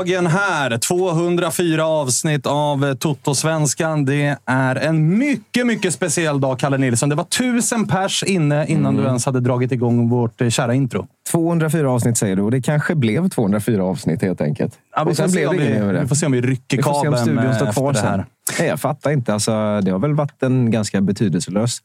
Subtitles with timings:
[0.00, 0.78] Dagen här.
[0.78, 4.04] 204 avsnitt av Toto-svenskan.
[4.04, 7.08] Det är en mycket, mycket speciell dag, Kalle Nilsson.
[7.08, 11.06] Det var tusen pers inne innan du ens hade dragit igång vårt eh, kära intro.
[11.30, 14.72] 204 avsnitt säger du och det kanske blev 204 avsnitt helt enkelt.
[14.96, 16.00] Ja, vi, och får sen se blev det vi, över det.
[16.00, 17.90] vi får se om vi rycker Vi får se om kabeln studion står eh, kvar
[17.90, 18.18] efter det sen.
[18.20, 18.26] här.
[18.58, 19.34] Nej, jag fattar inte.
[19.34, 21.78] Alltså, det har väl varit en ganska betydelselös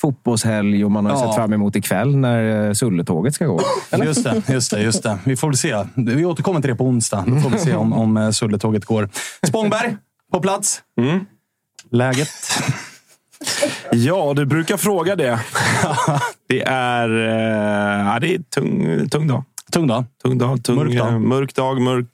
[0.00, 1.18] fotbollshelg och man har Ja.
[1.26, 3.60] sett fram emot ikväll när eh, Sulletåget ska gå.
[4.04, 5.18] Just det, just det, just det.
[5.24, 5.84] Vi får väl se.
[5.94, 7.24] Vi återkommer till det på onsdag.
[7.26, 9.08] Då får vi se om, om eh, Sulletåget går.
[9.46, 9.96] Spångberg,
[10.32, 10.82] på plats.
[11.90, 12.28] Läget?
[13.92, 15.40] Ja, du brukar fråga det.
[16.48, 19.44] det är, eh, ja, det är tung, tung dag.
[19.72, 20.04] Tung dag.
[20.22, 21.20] Tung dag, tung, Mörk dag.
[21.20, 22.06] mörk dag, mörk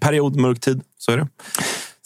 [0.00, 0.82] period, mörk tid.
[0.98, 1.28] Så är det.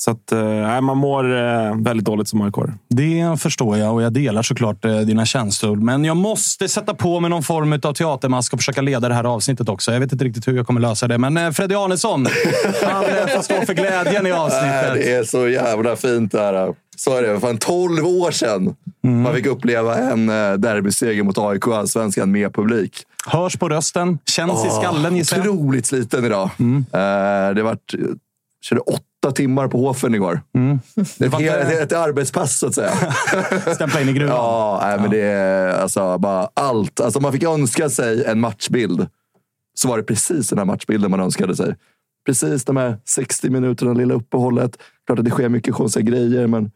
[0.05, 2.55] Så att, eh, man mår eh, väldigt dåligt som AIK.
[2.89, 5.77] Det förstår jag och jag delar såklart eh, dina känslor.
[5.77, 9.25] Men jag måste sätta på mig någon form av teatermask och försöka leda det här
[9.25, 9.93] avsnittet också.
[9.93, 11.19] Jag vet inte riktigt hur jag kommer lösa det.
[11.19, 12.27] Men eh, Freddy Arnesson,
[12.83, 14.95] han eh, får stå för glädjen i avsnittet.
[14.95, 16.75] det är så jävla fint det här.
[16.97, 17.41] Så är det.
[17.41, 18.75] Fan, 12 år sedan
[19.05, 19.23] Mm.
[19.23, 23.03] man fick uppleva en eh, derbyseger mot AIK i Allsvenskan med publik.
[23.27, 25.47] Hörs på rösten, känns i skallen gissar jag.
[25.47, 26.51] Otroligt sliten idag.
[26.59, 26.85] Mm.
[26.93, 27.95] Eh, det vart,
[28.65, 30.41] körde åtta timmar på Hofen igår.
[31.19, 32.93] Det är var ett, helt- ett arbetspass så att säga.
[33.75, 34.37] Stämpla in i gruvan.
[34.37, 37.01] ja, nej, men det är alltså bara allt.
[37.01, 39.07] Alltså, man fick önska sig en matchbild.
[39.75, 41.77] Så var det precis den här matchbilden man önskade sig.
[42.27, 44.77] Precis de här 60 minuterna, lilla uppehållet.
[45.07, 46.71] Klart att det sker mycket konstiga grejer, men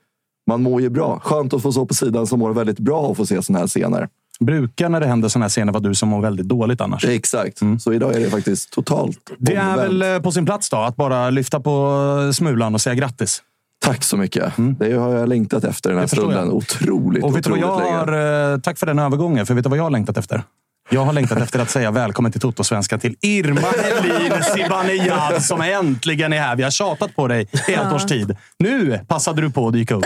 [0.46, 1.20] man mår ju bra.
[1.24, 3.66] Skönt att få stå på sidan som mår väldigt bra och få se såna här
[3.66, 4.08] scener.
[4.40, 7.04] Brukar när det händer såna här scener vara du som mår väldigt dåligt annars.
[7.04, 7.58] Exakt.
[7.80, 9.36] Så idag är det faktiskt totalt Mm.
[9.38, 9.80] Det är omvänt.
[9.82, 13.42] väl eh, på sin plats då, att bara lyfta på smulan och säga grattis.
[13.84, 14.52] Tack så mycket.
[14.78, 16.50] Det har jag längtat efter den här stunden.
[16.50, 19.64] Otroligt, Och vet du vad otroligt jag har, eh, tack för den övergången, för vet
[19.64, 20.42] du vad jag har längtat efter?
[20.90, 26.32] Jag har längtat efter att säga välkommen till Toto-svenska till Irma Helin Zibanejad som äntligen
[26.32, 26.56] är här.
[26.56, 28.36] Vi har tjatat på dig i ett års tid.
[28.58, 30.04] Nu passade du på att dyka upp.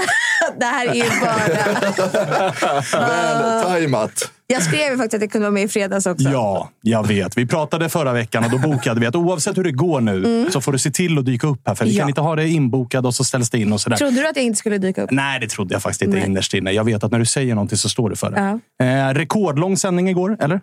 [0.59, 3.01] Det här är ju bara...
[3.07, 4.31] Väl tajmat.
[4.47, 6.29] Jag skrev faktiskt att jag kunde vara med i fredags också.
[6.29, 7.37] Ja, jag vet.
[7.39, 10.61] Vi pratade förra veckan och då bokade vi att oavsett hur det går nu så
[10.61, 11.75] får du se till att dyka upp här.
[11.75, 11.99] För vi Mm.
[11.99, 12.03] Ja.
[12.03, 13.97] kan inte ha det inbokad och så ställs det in och sådär.
[13.97, 15.11] Trodde du att jag inte skulle dyka upp?
[15.11, 16.27] Nej, det trodde jag faktiskt inte Nej.
[16.27, 16.71] innerst inne.
[16.73, 18.85] Jag vet att när du säger någonting så står du för det.
[18.85, 20.61] Eh, rekordlång sändning igår, eller?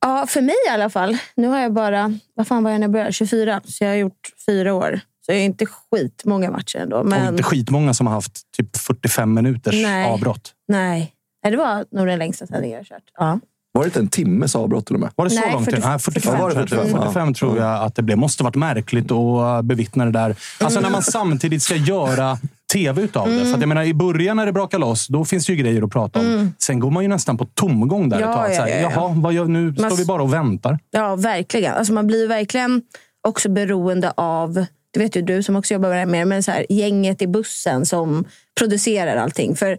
[0.00, 1.16] Ja, för mig i alla fall.
[1.36, 2.12] Nu har jag bara...
[2.34, 3.12] Vad fan var jag när jag började?
[3.12, 3.60] 24.
[3.64, 5.00] Så jag har gjort fyra år.
[5.28, 6.96] Så jag är inte skitmånga matcher ändå.
[6.96, 10.10] Och Men inte skitmånga som har haft typ 45 minuters Nej.
[10.10, 10.52] avbrott.
[10.68, 11.12] nej.
[11.44, 13.02] nej, det var nog den längsta sändningen jag har kört.
[13.18, 13.40] Ja.
[13.72, 15.10] Var det inte en timmes avbrott till och med?
[15.14, 15.64] Var det så Nej, långt?
[15.64, 16.88] 40 Nej, 45, Ja, var det tror jag.
[16.88, 17.02] 45?
[17.02, 18.18] 45 tror jag att det blev.
[18.18, 20.36] Måste varit märkligt att bevittna det där.
[20.60, 22.38] Alltså när man samtidigt ska göra
[22.72, 23.44] tv utav det.
[23.44, 25.82] För att jag menar, I början när det brakar loss, då finns det ju grejer
[25.82, 26.54] att prata om.
[26.58, 28.54] Sen går man ju nästan på tomgång där Ja, ett tag.
[28.54, 28.90] Så här, ja, ja, ja.
[28.94, 30.78] Jaha, vad gör, nu står vi bara och väntar.
[30.90, 31.74] Ja, verkligen.
[31.74, 32.82] Alltså man blir verkligen
[33.28, 36.42] också beroende av, det vet ju du som också jobbar med det här mer, men
[36.42, 38.24] så här, gänget i bussen som
[38.58, 39.56] producerar allting.
[39.56, 39.78] För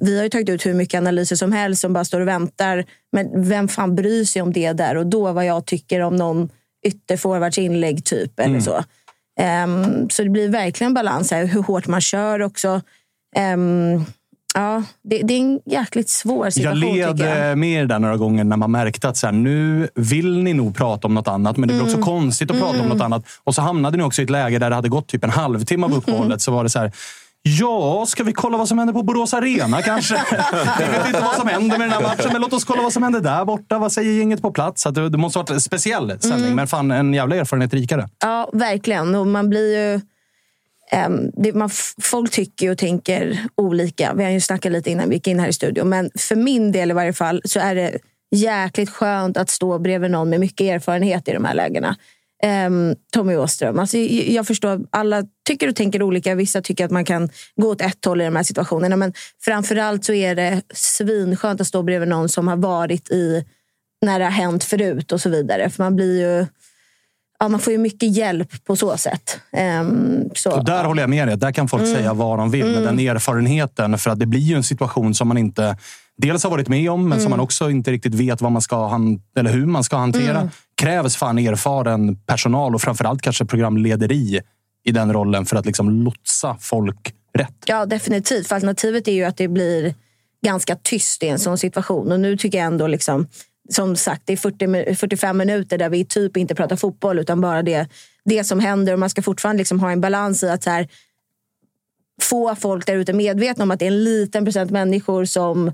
[0.00, 2.84] vi har ju tagit ut hur mycket analyser som helst som bara står och väntar.
[3.12, 5.32] Men vem fan bryr sig om det där och då?
[5.32, 6.48] Vad jag tycker om någon
[6.86, 8.40] ytterforwards inlägg typ.
[8.40, 8.84] Eller så.
[9.40, 12.80] Ehm, så det blir verkligen balans här, hur hårt man kör också.
[13.36, 14.04] Ehm,
[14.54, 17.50] ja, det, det är en jäkligt svår Jag situation led tycker jag.
[17.50, 20.76] eh, med där några gånger när man märkte att så här, nu vill ni nog
[20.76, 21.94] prata om något annat, men det blir Mm.
[21.94, 23.24] också konstigt att prata om något annat.
[23.44, 25.86] Och så hamnade ni också i ett läge där det hade gått typ en halvtimme
[25.86, 25.92] Mm.
[25.92, 26.40] av uppehållet.
[26.42, 26.92] Så var det så här,
[27.42, 30.14] Ja, ska vi kolla vad som händer på Borås Arena kanske?
[30.80, 32.92] Jag vet inte vad som händer med den här matchen, men låt oss kolla vad
[32.92, 33.78] som händer där borta.
[33.78, 34.86] Vad säger gänget på plats?
[34.86, 36.56] Att det, det måste ha varit en speciell sändning, Mm.
[36.56, 38.08] men fan en jävla erfarenhet rikare.
[38.24, 39.14] Ja, verkligen.
[39.14, 40.00] Och man blir ju...
[40.90, 41.70] Ehm, det, man,
[42.02, 44.14] folk tycker och tänker olika.
[44.14, 45.88] Vi har ju snackat lite innan vi gick in här i studion.
[45.88, 47.98] Men för min del i varje fall så är det
[48.30, 51.96] jäkligt skönt att stå bredvid någon med mycket erfarenhet i de här lägena.
[52.66, 53.78] Um, Tommy Åström.
[53.78, 56.34] Alltså, jag förstår, alla tycker och tänker olika.
[56.34, 58.96] Vissa tycker att man kan gå åt ett håll i de här situationerna.
[58.96, 59.12] Men
[59.44, 63.44] framförallt så är det svinskönt att stå bredvid någon som har varit i
[64.06, 65.70] när det har hänt förut och så vidare.
[65.70, 66.46] För man blir ju
[67.38, 69.40] ja, man får ju mycket hjälp på så sätt.
[69.52, 71.36] Ehm, så, Och där håller jag med dig.
[71.36, 73.98] Där kan folk säga vad de vill med den erfarenheten.
[73.98, 75.76] För att det blir ju en situation som man inte
[76.16, 78.88] dels har varit med om, men som man också inte riktigt vet vad man ska
[78.88, 80.50] han, eller hur man ska hantera.
[80.74, 84.40] Krävs fan erfaren personal och framförallt kanske programlederi
[84.84, 87.54] i den rollen för att liksom lotsa folk rätt.
[87.66, 88.48] Ja, definitivt.
[88.48, 89.94] För alternativet är ju att det blir
[90.44, 92.12] ganska tyst i en sån situation.
[92.12, 93.26] Och nu tycker jag ändå, liksom,
[93.68, 97.62] som sagt, det är 40, 45 minuter där vi typ inte pratar fotboll utan bara
[97.62, 97.88] det,
[98.24, 98.92] det som händer.
[98.92, 100.88] Och man ska fortfarande liksom ha en balans i att så här,
[102.22, 105.72] få folk där ute medvetna om att det är en liten procent människor som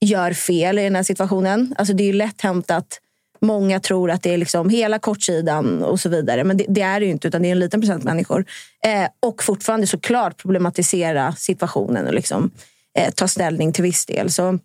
[0.00, 1.74] gör fel i den här situationen.
[1.78, 3.00] Alltså det är ju lätt hänt att
[3.40, 6.44] många tror att det är liksom hela kortsidan och så vidare.
[6.44, 8.44] Men det, det är det ju inte, utan det är en liten procent människor.
[8.84, 12.50] Eh, och fortfarande såklart problematisera situationen och liksom,
[12.98, 14.30] eh, ta ställning till viss del.
[14.30, 14.58] Så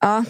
[0.00, 0.24] ja,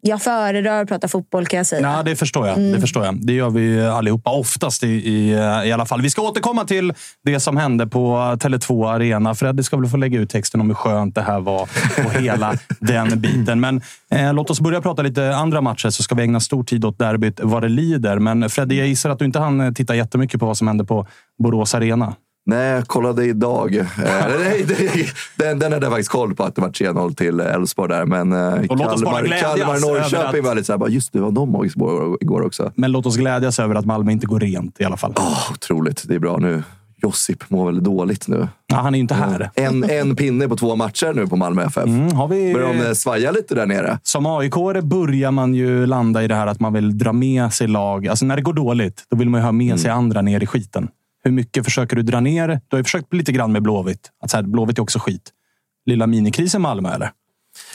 [0.00, 1.92] jag föredrar att prata fotboll kan jag säga.
[1.96, 2.58] Ja, det förstår jag.
[2.58, 3.26] Det förstår jag.
[3.26, 5.30] Det gör vi allihopa, oftast i, i,
[5.64, 6.02] i alla fall.
[6.02, 6.92] Vi ska återkomma till
[7.24, 9.34] det som hände på Tele2 Arena.
[9.34, 11.68] Freddy ska väl få lägga ut texten om hur skönt det här var
[12.04, 13.60] och hela den biten.
[13.60, 13.80] Men
[14.10, 16.98] eh, låt oss börja prata lite andra matcher så ska vi ägna stor tid åt
[16.98, 18.18] derbyt vad det lider.
[18.18, 21.06] Men Freddy, jag gissar att du inte hann titta jättemycket på vad som hände på
[21.38, 22.14] Borås Arena.
[22.46, 23.74] Nej, jag kollade idag.
[23.76, 23.86] Eh,
[24.38, 25.06] nej, det-
[25.36, 28.06] den, den hade jag faktiskt koll på, att det var 3-0 till Elfsborg där.
[28.06, 28.84] Men eh, Och över
[29.40, 32.72] Kalmar-Norrköping att- var lite såhär, just det, var de igår, igår också.
[32.74, 35.12] Men låt oss glädjas över att Malmö inte går rent i alla fall.
[35.16, 36.62] Oh, otroligt, det är bra nu.
[37.04, 38.48] Josip mår väl dåligt nu.
[38.66, 39.50] Ja, han är ju inte här.
[39.54, 41.84] En, en pinne på två matcher nu på Malmö FF.
[41.84, 42.52] Mm, har vi...
[42.54, 43.98] Börjar de eh, svaja lite där nere?
[44.02, 47.68] Som aik börjar man ju landa i det här att man vill dra med sig
[47.68, 48.08] lag.
[48.08, 50.46] Alltså när det går dåligt, då vill man ju ha med sig andra ner i
[50.46, 50.88] skiten.
[51.24, 52.48] Hur mycket försöker du dra ner?
[52.48, 54.10] Du har ju försökt lite grann med Blåvitt.
[54.20, 55.32] Att så här, Blåvitt är också skit.
[55.86, 57.10] Lilla minikrisen Malmö, eller?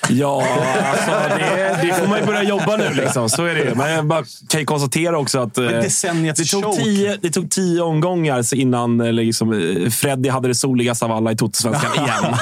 [0.10, 0.44] Ja,
[0.92, 2.90] alltså det, det får man ju börja jobba nu.
[2.94, 3.30] Liksom.
[3.30, 3.76] Så är det.
[3.76, 7.82] Men jag bara kan ju konstatera också att eh, det, tog tio, det tog tio
[7.82, 12.36] omgångar så innan eh, liksom, eh, Freddy hade det soligaste av alla i Totosvenskan igen.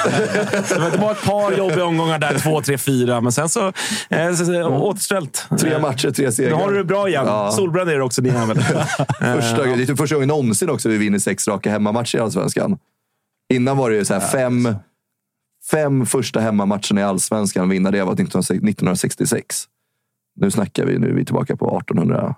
[0.68, 3.20] det var- ett par jobbiga omgångar där, två, tre, fyra.
[3.20, 3.72] Men sen så,
[4.10, 5.46] eh, så, så återställt.
[5.60, 6.56] Tre matcher, tre segrar.
[6.56, 7.26] Nu har du det bra igen.
[7.26, 7.52] Ja.
[7.52, 8.56] Solbränd är det också, din jävel.
[9.20, 12.78] Första, det är typ första gången någonsin också vi vinner sex raka hemmamatcher i Allsvenskan.
[13.54, 14.76] Innan var det ju så här fem,
[15.70, 17.68] fem första hemmamatcherna i Allsvenskan.
[17.68, 19.64] Vinna det var 1966.
[20.36, 22.34] Nu snackar vi, nu är vi tillbaka på 1800...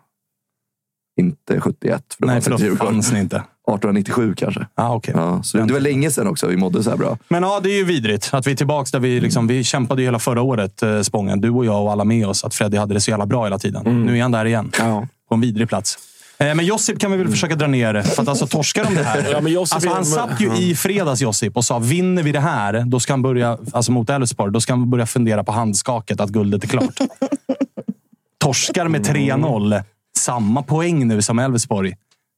[1.20, 2.04] Inte 71.
[2.18, 3.36] För Nej, för då fanns ni inte.
[3.36, 4.66] 1897 kanske.
[4.74, 5.14] Ah, okay.
[5.16, 7.18] Ja, så det var länge sedan också vi mådde så här bra.
[7.28, 10.02] Men ja, det är ju vidrigt att vi är tillbaka där vi, liksom, vi kämpade
[10.02, 11.40] ju hela förra året, eh, Spången.
[11.40, 12.44] Du och jag och alla med oss.
[12.44, 14.04] Att Freddy hade det så jävla bra hela tiden.
[14.06, 14.72] Nu är han där igen.
[14.78, 15.06] Ja.
[15.28, 15.98] På en vidrig plats.
[16.40, 18.02] Eh, Men Josip kan vi väl försöka dra ner.
[18.02, 19.28] För att alltså torskar de det här.
[19.32, 22.40] Ja, men Josip alltså, han satt ju i fredags, Josip, och sa vinner vi det
[22.40, 26.20] här, då ska han börja, alltså mot Elfsborg, då ska han börja fundera på handskaket
[26.20, 26.98] att guldet är klart.
[28.40, 29.82] Torskar med 3-0.
[30.18, 31.90] Samma poäng nu som Elfsborg.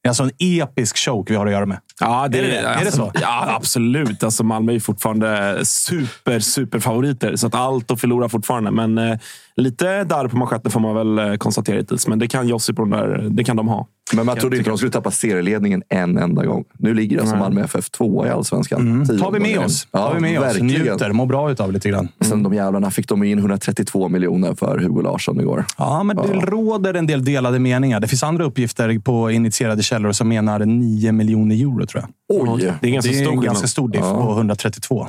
[0.03, 1.77] Det är alltså en episk choke vi har att göra med.
[1.99, 2.57] Ja, det Är det det?
[2.57, 3.11] Är det alltså, så?
[3.21, 4.23] Ja, absolut.
[4.23, 7.35] Alltså, Malmö är ju fortfarande super, super favoriter.
[7.35, 8.71] Så att allt att förlora fortfarande.
[8.71, 9.17] Men eh,
[9.55, 12.07] lite darr på manschetten får man väl eh, konstatera hittills.
[12.07, 13.87] Men det kan Josip och de där, det kan de ha.
[14.13, 16.63] Men man trodde inte de skulle tappa serieledningen en enda gång.
[16.77, 19.05] Nu ligger alltså Malmö FF tvåa i allsvenskan.
[19.07, 19.87] Tio tar vi med oss.
[19.91, 20.45] Ja, tar vi med oss.
[20.45, 20.67] verkligen.
[20.67, 22.07] Njuter, mår bra utav lite grann.
[22.21, 25.65] Sen de jävlarna fick de in 132 miljoner för Hugo Larsson igår.
[25.77, 27.99] Ja, men det råder en del delade meningar.
[27.99, 32.41] Det finns andra uppgifter på initierade källor som menar 9 miljoner euro, tror jag.
[32.49, 32.73] Oj!
[32.81, 35.07] Det är ganska Det är stor en ganska stor diff på 132.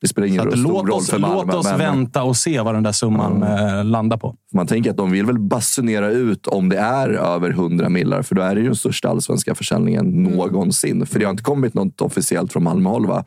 [0.00, 1.36] Det spelar ingen att stor låt roll oss, för Malmö.
[1.36, 4.34] låt oss men vänta och se vad den där summan eh, landar på.
[4.54, 8.22] Man tänker att de vill väl basunera ut om det är över 100 millar.
[8.22, 10.32] För då är det ju den största allsvenska försäljningen Mm.
[10.32, 11.06] någonsin.
[11.06, 13.24] För det har inte kommit något officiellt från Malmö-håll va?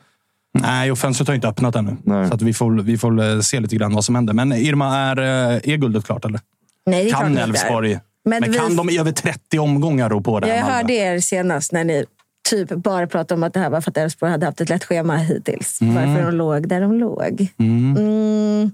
[0.60, 1.96] Nej, och fönstret har inte öppnat ännu.
[2.04, 2.28] Nej.
[2.28, 4.34] Så att vi, får, vi får eh, se lite grann vad som händer.
[4.34, 6.40] Men Irma, är, eh, är guldet klart eller?
[6.86, 7.48] Nej, det är klart Kan det inte är.
[7.48, 8.00] Elfsborg?
[8.26, 10.78] Men, Men vi- kan de i över 30 omgångar rå på det här Jag Malmö?
[10.78, 12.06] hörde er senast när ni
[12.50, 14.84] typ bara pratade om att det här var för att Elfsborg hade haft ett lätt
[14.84, 15.82] schema hittills.
[15.82, 15.96] Mm.
[15.96, 17.48] Varför de låg där de låg.
[17.60, 18.72] Mm.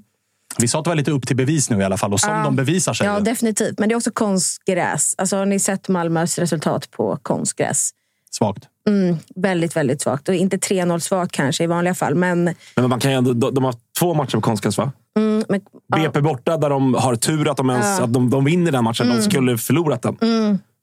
[0.57, 2.13] Vi sa att det var lite upp till bevis nu i alla fall.
[2.13, 2.43] Och som Ja.
[2.43, 3.07] de bevisar sig.
[3.07, 3.79] Ja, definitivt.
[3.79, 5.15] Men det är också konstgräs.
[5.17, 7.89] Alltså, har ni sett Malmös resultat på konstgräs?
[8.31, 8.63] Svagt.
[9.35, 10.29] Väldigt, väldigt svagt.
[10.29, 12.15] Och inte 3-0 svagt kanske i vanliga fall.
[12.15, 14.91] Men, Men man kan ju ändå, de, de har två matcher på konstgräs, va?
[15.17, 15.61] mm, men
[15.95, 17.91] BP borta, där de har tur att de, ens, Ja.
[17.97, 18.03] Mm.
[18.03, 19.07] att de, de vinner den matchen.
[19.09, 20.17] De skulle förlorat den.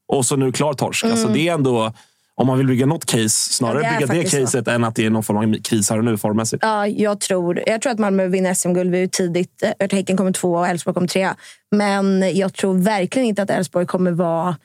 [0.09, 1.05] Och så nu klar torsk.
[1.05, 1.93] Alltså, det är ändå...
[2.38, 4.40] Om man vill bygga något case, snarare Ja, det bygga det faktiskt så.
[4.40, 6.62] caset än att det är någon form av kris här och nu formmässigt.
[6.62, 8.90] Ja, jag tror, jag tror att Malmö vinner SM-guld.
[8.90, 9.62] Vi är tidigt.
[9.78, 11.37] Eh, Häcken kommer tvåa och Elfsborg kommer trea.
[11.76, 14.57] Men jag tror verkligen inte att Elfsborg kommer vara,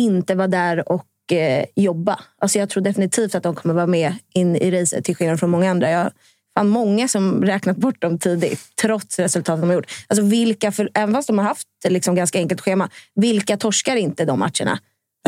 [0.00, 2.18] inte vara där och eh, jobba.
[2.38, 5.50] Alltså jag tror definitivt att de kommer vara med in i racet till skillnad från
[5.50, 5.90] många andra.
[5.90, 6.10] Jag
[6.54, 9.90] fan många som räknat bort dem tidigt, trots resultaten de har gjort.
[10.06, 14.24] Alltså vilka, för, även fast de har haft liksom ganska enkelt schema, vilka torskar inte
[14.24, 14.78] de matcherna?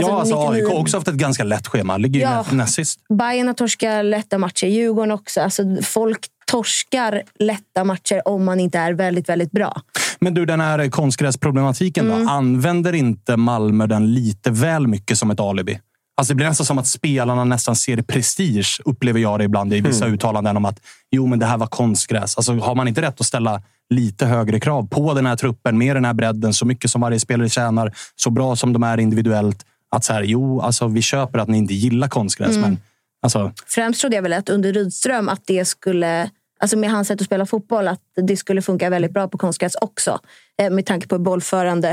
[0.00, 1.96] Ja, alltså AIK 99 har också haft ett ganska lätt schema.
[1.96, 2.44] Ligger Ja.
[2.50, 3.00] nä- näst sist.
[3.18, 4.66] Bayern har torskat lätta matcher.
[4.66, 5.40] Djurgården också.
[5.40, 6.18] Alltså, folk
[6.50, 9.80] torskar lätta matcher om man inte är väldigt, väldigt bra.
[10.20, 12.24] Men du, den här konstgräsproblematiken Mm.
[12.24, 12.30] då.
[12.30, 15.78] Använder inte Malmö den lite väl mycket som ett alibi?
[16.18, 19.80] Alltså det blir nästan som att spelarna nästan ser prestige, upplever jag det ibland i
[19.80, 22.36] vissa uttalanden om att jo, men det här var konstgräs.
[22.36, 23.62] Alltså, har man inte rätt att ställa
[23.94, 27.20] lite högre krav på den här truppen med den här bredden, så mycket som varje
[27.20, 29.64] spelare tjänar, så bra som de är individuellt.
[29.96, 32.60] Att så här, jo, alltså, vi köper att ni inte gillar konstgräs, Mm.
[32.62, 32.78] men
[33.22, 37.20] alltså, Främst trodde jag väl att under Rydström att det skulle, alltså med hans sätt
[37.20, 40.18] att spela fotboll, att det skulle funka väldigt bra på konstgräs också.
[40.62, 41.90] Eh, Med tanke på hur bollförande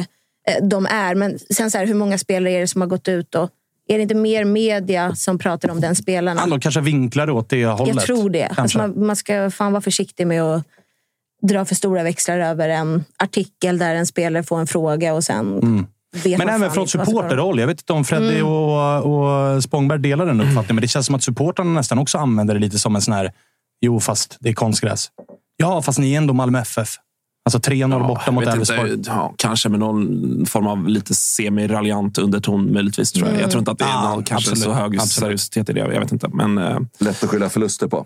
[0.48, 1.16] eh, de är.
[1.16, 3.50] Men sen så här, hur många spelare är det som har gått ut och
[3.88, 6.38] är det inte mer media som pratar om den spelaren?
[6.38, 7.96] han de kanske vinklar åt det hållet.
[7.96, 8.48] Jag tror det.
[8.48, 10.64] Alltså man, man ska fan vara försiktig med att
[11.42, 15.60] dra för stora växlar över en artikel där en spelare får en fråga och sen
[16.14, 17.60] vet Men även från supporterroll.
[17.60, 18.48] Jag vet inte om Freddy Mm.
[18.48, 22.54] och, och Spångberg delar den uppfattningen, men det känns som att supportrarna nästan också använder
[22.54, 23.32] det lite som en sån här...
[23.82, 25.10] Jo, fast det är konstgräs.
[25.58, 26.90] Ja, fast ni är ändå Malmö FF.
[27.46, 29.02] Alltså 3-0 borta jag mot Elfsborg.
[29.06, 33.12] ja, kanske med någon form av lite semi-raljant underton möjligtvis.
[33.12, 33.42] Tror jag.
[33.42, 34.64] jag tror inte att det är Ja, någon kanske absolut.
[34.64, 35.12] så hög Absolut.
[35.12, 35.80] seriositet i det.
[35.80, 36.28] Jag vet inte.
[36.34, 38.06] Men, eh, Lätt att skylla förluster på.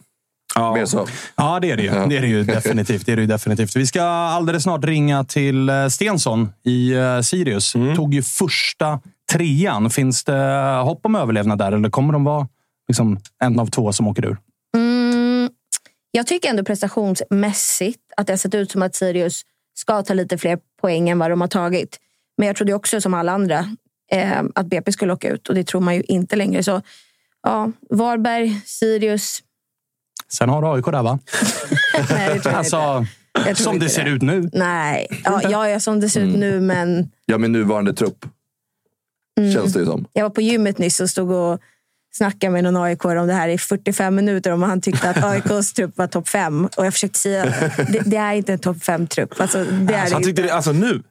[0.58, 0.74] Ja.
[0.74, 1.08] Mer så.
[1.36, 1.90] Ja, det är det ju.
[1.90, 3.06] Det är det ju definitivt.
[3.06, 3.76] Det är det ju definitivt.
[3.76, 7.74] Vi ska alldeles snart ringa till eh, Stensson i eh, Sirius.
[7.96, 9.00] Tog ju första
[9.32, 9.90] trean.
[9.90, 12.48] Finns det hopp om överlevnad där, eller kommer de vara
[12.88, 14.38] liksom, en av två som åker ur?
[14.76, 15.50] Mm,
[16.12, 19.42] jag tycker ändå prestationsmässigt att det har sett ut som att Sirius
[19.74, 21.98] ska ta lite fler poäng än vad de har tagit.
[22.38, 23.76] Men jag trodde också som alla andra
[24.12, 26.64] eh, att BP skulle åka ut och det tror man ju inte längre.
[26.64, 26.82] Så
[27.44, 29.44] ja, Varberg, Sirius.
[30.31, 31.19] Sen har du AIK där, va?
[32.10, 32.51] Nej, det.
[32.51, 33.05] Alltså,
[33.55, 34.50] som inte det ser ut nu.
[34.53, 36.39] Nej, ja, ja, ja, som det ser ut Mm.
[36.39, 38.25] nu men Ja, med nuvarande trupp.
[39.39, 39.53] Mm.
[39.53, 40.05] Känns det ju som.
[40.13, 41.60] jag var på gymmet nyss och stod och
[42.13, 45.74] snackade med någon AIK om det här i 45 minuter om han tyckte att AIKs
[45.74, 46.65] trupp var topp fem.
[46.77, 47.46] Och jag försökte säga
[47.88, 49.41] det, det är inte en topp fem-trupp.
[49.41, 50.41] Alltså, det är Så det han tyckte inte.
[50.41, 51.03] det, alltså nu?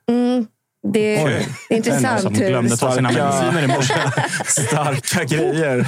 [0.92, 1.48] Det är, Oj.
[1.70, 2.48] intressant som hur...
[2.48, 3.94] glömde ta sina mediciner i morse.
[4.46, 5.86] Starka grejer.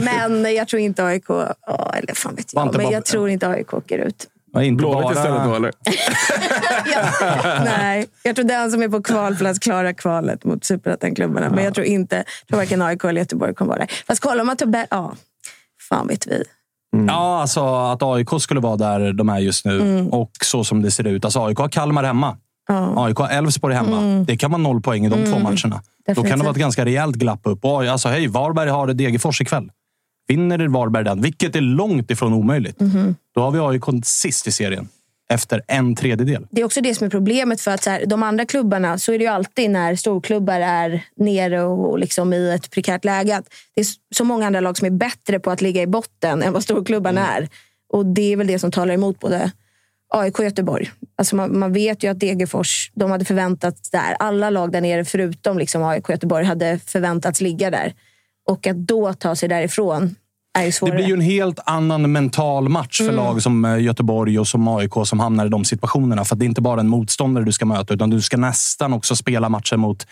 [0.00, 1.24] Men jag tror inte AIK...
[1.66, 2.76] Ja, eller fan vet jag.
[2.76, 4.26] Men jag tror inte AIK åker ut.
[4.54, 5.72] Ja, Blåvitt istället då, eller?
[7.64, 11.50] Nej, jag tror den som är på kvalplats klarar kvalet mot superettan-klubbarna.
[11.50, 12.16] Men jag tror inte...
[12.16, 13.90] Jag tror varken AIK eller Göteborg kommer vara där.
[14.06, 14.86] Fast kollar man tabellen...
[14.90, 15.14] Ja,
[15.88, 16.44] fan vet vi.
[17.08, 20.08] Ja, alltså att AIK skulle vara där de är just nu Mm.
[20.08, 21.24] och så som det ser ut.
[21.24, 22.36] Alltså AIK har Kalmar hemma.
[22.68, 23.04] Ja.
[23.06, 24.24] AIK har Elfsborg hemma.
[24.26, 25.56] Det kan vara noll poäng i de två matcherna.
[25.56, 26.42] Då kan det Definitivt.
[26.42, 27.64] vara ett ganska rejält glapp upp.
[27.64, 29.70] Och, alltså, hej, Varberg har Degerfors ikväll.
[30.28, 32.78] Vinner Varberg den, vilket är långt ifrån omöjligt,
[33.34, 34.88] då har vi AIK sist i serien.
[35.30, 36.46] Efter en tredjedel.
[36.50, 37.60] Det är också det som är problemet.
[37.60, 41.04] för att så här, De andra klubbarna, så är det ju alltid när storklubbar är
[41.16, 43.42] nere och liksom i ett prekärt läge.
[43.74, 46.52] Det är så många andra lag som är bättre på att ligga i botten än
[46.52, 47.48] vad storklubbarna är.
[47.92, 49.50] Och Det är väl det som talar emot både
[50.08, 50.90] AIK och Göteborg.
[51.16, 54.16] Alltså man, man vet ju att Degerfors, de hade förväntats där.
[54.18, 57.94] Alla lag där nere förutom liksom AIK och Göteborg hade förväntats ligga där.
[58.48, 60.14] Och att då ta sig därifrån
[60.58, 60.96] är ju Det svårare.
[60.96, 64.92] blir ju en helt annan mental match för lag som eh, Göteborg och som AIK
[65.04, 66.24] som hamnar i de situationerna.
[66.24, 68.92] För att det är inte bara en motståndare du ska möta, utan du ska nästan
[68.92, 70.06] också spela matcher mot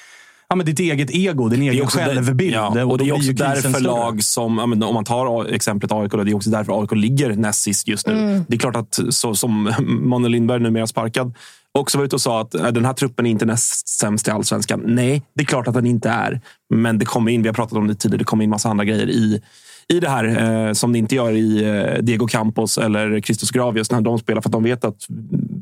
[0.51, 2.55] ja, men ditt eget ego, din Det är egen självbild.
[2.55, 6.13] Ja, och det är också därför lag som, ja, men om man tar exemplet AIK,
[6.13, 8.45] det är också därför AIK ligger näst sist just nu.
[8.49, 11.35] Det är klart att, så, som Manuel Lindberg numera sparkad,
[11.79, 14.31] också var ute och sa att äh, den här truppen är inte näst sämst i
[14.31, 14.83] allsvenskan.
[14.87, 16.41] Nej, det är klart att den inte är.
[16.75, 18.85] Men det kommer in, vi har pratat om det tidigare, det kommer in massa andra
[18.85, 19.43] grejer i
[19.91, 20.25] i det här
[20.69, 24.41] eh, som det inte gör i eh, Diego Campos eller Christos Gravius när de spelar.
[24.41, 25.07] För att de vet att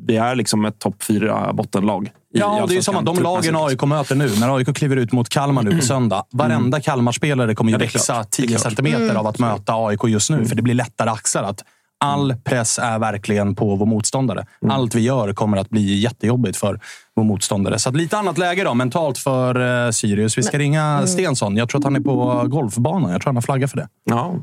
[0.06, 2.11] vi är liksom ett topp fyra bottenlag.
[2.32, 3.56] Ja, det är att de lagen.
[3.56, 6.25] AIK möter nu, när AIK kliver ut mot Kalmar nu på söndag.
[6.32, 8.30] Varenda Kalmar-spelare kommer ju Ja, växa klart.
[8.37, 8.61] Det är 10 klart.
[8.61, 11.42] centimeter av att möta AIK just nu, för det blir lättare axlar.
[11.42, 11.64] Att
[11.99, 14.47] all press är verkligen på vår motståndare.
[14.69, 16.81] Allt vi gör kommer att bli jättejobbigt för
[17.17, 17.78] vår motståndare.
[17.78, 20.38] Så lite annat läge då, mentalt för eh, Sirius.
[20.38, 21.57] Vi ska ringa Stensson.
[21.57, 23.11] Jag tror att han är på golfbanan.
[23.12, 23.88] Jag tror han har flaggat för det.
[24.05, 24.35] Ja,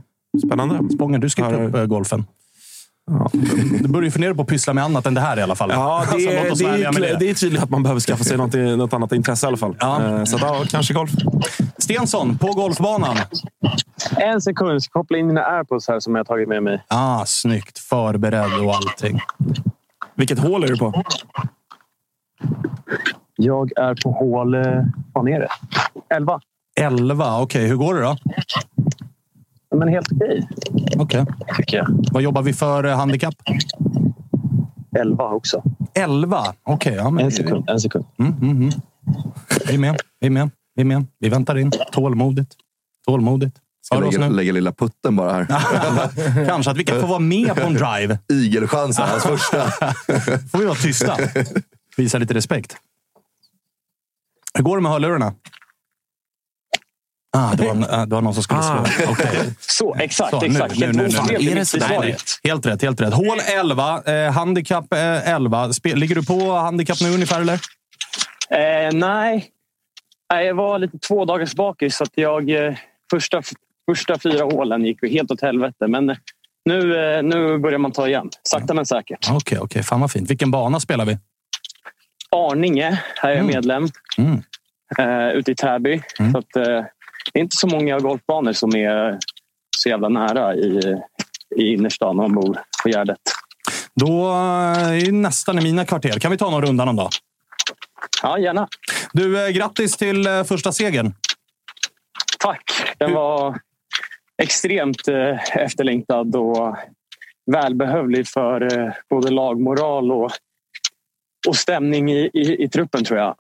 [0.46, 0.90] spännande.
[0.96, 1.86] Spången, du Ja, upp eh,
[3.12, 3.40] golfen.
[3.82, 5.70] Du börjar ju fundera på att pyssla med annat än det här i alla fall.
[5.74, 6.66] Ja, det, Alltså, låt är, oss det,
[7.10, 9.58] är, det är tydligt att man behöver skaffa sig något, något annat intresse i alla
[9.58, 9.76] fall.
[9.80, 10.04] Ja.
[10.18, 11.12] Eh, Så ja, kanske golf.
[11.78, 13.16] Stensson på golfbanan.
[14.18, 16.84] En sekund, ska koppla in mina airpods här som jag har tagit med mig.
[16.88, 17.80] Ah, snyggt.
[17.80, 19.20] Förberedd och allting.
[20.16, 21.04] Vilket hål är du på?
[23.36, 24.56] Jag är på hål...
[24.56, 24.62] eh,
[25.14, 25.48] Vad är det?
[26.16, 26.40] 11.
[26.80, 27.40] 11.
[27.42, 28.18] Okej, hur går det då?
[29.76, 30.48] Men helt okej,
[30.98, 31.26] Okej.
[31.58, 31.88] tycker jag.
[32.12, 33.36] Vad jobbar vi för eh, handikapp?
[35.00, 35.64] 11 också.
[35.94, 36.54] 11.
[36.64, 37.70] Okej, ja, men En sekund.
[37.70, 38.06] En sekund.
[38.20, 38.70] Mm, mm, mm.
[39.68, 40.02] Vi är med.
[40.20, 40.50] Vi är med.
[40.76, 41.06] Vi är med.
[41.20, 41.72] Vi väntar in.
[41.92, 42.52] Tålmodigt.
[43.08, 43.58] Tålmodigt.
[43.82, 44.36] Ska lägga, nu.
[44.36, 45.46] lägga lilla putten bara här.
[46.48, 48.20] Kanske att vi kan få vara med på en drive.
[48.32, 49.72] Igelchansen, hans första.
[50.52, 51.18] får vi vara tysta.
[51.98, 52.78] Visa lite respekt.
[54.54, 55.34] Hur går det med hörlurarna?
[57.36, 58.72] Ah, det, var, ah, det var någon som skulle slå.
[58.76, 59.12] Ah.
[59.12, 59.54] Okej.
[59.60, 60.30] Så, exakt.
[60.30, 60.80] Så, nu, exakt.
[60.80, 61.52] nu, nu, nu.
[61.52, 61.78] Är det så?
[61.78, 61.98] Nej, nej.
[62.00, 62.40] svarigt.
[62.44, 63.14] Helt rätt, helt rätt.
[63.14, 65.68] Hål 11, eh, handikapp eh, 11.
[65.68, 67.54] Spe- ligger du på handikapp nu ungefär, eller?
[68.50, 69.46] Eh, nej.
[70.34, 72.50] nej, jag var lite två dagars bakis så att jag...
[72.50, 72.76] Eh,
[73.12, 73.42] första,
[73.92, 75.88] första fyra hålen gick helt åt helvete.
[75.88, 76.18] Men eh,
[76.66, 76.78] nu,
[77.16, 78.30] eh, nu börjar man ta igen.
[78.44, 79.28] Sakta men säkert.
[79.32, 79.84] Okej, okej.
[79.84, 80.30] Fan vad fint.
[80.30, 81.18] Vilken bana spelar vi?
[82.32, 83.56] Arninge, här är jag Mm.
[83.56, 83.88] medlem.
[84.18, 84.42] Mm.
[84.98, 86.02] Eh, ute i Täby.
[86.20, 86.32] Mm.
[86.32, 86.58] Så att,
[87.34, 89.20] det är inte så många golfbanor som är
[89.78, 91.02] så jävla nära i,
[91.56, 93.20] i innerstan om man bor på Gärdet.
[93.96, 96.20] Då är nästan i mina kvarter.
[96.20, 97.10] Kan vi ta någon rundan om då?
[98.22, 98.68] Ja, gärna.
[99.14, 101.14] Du, eh, grattis till eh, första segern.
[102.40, 102.64] Tack.
[102.98, 103.60] Den var
[104.44, 106.78] extremt eh, efterlängtad och
[107.52, 110.32] välbehövlig för både lagmoral och,
[111.48, 113.36] och stämning i, i, i truppen, tror jag.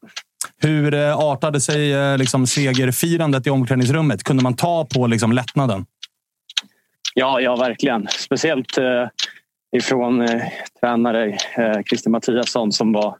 [0.58, 4.24] Hur eh, artade sig eh, liksom, segerfirandet i omklädningsrummet?
[4.24, 5.86] Kunde man ta på liksom, lättnaden?
[7.14, 8.08] Ja, ja verkligen.
[8.08, 9.08] Speciellt eh,
[9.78, 10.42] ifrån eh,
[10.82, 13.18] tränare eh, Christer Mattiasson som var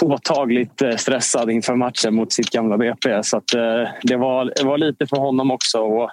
[0.00, 3.22] påtagligt eh, stressad inför matchen mot sitt gamla BP.
[3.22, 5.78] Så att, eh, det, var, det var lite för honom också.
[5.78, 6.10] Och,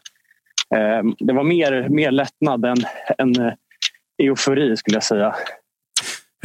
[0.78, 2.78] eh, det var mer, mer lättnad än,
[3.18, 3.54] än eh,
[4.24, 5.36] eufori skulle jag säga.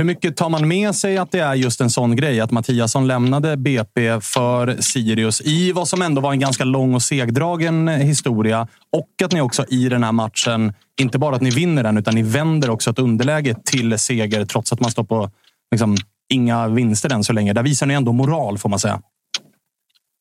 [0.02, 2.40] Hur mycket tar man med sig att det är just en sån grej?
[2.40, 7.02] Att Mattiasson lämnade BP för Sirius i vad som ändå var en ganska lång och
[7.02, 8.68] segdragen historia.
[8.92, 12.14] Och att ni också i den här matchen, inte bara att ni vinner den, utan
[12.14, 15.30] ni vänder också ett underläge till seger trots att man står på
[15.70, 15.96] liksom,
[16.32, 17.52] inga vinster än så länge.
[17.52, 19.00] Där visar ni ändå moral, får man säga.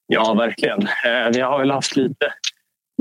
[0.07, 0.81] Ja, verkligen.
[0.81, 2.33] Eh, vi har väl haft lite,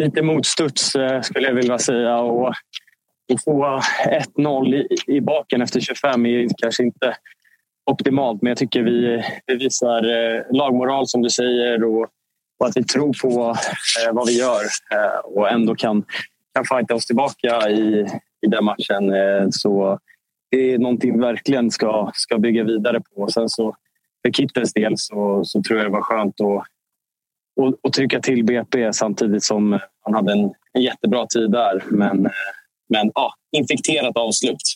[0.03, 2.16] lite motstuds eh, skulle jag vilja säga.
[2.16, 2.55] Och,
[3.31, 3.81] att få
[4.37, 7.16] 1-0 i, i baken efter 25 är kanske inte
[7.90, 8.43] optimalt.
[8.43, 12.09] Men jag tycker vi, vi visar eh, lagmoral som du säger och,
[12.61, 13.57] och att vi tror på
[14.07, 14.62] eh, vad vi gör
[14.95, 16.05] eh, och ändå kan,
[16.55, 18.07] kan fighta oss tillbaka i,
[18.43, 19.14] i den matchen.
[19.14, 19.99] Eh, så
[20.51, 23.29] det är någonting vi verkligen ska, ska bygga vidare på.
[23.29, 23.77] Sen så
[24.23, 26.64] för Kittens del så, så tror jag det var skönt att
[27.57, 31.85] och, och trycka till BP samtidigt som han hade en, en jättebra tid där.
[31.90, 32.33] Men, eh,
[32.90, 34.74] men ja, infekterat avslut.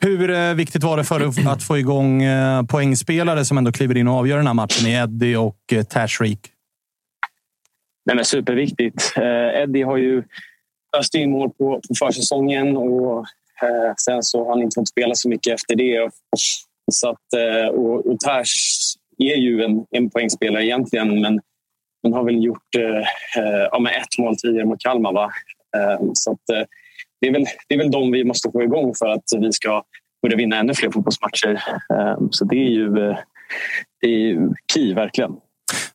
[0.00, 4.08] Hur eh, viktigt var det för att få igång eh, poängspelare som ändå kliver in
[4.08, 6.38] och avgör den här matchen i Eddie och eh, Tashreek?
[8.06, 9.12] Nej, men superviktigt.
[9.54, 10.22] Eddie har ju
[10.98, 13.26] öst in mål på, på försäsongen och
[14.04, 16.10] sen så har han inte fått spela så mycket efter det.
[16.92, 17.26] Så att,
[17.72, 18.54] och, och Tash
[19.18, 21.40] är ju en, en poängspelare egentligen men,
[22.02, 22.68] men har väl gjort
[23.70, 25.12] ja, med ett mål tidigare mot Kalmar.
[25.12, 25.30] Va?
[26.14, 26.68] Så att,
[27.20, 29.82] det är, väl, det är väl de vi måste få igång för att vi ska
[30.22, 31.62] börja vinna ännu fler fotbollsmatcher.
[31.94, 33.16] Ehm, så det är ju, eh,
[34.00, 35.32] det är ju key, verkligen.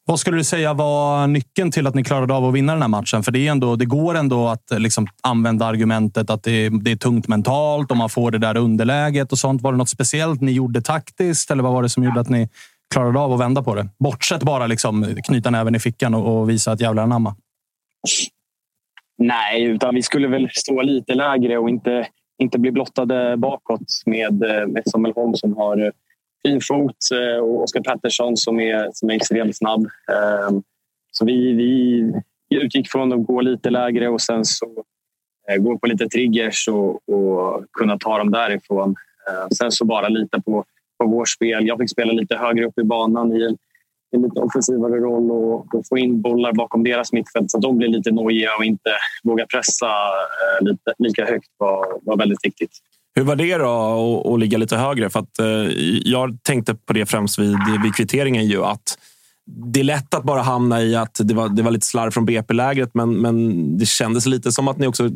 [0.06, 2.90] Vad skulle du säga var nyckeln till att ni klarade av att vinna den här
[2.90, 3.24] matchen?
[3.24, 6.70] För det, är ändå, det går ändå att eh, liksom använda argumentet att det är,
[6.70, 9.62] det är tungt mentalt och man får det där underläget och sånt.
[9.62, 12.50] Var det något speciellt ni gjorde taktiskt eller vad var det som gjorde att ni
[12.94, 13.90] klarade av att vända på det?
[14.00, 17.36] Bortsett bara liksom knyta näven i fickan och, och visa att jävlar anamma.
[19.24, 22.08] Nej, utan vi skulle väl stå lite lägre och inte,
[22.38, 25.92] inte bli blottade bakåt med, eh, med Samuel Holm som har eh,
[26.46, 29.86] fin fot eh, och Oskar Pettersson som är, som är extremt snabb.
[29.86, 30.64] Ehm,
[31.12, 32.12] så vi, vi
[32.56, 34.84] utgick från att gå lite lägre och sen så
[35.60, 38.96] gå på lite triggers och, och kunna ta dem därifrån.
[39.30, 40.66] Ehm, sen så bara lita på,
[40.98, 41.68] på vårt spel.
[41.68, 43.58] Jag fick spela lite högre upp i banan i en
[44.14, 47.78] en lite offensivare roll och, och, få in bollar bakom deras mittfält så att de
[47.78, 48.90] blir lite nojiga och inte
[49.24, 52.72] vågar pressa eh, lite, lika högt var, var väldigt viktigt.
[53.16, 55.10] Hur var det då att ligga lite högre?
[55.10, 55.46] För att, eh,
[56.04, 58.46] jag tänkte på det främst vid, vid kvitteringen.
[58.46, 58.98] Ju, att
[59.46, 62.26] det är lätt att bara hamna i att det var, det var lite slarv från
[62.26, 65.10] BP-lägret men, men det kändes lite som att ni också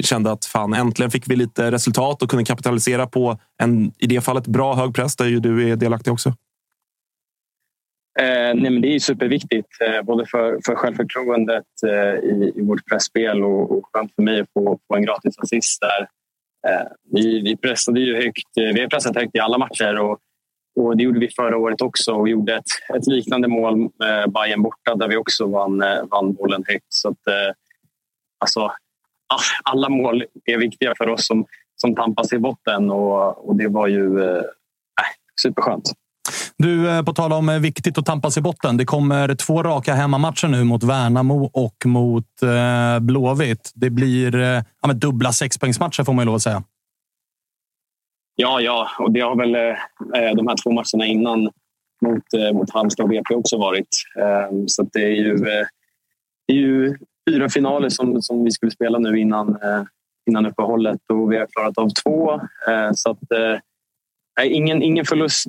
[0.00, 4.20] kände att fan, äntligen fick vi lite resultat och kunde kapitalisera på en, i det
[4.20, 6.34] fallet, bra hög press där ju du är delaktig också.
[8.18, 12.86] Eh, nej, men det är superviktigt, eh, både för, för självförtroendet eh, i, i vårt
[12.86, 16.08] pressspel och, och skönt för mig att få, få en gratis assist där.
[16.68, 18.56] Eh, vi, vi pressade ju högt.
[18.60, 20.18] Eh, vi har pressat högt i alla matcher och,
[20.80, 24.62] och det gjorde vi förra året också och gjorde ett, ett liknande mål med Bayern
[24.62, 26.86] borta där vi också vann, eh, vann bollen högt.
[26.88, 27.54] Så att, eh,
[28.38, 31.46] alltså, ah, alla mål är viktiga för oss som,
[31.76, 35.92] som tampas i botten och, och det var ju eh, eh superskönt.
[36.56, 38.76] Du, eh, på tal om eh, viktigt att tampas i botten.
[38.76, 43.72] Det kommer två raka hemmamatcher nu mot Värnamo och mot eh, Blåvitt.
[43.74, 46.62] Det blir eh, ja, dubbla sexpoängsmatcher får man ju lov att säga.
[48.40, 49.60] Ja, ja, och det har väl eh,
[50.22, 51.50] eh de här två matcherna innan
[52.02, 53.88] mot, eh, mot Halmstad och BP också varit.
[54.18, 55.36] Eh, så det är ju,
[56.46, 56.96] det är ju
[57.30, 59.58] fyra finaler som, som vi skulle spela nu innan,
[60.30, 62.40] innan uppehållet och vi har klarat av två.
[62.94, 63.18] så att,
[64.44, 65.48] ingen, ingen förlust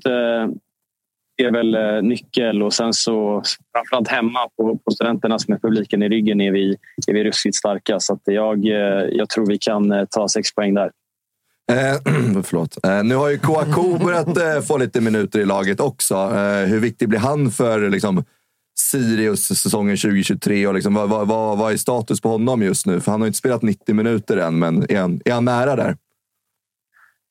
[1.41, 3.43] är väl eh, nyckel och sen så
[3.75, 6.77] framförallt hemma på, på studenternas med publiken i ryggen är vi,
[7.07, 7.99] är vi ruskigt starka.
[7.99, 10.91] Så att jag, eh, jag tror vi kan eh, ta sex poäng där.
[11.71, 12.01] Eh,
[12.43, 12.77] förlåt.
[12.85, 16.15] Eh, nu har ju Kouakou börjat eh, få lite minuter i laget också.
[16.15, 18.23] Eh, hur viktig blir han för liksom,
[18.79, 20.67] Sirius säsongen 2023?
[20.67, 23.01] Och liksom, vad, vad, vad, är status på honom just nu?
[23.01, 25.97] För han har inte spelat 90 minuter än, men är han, är han nära där?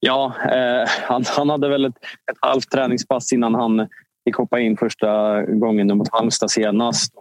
[0.01, 1.97] Ja, eh, han, han hade väl ett,
[2.33, 3.89] ett halvt träningspass innan han
[4.25, 7.15] fick hoppa in första gången mot Halmstad senast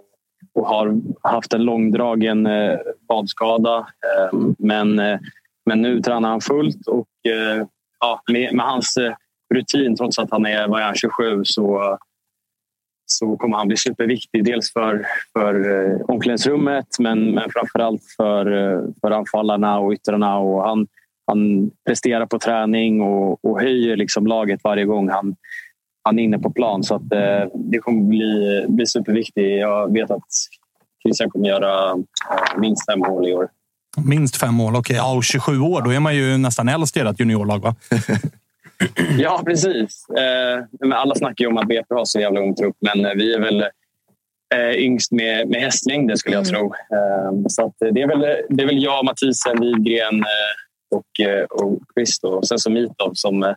[0.53, 3.77] och har haft en långdragen eh, badskada.
[3.77, 5.19] Eh, men, eh,
[5.65, 7.65] men nu tränar han fullt och eh,
[7.99, 9.13] ja, med, med, hans eh,
[9.53, 11.97] rutin, trots att han är, vad är 27, så,
[13.05, 14.45] så kommer han bli superviktig.
[14.45, 20.37] Dels för, för eh, omklädningsrummet men, men framförallt för, eh, för anfallarna och yttrarna.
[20.37, 20.87] Och han,
[21.29, 25.35] han presterar på träning och, och höjer liksom laget varje gång han,
[26.03, 26.83] han är inne på plan.
[26.83, 29.59] Så att, eh, det kommer bli, bli superviktigt.
[29.59, 30.27] Jag vet att
[31.03, 33.49] Christian kommer göra eh, minst fem mål i år.
[34.05, 34.79] Minst fem mål, okej.
[34.79, 35.15] Okay.
[35.15, 37.75] Ja, 27 år, då är man ju nästan äldst i ert juniorlag, va?
[39.17, 40.05] ja, precis.
[40.09, 43.33] Eh, alla snackar ju om att BP har så jävla ung trupp, men eh, vi
[43.33, 43.63] är väl
[44.55, 46.59] eh, yngst med, med hästlängder skulle jag mm.
[46.59, 46.65] tro.
[46.65, 51.43] Eh, så att det, är väl, det är väl jag, Mathisen, Widgren, eh, och, eh,
[51.43, 53.53] och Chris och sen så Mitov som, eh,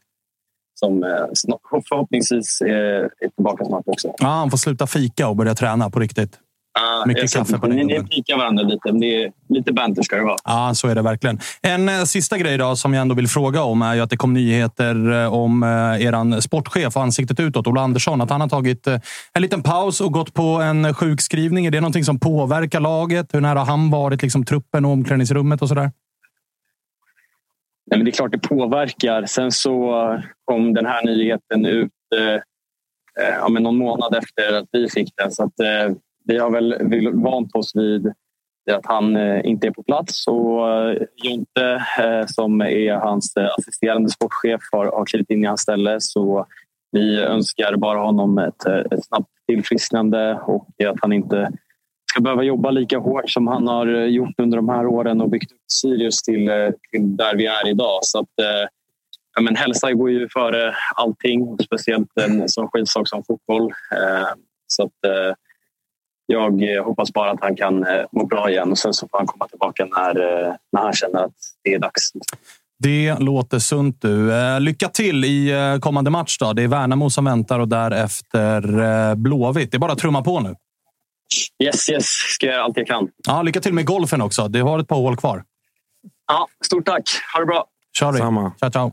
[0.74, 4.14] som eh, förhoppningsvis är tillbaka snart också.
[4.18, 6.38] Ja, han får sluta fika och börja träna på riktigt.
[6.78, 10.16] Ah, Mycket kaffe på Ni, ni pikar varandra lite, men det är, lite banter ska
[10.16, 10.36] det vara.
[10.44, 11.38] Ja, så är det verkligen.
[11.62, 14.16] En eh, sista grej då, som jag ändå vill fråga om är ju att det
[14.16, 15.68] kom nyheter om eh,
[16.06, 19.00] er sportchef och ansiktet utåt, Ola Andersson, att han har tagit eh,
[19.32, 21.66] en liten paus och gått på en sjukskrivning.
[21.66, 23.34] Är det någonting som påverkar laget?
[23.34, 25.90] Hur nära har han varit liksom, truppen och omklädningsrummet och sådär?
[27.92, 29.26] Nej, men det är klart det påverkar.
[29.26, 29.94] Sen så
[30.44, 32.34] kom den här nyheten ut eh,
[33.24, 35.30] eh, ja, men någon månad efter att vi fick den.
[35.30, 38.06] Så att, eh, vi har väl vant oss vid,
[38.70, 40.26] att han eh, inte är på plats.
[40.26, 45.46] Och eh, Jonte, eh, som är hans eh, assisterande sportchef, har, har klivit in i
[45.46, 45.96] hans ställe.
[46.00, 46.46] Så
[46.92, 51.52] vi önskar bara honom ett, eh, ett snabbt tillfrisknande och att han inte
[52.12, 55.30] ska behöva jobba lika hårt som han har eh, gjort under de här åren och
[55.30, 57.98] byggt upp Sirius till, eh, till där vi är idag.
[58.02, 58.68] Så att, eh,
[59.34, 63.72] ja, men hälsa går ju före allting, speciellt en sån skitsak som fotboll.
[64.66, 64.92] Så att,
[66.26, 69.48] jag hoppas bara att han kan må bra igen och sen så får han komma
[69.48, 70.14] tillbaka när,
[70.72, 72.10] när han känner att det är dags.
[72.78, 74.30] Det låter sunt du.
[74.60, 76.38] Lycka till i kommande match.
[76.38, 76.52] Då.
[76.52, 79.70] Det är Värnamo som väntar och därefter Blåvitt.
[79.70, 80.54] Det är bara att trumma på nu.
[81.64, 82.06] Yes, yes.
[82.06, 83.08] Ska göra allt jag kan.
[83.26, 84.48] Ja, lycka till med golfen också.
[84.48, 85.44] Du har ett par hål kvar.
[86.28, 87.02] Ja, stort tack.
[87.34, 87.64] Ha det bra.
[87.98, 88.18] Kör vi.
[88.18, 88.52] Samma.
[88.60, 88.92] Ciao, ciao.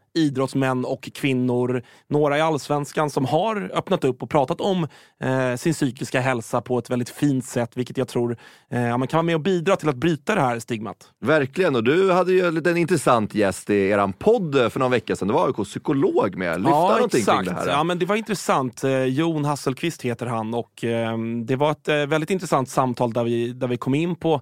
[0.13, 4.87] idrottsmän och kvinnor, några i allsvenskan, som har öppnat upp och pratat om
[5.21, 8.37] eh, sin psykiska hälsa på ett väldigt fint sätt, vilket jag tror
[8.69, 11.09] eh, man kan vara med och bidra till att bryta det här stigmat.
[11.21, 15.15] Verkligen, och du hade ju en liten intressant gäst i er podd för någon vecka
[15.15, 15.27] sedan.
[15.27, 16.59] Det var AIKs psykolog med.
[16.59, 17.45] Lyfta ja, någonting exakt.
[17.45, 17.67] kring det här.
[17.67, 18.83] Ja, men det var intressant.
[18.83, 23.23] Eh, Jon Hasselqvist heter han och eh, det var ett eh, väldigt intressant samtal där
[23.23, 24.41] vi, där vi kom in på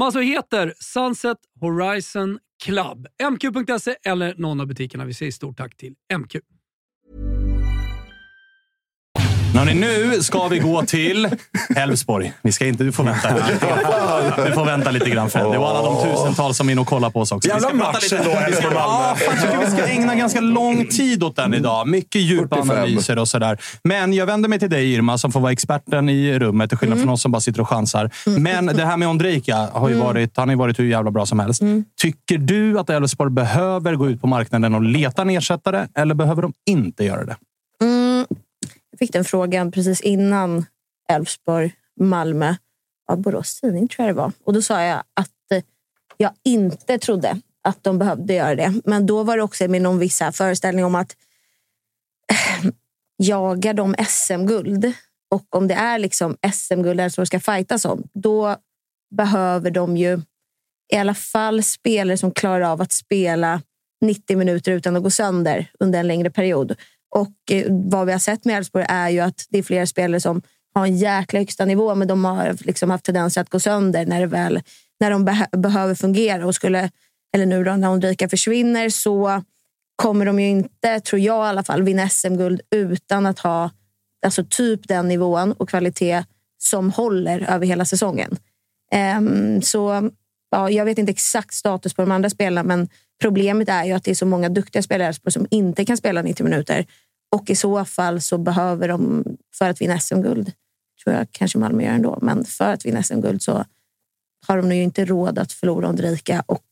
[0.05, 3.07] alltså heter Sunset Horizon Club.
[3.31, 5.05] MQ.se eller någon av butikerna.
[5.05, 6.35] Vi säger stort tack till MQ.
[9.55, 11.29] Hörrni, nu ska vi gå till
[11.75, 12.33] Elfsborg.
[12.41, 13.35] Vi ska inte, du får vänta.
[14.45, 15.51] Du får vänta lite grann Fred.
[15.51, 17.49] Det var alla de tusentals som är inne och kollar på oss också.
[17.49, 19.15] Jävla match ändå, Elfsborg-Malmö.
[19.25, 21.87] Jag tycker vi ska ägna ganska lång tid åt den idag.
[21.87, 22.77] Mycket djupa 45.
[22.77, 23.57] analyser och sådär.
[23.83, 26.99] Men jag vänder mig till dig Irma, som får vara experten i rummet, till skillnad
[26.99, 28.09] från oss som bara sitter och chansar.
[28.25, 31.25] Men det här med Ondrejka har ju varit, han har ju varit hur jävla bra
[31.25, 31.61] som helst.
[32.01, 36.41] Tycker du att Elfsborg behöver gå ut på marknaden och leta en ersättare, eller behöver
[36.41, 37.35] de inte göra det?
[39.01, 40.65] Jag fick den frågan precis innan
[41.09, 42.55] Elfsborg, Malmö,
[43.11, 44.31] av Borås Tidning tror jag det var.
[44.43, 45.63] Och då sa jag att eh,
[46.17, 48.73] jag inte trodde att de behövde göra det.
[48.85, 51.15] Men då var det också med någon viss föreställning om att
[52.31, 52.71] eh,
[53.17, 54.93] jagar de SM-guld
[55.31, 58.55] och om det är liksom SM-guld Elfsborg ska fightas om, då
[59.15, 60.21] behöver de ju
[60.93, 63.61] i alla fall spelare som klarar av att spela
[64.01, 66.75] 90 minuter utan att gå sönder under en längre period.
[67.11, 70.21] Och eh, vad vi har sett med Elfsborg är ju att det är flera spelare
[70.21, 70.41] som
[70.73, 74.19] har en jäkla högsta nivå, men de har liksom haft tendens att gå sönder när,
[74.19, 74.61] det väl,
[74.99, 76.47] när de beh- behöver fungera.
[76.47, 76.89] Och skulle,
[77.33, 79.43] eller nu då, när Ulrika försvinner så
[79.95, 83.69] kommer de ju inte, tror jag i alla fall, vinna SM-guld utan att ha
[84.25, 86.23] alltså typ den nivån och kvalitet
[86.57, 88.37] som håller över hela säsongen.
[89.17, 90.09] Um, så
[90.51, 92.89] ja, jag vet inte exakt status på de andra spelarna, men
[93.21, 96.43] problemet är ju att det är så många duktiga spelare som inte kan spela 90
[96.43, 96.85] minuter.
[97.35, 99.23] Och i så fall så behöver de,
[99.55, 100.51] för att vinna SM-guld,
[101.03, 103.65] tror jag kanske Malmö gör ändå, men för att vinna SM-guld så
[104.47, 106.63] har de ju inte råd att förlora Ondrejka och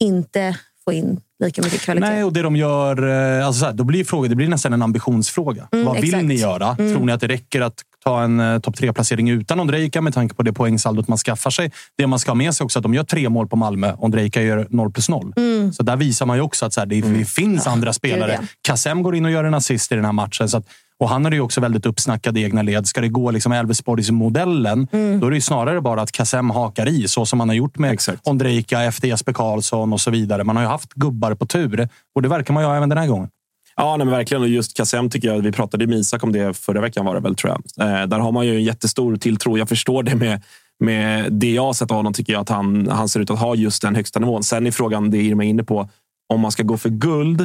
[0.00, 2.10] inte få in lika mycket kvalitet.
[2.10, 3.08] Nej, och det de gör...
[3.38, 5.68] eh, Alltså så här, då blir fråga, det blir nästan en ambitionsfråga.
[5.72, 6.24] Mm, Vad vill exakt.
[6.24, 6.76] ni göra?
[6.78, 6.94] Mm.
[6.94, 10.34] Tror ni att det räcker att ta en uh, topp tre-placering utan Ondrejka med tanke
[10.34, 11.72] på det poängsaldot man skaffar sig?
[11.98, 13.94] Det man ska ha med sig också är att de gör tre mål på Malmö.
[13.98, 15.32] Ondrejka gör 0 plus 0.
[15.36, 15.72] Mm.
[15.72, 18.40] Så där visar man ju också att så här, det, det finns andra spelare.
[18.62, 20.48] Kassem går in och gör en assist i den här matchen.
[20.48, 20.66] Så att,
[20.98, 22.86] och han är ju också väldigt uppsnackad i egna led.
[22.86, 25.20] Ska det gå liksom Elfsborgs-modellen, Mm.
[25.20, 27.78] då är det ju snarare bara att Kassem hakar i, så som man har gjort
[27.78, 28.26] med Exakt.
[28.28, 30.44] Ondrejka, efter Jesper Karlsson och så vidare.
[30.44, 32.98] Man har ju haft gubbar på tur och det verkar man ju ha även den
[32.98, 33.28] här gången.
[33.76, 34.42] Ja, nej, men verkligen.
[34.42, 37.20] Och just Kassem tycker jag, vi pratade med Isak om det förra veckan var det
[37.20, 37.88] väl, tror jag.
[37.88, 39.58] Eh, där har man ju en jättestor tilltro.
[39.58, 40.42] Jag förstår det med,
[40.80, 43.38] med det jag har sett av honom, tycker jag att han, han ser ut att
[43.38, 44.42] ha just den högsta nivån.
[44.42, 45.88] Sen är frågan, det Irma är inne på,
[46.28, 47.40] om man ska gå för guld.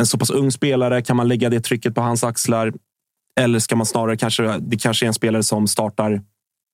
[0.00, 2.72] En så pass ung spelare, kan man lägga det trycket på hans axlar?
[3.40, 6.22] Eller ska man snarare, kanske, det kanske är en spelare som startar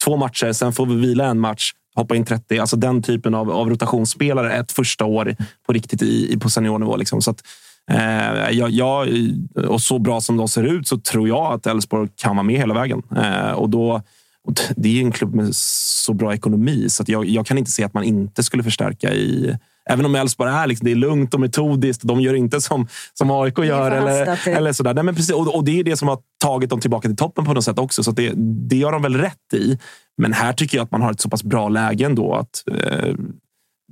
[0.04, 2.58] två matcher, sen får vi vila en match, hoppa in 30.
[2.58, 5.36] Alltså den typen av, av rotationsspelare ett första år
[5.66, 6.96] på riktigt i, i, på seniornivå.
[6.96, 7.22] Liksom.
[7.22, 7.42] Så att,
[7.90, 9.08] Eh, jag, jag,
[9.68, 12.56] och så bra som de ser ut så tror jag att Elfsborg kan vara med
[12.56, 13.02] hela vägen.
[13.16, 14.02] Eh, och då,
[14.76, 17.94] det är en klubb med så bra ekonomi så jag, jag kan inte se att
[17.94, 19.56] man inte skulle förstärka i
[19.90, 22.02] Även om Elfsborg är, liksom, det är lugnt och metodiskt.
[22.02, 23.90] De gör inte som, som AIK gör.
[23.90, 24.94] Eller, eller sådär.
[24.94, 27.44] Nej, men precis, och, och, det är det som har tagit dem tillbaka till toppen
[27.44, 28.02] på något sätt också.
[28.02, 29.78] Så det, det gör de väl rätt i.
[30.18, 32.34] Men här tycker jag att man har ett så pass bra läge ändå.
[32.34, 33.14] Att, eh,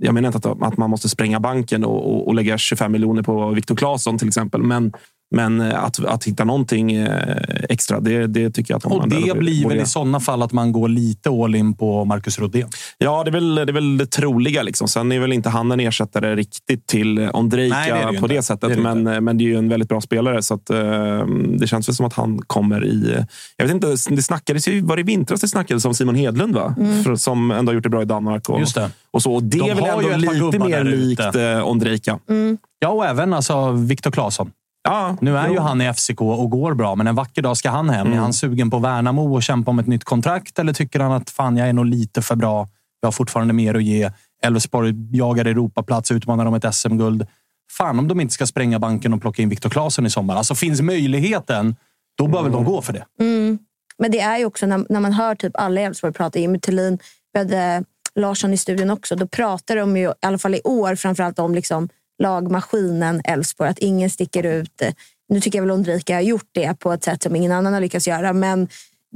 [0.00, 3.22] jag menar inte att, att man måste spränga banken och, och, och lägga 25 miljoner
[3.22, 4.62] på Viktor Claesson till exempel.
[4.62, 4.92] Men
[5.30, 7.36] men eh, att, att hitta någonting eh,
[7.68, 10.52] extra, det, det tycker jag att de Och det blir väl i sådana fall att
[10.52, 12.68] man går lite all in på Marcus Rodén?
[12.98, 14.62] Ja, det är väl det, är väl det troliga.
[14.62, 14.88] Liksom.
[14.88, 18.42] Sen är väl inte han en ersättare riktigt till Ondrejka Nej, det det på det
[18.42, 18.74] sättet.
[18.74, 19.20] Det men, inte.
[19.20, 21.26] men det är ju en väldigt bra spelare, så att, uh,
[21.58, 23.24] det känns väl som att han kommer i...
[23.56, 26.54] Jag vet inte, det snackades ju, var det i vintras det snackades om Simon Hedlund,
[26.54, 26.74] va?
[26.78, 27.04] Mm.
[27.04, 28.48] För, som ändå har gjort det bra i Danmark.
[28.48, 28.90] Och, Just det.
[29.10, 29.34] Och, så.
[29.34, 32.18] och det De är väl ändå lite mer likt uh, Ondrejka.
[32.28, 32.58] Mm.
[32.78, 34.50] Ja, och även alltså Viktor Claesson.
[34.88, 35.52] Ja, nu är jo.
[35.52, 38.06] ju han i FCK och går bra, men en vacker dag ska han hem.
[38.06, 38.18] Mm.
[38.18, 41.30] Är han sugen på Värnamo och kämpa om ett nytt kontrakt eller tycker han att
[41.30, 42.68] fan, jag är nog lite för bra?
[43.00, 44.10] Jag har fortfarande mer att ge.
[44.42, 47.26] Elfsborg jagar Europaplats, utmanar om ett SM-guld.
[47.70, 50.36] Fan om de inte ska spränga banken och plocka in Viktor Claesson i sommar.
[50.36, 51.76] Alltså finns möjligheten,
[52.18, 52.52] då bör mm.
[52.52, 53.04] väl de gå för det.
[53.20, 53.58] Mm.
[53.98, 56.58] Men det är ju också när, när man hör typ alla i Elfsborg prata, Jimmy
[56.58, 56.98] Thulin,
[57.32, 60.94] vi hade Larsson i studion också, då pratar de ju, i alla fall i år,
[60.94, 61.88] framförallt om liksom
[62.22, 64.82] lagmaskinen Elfsborg, att ingen sticker ut.
[65.28, 67.80] Nu tycker jag väl Ondrika har gjort det på ett sätt som ingen annan har
[67.80, 68.68] lyckats göra, men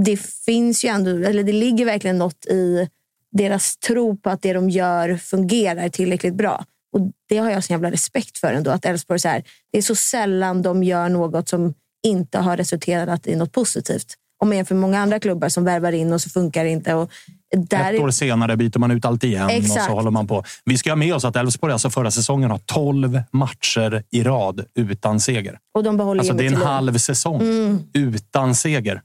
[0.05, 2.89] det finns ju ändå, eller det ligger verkligen något i
[3.33, 6.65] deras tro på att det de gör fungerar tillräckligt bra.
[6.93, 8.71] Och Det har jag så jävla respekt för ändå.
[8.71, 13.27] Att Elfsborg, så här, det är så sällan de gör något som inte har resulterat
[13.27, 14.15] i något positivt.
[14.39, 16.95] Om man jämför med många andra klubbar som värvar in och så funkar det inte.
[16.95, 17.11] Och
[17.57, 17.95] där...
[17.95, 19.81] Ett år senare byter man ut allt igen Exakt.
[19.81, 20.45] och så håller man på.
[20.65, 24.65] Vi ska ha med oss att Elfsborg alltså förra säsongen har 12 matcher i rad
[24.75, 25.59] utan seger.
[25.75, 27.79] Och de behåller alltså, det är en halv säsong mm.
[27.93, 29.03] utan seger.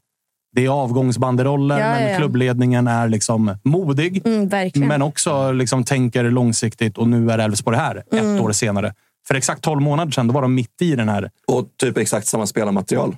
[0.55, 2.17] Det är avgångsbanderoller, ja, men ja.
[2.17, 4.21] klubbledningen är liksom modig.
[4.25, 8.35] Mm, men också liksom tänker långsiktigt och nu är Elfsborg här mm.
[8.35, 8.93] ett år senare.
[9.27, 11.31] För exakt 12 månader sedan då var de mitt i den här.
[11.47, 13.15] Och typ exakt samma spelarmaterial.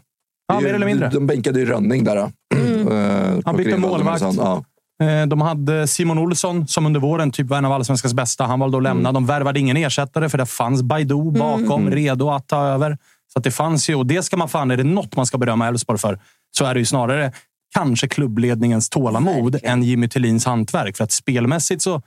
[0.48, 1.10] Ja, mer eller mindre.
[1.10, 2.32] De bänkade ju Rönning där.
[2.56, 2.88] Mm.
[2.88, 4.22] Uh, Han bytte målvakt.
[4.38, 4.64] Ja.
[5.04, 8.46] Eh, de hade Simon Olsson som under våren typ var en av allsvenskans bästa.
[8.46, 9.10] Han valde att lämna.
[9.10, 9.14] Mm.
[9.14, 11.94] De värvade ingen ersättare för det fanns Baidu bakom, mm.
[11.94, 12.98] redo att ta över.
[13.34, 15.38] Så att det fanns ju, och det ska man fan, är det något man ska
[15.38, 16.20] berömma Elfsborg för,
[16.58, 17.32] så är det ju snarare
[17.74, 19.80] kanske klubbledningens tålamod Verkligen.
[19.80, 20.98] än Jimmy Tillins hantverk.
[20.98, 22.02] För att spelmässigt så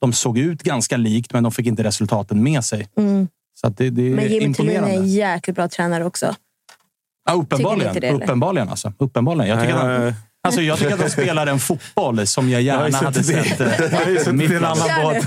[0.00, 2.88] de såg ut ganska likt, men de fick inte resultaten med sig.
[2.96, 3.28] Mm.
[3.54, 4.54] Så att det, det är men Jimmy.
[4.54, 6.34] Tillin är en jäkligt bra tränare också.
[7.24, 8.22] Ja, uppenbarligen.
[8.22, 8.92] Uppenbarligen, alltså.
[8.98, 9.50] uppenbarligen.
[9.50, 10.14] Jag tycker att han,
[10.44, 13.60] Alltså, jag tycker att de spelar en fotboll som jag gärna jag hade sett.
[13.60, 15.26] Eh, jag har ju suttit i en annan båt.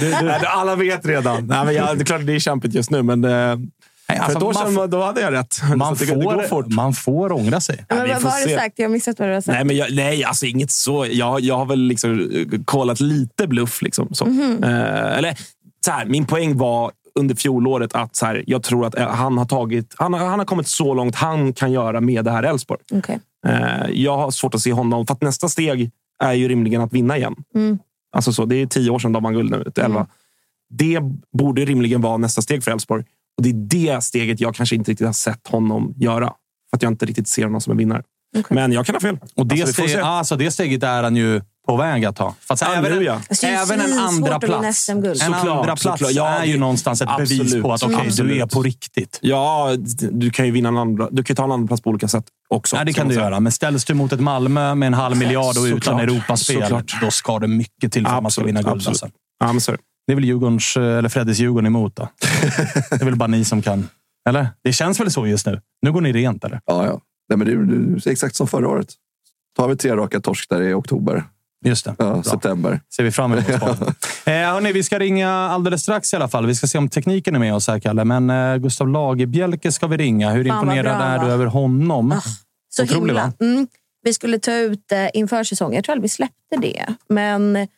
[0.00, 0.30] du, du.
[0.46, 1.46] Alla vet redan.
[1.46, 3.24] Nej, men jag, det är klart det är kämpigt just nu, men...
[3.24, 3.56] Eh,
[4.08, 5.60] Nej, alltså, för ett år sedan då hade jag rätt.
[5.76, 6.66] Man, får, det fort.
[6.66, 7.84] man får ångra sig.
[7.88, 8.78] Men, vad har du sagt?
[8.78, 9.54] Jag har missat vad du har sagt.
[9.56, 11.06] Nej, men jag, nej alltså inget så.
[11.10, 13.82] Jag, jag har väl liksom eh, kollat lite bluff.
[13.82, 14.24] Liksom, så.
[14.24, 14.64] Mm -hmm.
[14.64, 15.36] uh, eller,
[15.84, 19.44] så här, min poäng var under fjolåret att så här, jag tror att han har,
[19.44, 22.80] tagit, han, han har kommit så långt han kan göra med det här Elfsborg.
[22.90, 23.18] Okay.
[23.46, 26.92] Eh, jag har svårt att se honom, för att nästa steg är ju rimligen att
[26.92, 27.34] vinna igen.
[27.54, 27.78] Mm.
[28.16, 30.00] Alltså så, det är tio år sedan de vann guld nu, elva.
[30.00, 30.06] Mm.
[30.70, 31.00] Det
[31.38, 33.04] borde rimligen vara nästa steg för Elfsborg.
[33.36, 33.54] Och det är
[33.94, 36.26] det steget jag kanske inte riktigt har sett honom göra.
[36.70, 38.02] För att jag inte riktigt ser honom som en vinnare.
[38.38, 38.54] Okay.
[38.54, 39.18] Men jag kan ha fel.
[39.36, 42.34] Och det, alltså, steg, alltså, det steget är han ju på väg att ta.
[42.40, 43.20] Fast även, ja.
[43.42, 47.38] även en andra plats, en andra plats ja, är ju någonstans ett absolut.
[47.38, 49.18] bevis på att okay, du är på riktigt.
[49.22, 49.76] Ja,
[50.10, 52.24] du kan ju vinna en andra, du kan ta en andra plats på olika sätt
[52.48, 52.76] också.
[52.76, 53.40] Ja, det kan du göra.
[53.40, 57.38] Men ställs du mot ett Malmö med en halv miljard och utan Europaspel, då ska
[57.38, 58.88] det mycket till för att man ska vinna guld.
[58.88, 59.08] Alltså.
[59.38, 59.60] Ja, men
[60.06, 61.96] det är väl Djurgårdens, eller Freddys Djurgården emot.
[61.96, 62.08] Då.
[62.90, 63.88] det är väl bara ni som kan.
[64.28, 64.48] Eller?
[64.64, 65.60] Det känns väl så just nu?
[65.82, 66.60] Nu går ni rent, eller?
[66.66, 67.00] Ja, ja.
[67.28, 67.46] Nej, men
[67.98, 68.88] det är exakt som förra året.
[69.56, 71.24] Tar vi tre raka torsk där i oktober.
[71.64, 71.94] Just det.
[71.98, 72.80] Ja, september.
[72.96, 73.48] Ser vi fram emot.
[74.24, 76.46] eh, hörni, vi ska ringa alldeles strax i alla fall.
[76.46, 78.04] Vi ska se om tekniken är med oss här, Kalle.
[78.04, 80.30] Men eh, Gustav Lagerbjälke ska vi ringa.
[80.30, 82.12] Hur Fan, imponerad bra, är du över honom?
[82.12, 82.26] Oh,
[82.68, 83.32] så Otrolig, himla.
[83.40, 83.66] Mm.
[84.02, 85.74] Vi skulle ta ut eh, inför säsongen.
[85.74, 86.86] Jag tror aldrig vi släppte det.
[87.08, 87.68] Men,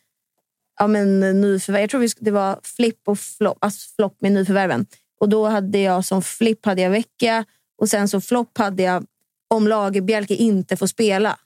[0.79, 1.81] ja, men nyförvärv.
[1.81, 4.85] Jag tror vi, det var flipp och flopp, alltså flopp med nyförvärven.
[5.19, 7.45] Och då hade jag som flipp hade jag vecka
[7.81, 9.05] och sen som flopp hade jag
[9.47, 11.37] om Lagerbjälke inte får spela.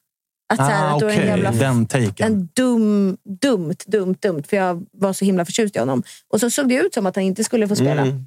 [0.49, 1.19] Att, så här, ah, att okay.
[1.19, 2.13] en jävla, Den taken.
[2.27, 4.43] En dum, dumt, dumt, dumt.
[4.49, 6.03] För jag var så himla förtjust i honom.
[6.33, 8.01] Och så såg det ut som att han inte skulle få spela.
[8.01, 8.25] Mm.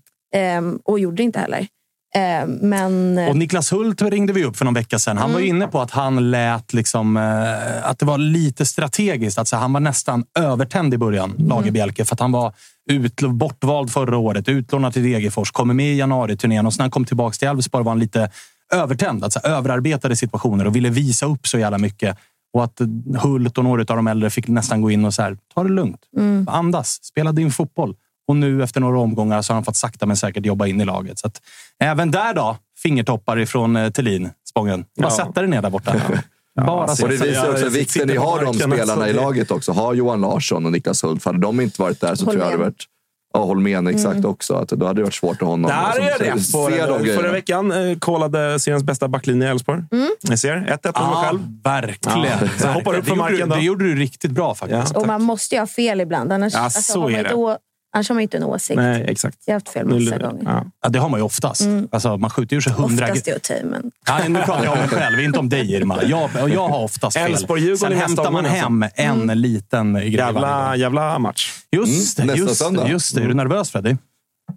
[0.66, 1.66] Um, och gjorde det inte heller.
[2.14, 3.18] Eh, men...
[3.28, 5.16] Och Niklas Hult ringde vi upp för någon vecka sedan.
[5.18, 9.38] Han var ju inne på att han lät liksom, eh, att det var lite strategiskt.
[9.38, 12.52] Att, så, han var nästan övertänd i början, Lagerbielke, för att han var
[12.90, 17.04] ut, bortvald förra året, utlånad till Degerfors, kommer med i januariturnén och sen han kom
[17.04, 18.30] tillbaka till Elfsborg var han lite
[18.74, 19.24] övertänd.
[19.24, 22.16] Alltså, överarbetade situationer och ville visa upp så jävla mycket.
[22.54, 22.80] Och att
[23.22, 25.68] Hult och några av de äldre fick nästan gå in och så här, ta det
[25.72, 26.00] lugnt.
[26.46, 27.94] Andas, spela din fotboll.
[28.28, 30.84] Och nu efter några omgångar så har han fått sakta men säkert jobba in i
[30.84, 31.18] laget.
[31.18, 31.40] Så att,
[31.78, 34.84] även där då, fingertoppar ifrån eh, Thelin, Spången.
[34.98, 35.10] Bara Ja.
[35.16, 35.94] sätta dig ner där borta.
[36.66, 37.18] Bara Och det sätta dig.
[37.18, 39.08] visar också vikten ni har de marken, spelarna alltså.
[39.08, 39.72] i laget också.
[39.72, 42.56] Har Johan Larsson och Niklas Hult, hade de inte varit där så tror jag det
[42.56, 42.84] varit...
[43.32, 44.54] Ja, Holmén exakt också.
[44.54, 45.70] Att då hade det varit svårt att honom.
[45.70, 47.14] Där är jag rätt på det.
[47.14, 49.82] Förra veckan eh, kollade seriens bästa backlinje i Elfsborg.
[50.20, 50.56] Jag ser.
[50.56, 51.40] 1-1 med mig Ja, själv.
[51.64, 52.38] verkligen.
[52.42, 53.54] Ja, så hoppar upp gjorde, marken du- då.
[53.54, 54.92] det gjorde du riktigt bra faktiskt.
[54.94, 55.00] Ja.
[55.00, 56.32] och man måste ju ha fel ibland.
[56.32, 57.34] Annars, Ja, alltså, så man är det.
[57.34, 57.56] å-
[57.92, 58.76] annars har man inte en åsikt.
[58.76, 59.38] Nej, exakt.
[59.44, 60.42] Jag har haft fel massa gånger.
[60.44, 60.64] Ja.
[60.82, 61.62] Ja, det har man ju oftast.
[61.92, 63.04] Alltså, man skjuter ju sig hundra...
[63.12, 66.02] Oftast är i, men Ja, nu pratar jag om mig själv, inte om dig Irma.
[66.02, 67.30] Jag, och jag har oftast fel.
[67.32, 68.60] Elfsborg-Djurgården Sen i hämtar man alltså.
[68.60, 71.52] hem en liten grej Jävla, jävla match.
[71.76, 72.88] Just det, Mm, nästa just, söndag.
[72.88, 73.22] just det.
[73.22, 73.96] Är du nervös Freddy?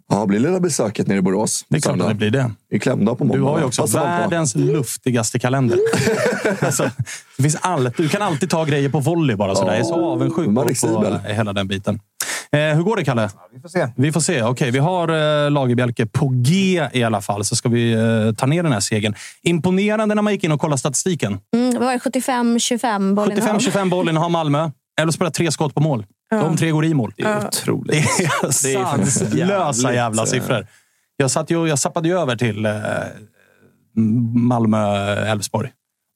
[0.09, 1.65] Ja, blir lilla besöket nere i Borås.
[1.69, 2.51] Det är klart att det blir det.
[2.69, 3.38] Vi är klämda på måndag.
[3.38, 4.05] Du har ju också Passa på.
[4.05, 5.79] världens luftigaste kalender.
[6.61, 6.89] alltså,
[7.38, 7.97] det finns allt.
[7.97, 9.55] Du kan alltid ta grejer på volley bara.
[9.55, 9.71] Sådär.
[9.71, 11.99] Jag är så avundsjuk på hela den biten.
[12.51, 13.29] Eh, hur går det, Kalle?
[13.53, 13.87] Vi får se.
[13.95, 14.43] Vi får se.
[14.43, 15.07] Okej, vi har
[15.45, 18.79] eh, Lagerbielke på G i alla fall, så ska vi eh, ta ner den här
[18.79, 19.15] segern.
[19.41, 21.39] Imponerande när man gick in och kollade statistiken.
[21.55, 21.97] mm, var det?
[21.97, 24.71] 75-25 bollen 75-25 bollen har Malmö.
[25.01, 26.05] Elfsborg har tre skott på mål.
[26.29, 27.13] De tre går i mål.
[27.17, 27.91] Det är otroligt.
[27.91, 30.67] Det är sanslösa jävla eh, siffror.
[31.17, 32.71] Jag, satt ju, jag zappade ju över till eh,
[34.35, 35.69] Malmö-Elfsborg.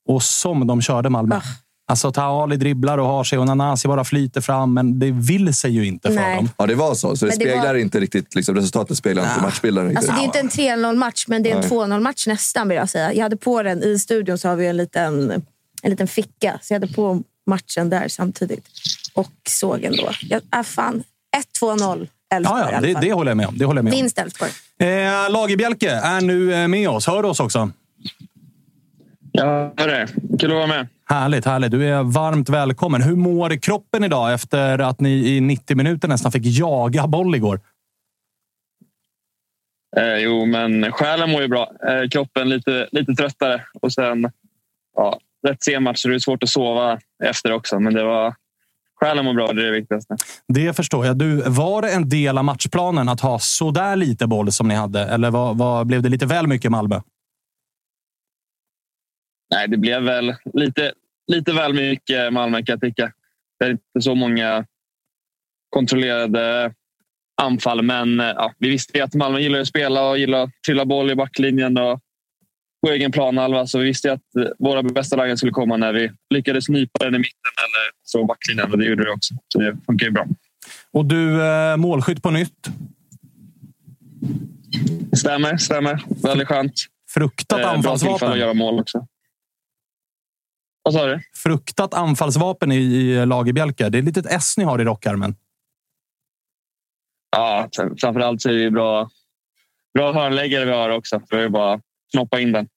[0.07, 1.35] Och som de körde Malmö.
[1.35, 1.41] Ah.
[1.89, 5.71] Alltså, Taali dribblar och har sig och Nanasi bara flyter fram, men det vill sig
[5.71, 6.35] ju inte för Nej.
[6.35, 6.49] dem.
[6.57, 7.15] Ja, det var så.
[7.15, 8.35] Så det, det speglar var- inte riktigt...
[8.35, 9.97] Liksom, resultatet speglar inte matchbilden riktigt.
[9.97, 12.77] Alltså, det är inte en 3-0 match, men det är en 2-0 match nästan vill
[12.77, 13.13] jag säga.
[13.13, 15.31] Jag hade på den i studion så har vi en liten,
[15.81, 16.59] en liten ficka.
[16.61, 18.65] Så jag hade på matchen där samtidigt.
[19.13, 20.09] Och såg ändå.
[20.21, 21.03] Jag, äh, fan.
[21.61, 23.57] 1-2-0 Elfsborg Ja, ja, det, det håller jag med om.
[23.57, 23.97] Det håller jag med om.
[23.99, 24.51] Vinst Elfsborg.
[24.79, 27.07] Eh, Lagerbielke är nu eh, med oss.
[27.07, 27.71] Hör du oss också?
[29.31, 30.07] Ja, är det.
[30.39, 30.87] Kul att vara med.
[31.11, 31.71] Härligt, härligt.
[31.71, 33.01] Du är varmt välkommen.
[33.01, 37.59] Hur mår kroppen idag efter att ni i 90 minuter nästan fick jaga boll igår?
[39.97, 41.71] Eh, jo, men själen mår ju bra.
[41.87, 43.61] Eh, kroppen lite, lite tröttare.
[43.81, 44.31] Och sen
[44.95, 47.79] ja, rätt sen match, så det är svårt att sova efter också.
[47.79, 48.35] Men det var,
[48.95, 50.15] själen mår bra, det är det viktigaste.
[50.47, 51.17] Det förstår jag.
[51.17, 54.75] Du, var det en del av matchplanen att ha så där lite boll som ni
[54.75, 55.01] hade?
[55.01, 57.01] Eller var, var, blev det lite väl mycket Malmö?
[59.51, 60.91] Nej, det blev väl lite,
[61.29, 63.11] lite väl mycket Malmö kan jag tycka.
[63.59, 64.65] Det är inte så många
[65.69, 66.73] kontrollerade
[67.41, 70.49] anfall, men eh, ja, vi visste ju att Malmö gillar att spela och gillar att
[70.65, 71.99] trilla boll i backlinjen och
[72.85, 73.67] på egen planhalva.
[73.67, 77.05] Så vi visste ju att eh, våra bästa lägen skulle komma när vi lyckades nypa
[77.05, 79.33] den i mitten eller så backlinjen och det gjorde vi också.
[79.47, 80.25] Så det funkar ju bra.
[80.91, 82.67] Och du, eh, målskytt på nytt.
[85.17, 86.03] Stämmer, stämmer.
[86.23, 86.73] Väldigt skönt.
[87.13, 88.39] Fruktat Eh, bra tillfälle att anfallsvapen.
[88.39, 89.07] göra mål också.
[90.89, 91.21] Vad sa du?
[91.33, 93.89] Fruktat anfallsvapen i, i Lagerbielke.
[93.89, 95.35] Det är ett litet S ni har i rockarmen.
[97.31, 97.69] Ja,
[98.01, 99.09] framförallt så är det bra,
[99.93, 101.21] bra hörnläggare vi har också.
[101.29, 101.81] För det är bara att
[102.11, 102.67] knoppa in den.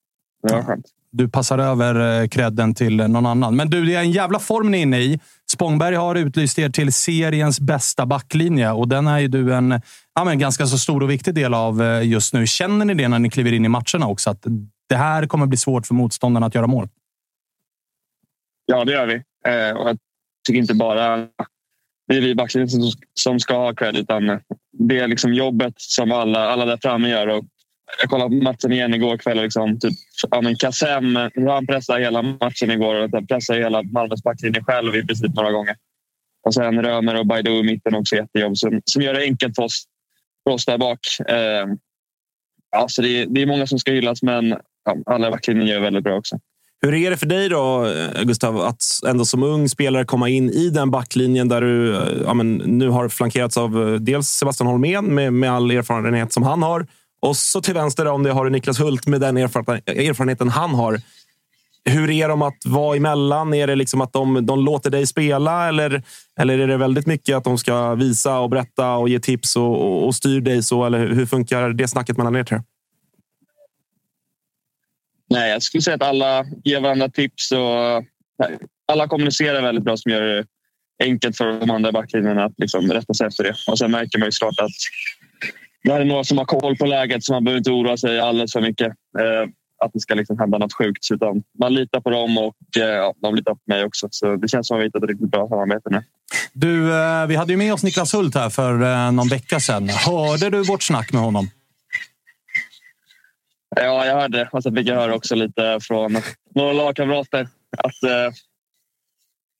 [0.42, 0.84] Det var skönt.
[1.10, 3.56] Du passar över eh, credden till någon annan.
[3.56, 5.20] Men du, det är en jävla form ni är inne i.
[5.52, 9.80] Spångberg har utlyst er till seriens bästa backlinje och den är ju du en
[10.14, 12.46] ja, men ganska så stor och viktig del av eh, just nu.
[12.46, 14.30] Känner ni det när ni kliver in i matcherna också?
[14.30, 14.46] Att
[14.88, 16.88] det här kommer bli svårt för motståndarna att göra mål?
[18.66, 19.14] Ja, det gör vi.
[19.50, 19.98] Eh, och jag
[20.46, 21.28] tycker inte bara
[22.08, 24.40] det är vi i backlinjen som, som ska ha cred, utan
[24.72, 27.26] det är liksom jobbet som alla, alla där framme gör.
[27.26, 27.44] Och
[28.00, 29.38] jag kollade på matchen igen igår kväll.
[29.38, 29.92] och Liksom, typ,
[30.30, 31.16] ja, men Kassem,
[31.48, 35.52] han pressade hela matchen igår och han pressade hela Malmös backlinje själv i princip några
[35.52, 35.76] gånger.
[36.42, 39.62] Och sen Römer och Baidoo i mitten också jättejobb som, som gör det enkelt för
[39.62, 39.84] oss,
[40.44, 41.00] för oss där bak.
[41.28, 41.66] Eh,
[42.76, 45.80] alltså det, är, det är många som ska hyllas, men ja, alla i backlinjen gör
[45.80, 46.38] väldigt bra också.
[46.86, 47.86] Hur är det för dig då,
[48.22, 52.34] Gustav, att ändå som ung spelare komma in i den backlinjen där du eh, ja,
[52.34, 56.62] men, nu har flankerats av eh, dels Sebastian Holmén med, med all erfarenhet som han
[56.62, 56.86] har
[57.22, 61.00] och så till vänster om det har du Niklas Hult med den erfarenheten han har.
[61.84, 63.54] Hur är de att vara emellan?
[63.54, 66.02] Är det liksom att de, de låter dig spela eller,
[66.40, 69.82] eller är det väldigt mycket att de ska visa och berätta och ge tips och,
[69.82, 70.84] och, och styr dig så?
[70.84, 72.60] Eller hur funkar det snacket mellan er tre?
[75.32, 78.02] Nej, jag skulle säga att alla ger varandra tips och eh,
[78.92, 80.44] alla kommunicerar väldigt bra som gör det
[81.02, 83.54] enkelt för de andra backlinjerna att liksom rätta sig efter det.
[83.66, 84.70] Och sen märker man ju såklart att
[85.84, 88.20] det här är några som har koll på läget så man behöver inte oroa sig
[88.20, 88.86] alldeles för mycket.
[88.86, 89.50] Eh,
[89.84, 91.10] att det ska liksom hända något sjukt.
[91.10, 94.08] Utan man litar på dem och eh, ja, de litar på mig också.
[94.10, 96.02] Så det känns som att vi har hittat ett riktigt bra samarbete nu.
[96.52, 99.88] Du, eh, vi hade ju med oss Niklas Hult här för eh, någon vecka sedan.
[99.88, 101.50] Hörde du vårt snack med honom?
[103.76, 104.48] Ja, jag hörde.
[104.52, 106.16] Och så fick jag höra också lite från
[106.54, 107.48] några lagkamrater
[107.78, 108.34] att eh,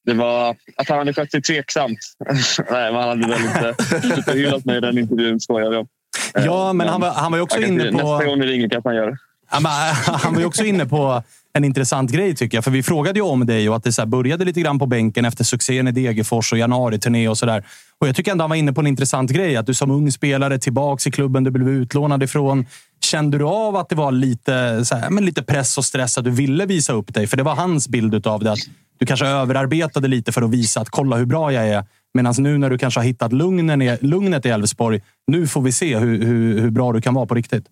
[0.04, 1.98] det var att han hade skött sig tveksamt.
[2.70, 3.74] Nej, man hade väl inte,
[4.18, 5.88] inte hyllat mig i den intervjun, skojar jag.
[6.34, 7.96] Ja, men han var, han var ju också inne på...
[7.96, 9.18] Nästa gång ni ringer kanske han gör det.
[9.60, 9.66] Men,
[10.06, 12.64] han var ju också inne på en intressant grej tycker jag.
[12.64, 15.24] För vi frågade ju om dig och att det så började lite grann på bänken
[15.24, 17.64] efter succén i Degerfors och januari-turné och sådär.
[17.98, 19.56] Och jag tycker ändå han var inne på en intressant grej.
[19.56, 22.66] Att du som ung spelare tillbaks i klubben du blev utlånad ifrån.
[23.00, 26.24] Kände du av att det var lite, så här, men lite press och stress att
[26.24, 27.26] du ville visa upp dig?
[27.26, 28.52] För det var hans bild av det.
[28.52, 28.58] Att
[28.98, 31.84] du kanske överarbetade lite för att visa att kolla hur bra jag är.
[32.14, 35.98] Medan nu när du kanske har hittat lugnen, lugnet i Elfsborg, nu får vi se
[35.98, 37.64] hur, hur, hur bra du kan vara på riktigt.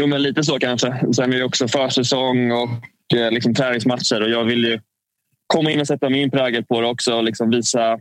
[0.00, 1.04] Jo, men lite så kanske.
[1.16, 4.80] Sen är det också försäsong och eh, liksom träningsmatcher och jag vill ju
[5.46, 8.00] komma in och sätta min prägel på det också och liksom visa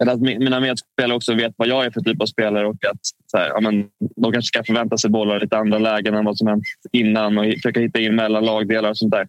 [0.00, 3.00] eller att mina medspelare också vet vad jag är för typ av spelare och att
[3.26, 6.24] så här, ja, men, de kanske ska förvänta sig bollar i lite andra lägen än
[6.24, 9.28] vad som hänt innan och försöka hitta in mellan lagdelar och sånt där.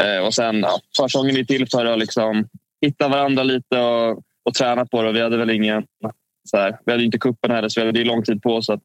[0.00, 2.48] Eh, och sen ja, försäsongen är till för att liksom,
[2.80, 5.12] hitta varandra lite och, och träna på det.
[5.12, 5.84] Vi hade väl ingen...
[6.44, 8.80] Så här, vi hade inte kuppen heller så vi hade lång tid på oss att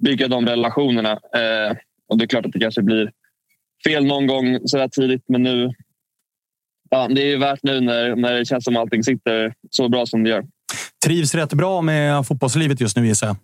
[0.00, 1.12] bygga de relationerna.
[1.12, 1.76] Eh,
[2.08, 3.12] och det är klart att det kanske blir
[3.84, 5.72] fel någon gång så här tidigt men nu
[6.90, 10.06] ja, det är ju värt nu när, när det känns som allting sitter så bra
[10.06, 10.44] som det gör.
[11.04, 13.36] Trivs rätt bra med fotbollslivet just nu gissar jag?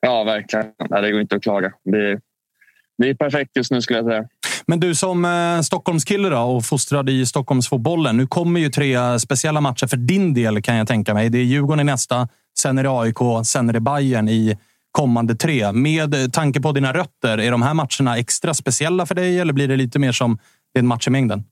[0.00, 0.66] Ja, verkligen.
[0.90, 1.72] Nej, det går inte att klaga.
[1.84, 2.20] Det är,
[2.98, 4.28] det är perfekt just nu skulle jag säga.
[4.66, 8.16] Men du som eh, Stockholmskille då, och fostrad i Stockholmsfotbollen.
[8.16, 11.30] Nu kommer ju tre speciella matcher för din del kan jag tänka mig.
[11.30, 12.28] Det är Djurgården i nästa,
[12.58, 14.58] sen är det AIK, sen är det Bayern i
[14.96, 15.72] kommande tre.
[15.72, 19.68] Med tanke på dina rötter, är de här matcherna extra speciella för dig eller blir
[19.68, 20.38] det lite mer som
[20.72, 21.44] det är en match i mängden?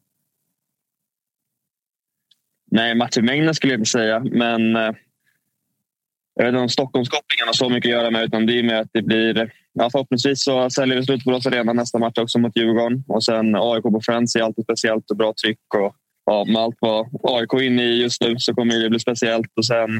[2.71, 4.93] Nej, match i mängden skulle jag inte säga, men eh,
[6.35, 8.81] jag vet inte om Stockholmskopplingen har så mycket att göra med utan det är med
[8.81, 9.53] att det blir...
[9.73, 13.05] Ja, förhoppningsvis så säljer vi slut på Borås Arena nästa match också mot Djurgården.
[13.09, 15.75] Och sen AIK på Friends är alltid speciellt och bra tryck.
[15.75, 15.95] Och,
[16.27, 19.53] ja, med allt vad AIK är inne i just nu så kommer det bli speciellt.
[19.57, 19.91] Och sen,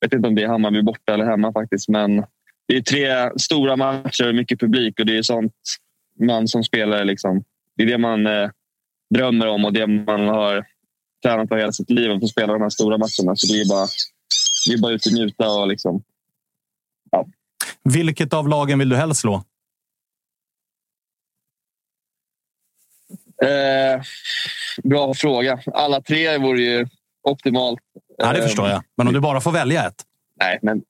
[0.00, 2.24] jag vet inte om det är Hammarby borta eller hemma faktiskt, men
[2.72, 5.52] det är tre stora matcher, mycket publik och det är sånt
[6.20, 7.04] man som spelare...
[7.04, 7.44] Liksom,
[7.76, 8.50] det är det man eh,
[9.14, 10.66] drömmer om och det man har
[11.22, 13.36] tränat på hela sitt liv att få spela de här stora matcherna.
[13.36, 13.86] Så det är bara,
[14.66, 16.02] det är bara ut och njuta och liksom...
[17.10, 17.26] Ja.
[17.84, 19.34] Vilket av lagen vill du helst slå?
[23.42, 24.02] Eh,
[24.82, 25.62] bra fråga.
[25.74, 26.86] Alla tre vore ju
[27.22, 27.80] optimalt.
[28.18, 28.82] Ja, det förstår jag.
[28.96, 30.02] Men om du bara får välja ett?
[30.40, 30.82] Nej, men...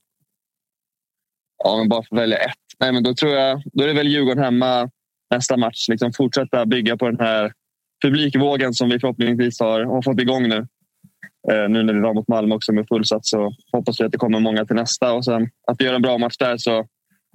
[1.65, 2.53] Ja, men bara får välja ett.
[2.81, 3.63] Nej, men då tror jag...
[3.73, 4.91] Då är det väl Djurgården hemma
[5.31, 5.89] nästa match.
[5.89, 7.53] Liksom fortsätta bygga på den här
[8.05, 10.67] publikvågen som vi förhoppningsvis har, har fått igång nu.
[11.53, 14.19] Eh, nu när vi var mot Malmö också med fullsatt så hoppas vi att det
[14.19, 16.87] kommer många till nästa och sen att vi gör en bra match där så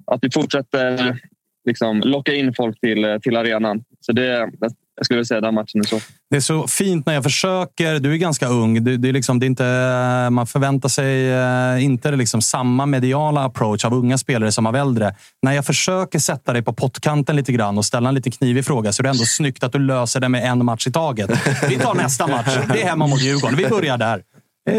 [0.06, 1.18] att vi fortsätter
[1.64, 3.84] liksom, locka in folk till, eh, till arenan.
[4.00, 4.50] Så det,
[4.98, 6.00] jag skulle vilja säga den matchen är så.
[6.30, 7.98] Det är så fint när jag försöker.
[7.98, 8.84] Du är ganska ung.
[8.84, 12.86] Det, det är liksom, det är inte, eh, man förväntar sig eh, inte liksom samma
[12.86, 15.14] mediala approach av unga spelare som av äldre.
[15.42, 18.92] När jag försöker sätta dig på pottkanten lite grann och ställa en lite knivig fråga
[18.92, 21.30] så är det ändå snyggt att du löser det med en match i taget.
[21.68, 22.58] Vi tar nästa match.
[22.72, 23.56] Det är hemma mot Djurgården.
[23.56, 24.22] Vi börjar där.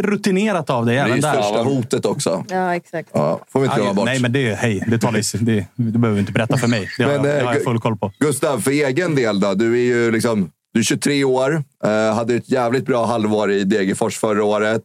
[0.01, 1.33] Rutinerat av dig Det är även ju där.
[1.33, 2.45] största hotet också.
[2.49, 3.09] Ja, exakt.
[3.13, 4.05] Ja, får vi inte glömma bort.
[4.05, 6.89] Nej, men det, hej, det, tar lite, det, det behöver du inte berätta för mig.
[6.97, 8.11] Det har, Men, jag, det eh, har jag full koll på.
[8.19, 9.53] Gustav, för egen del då?
[9.53, 11.63] Du är ju liksom, du är 23 år.
[11.85, 14.83] Eh, hade ett jävligt bra halvår i Degerfors förra året.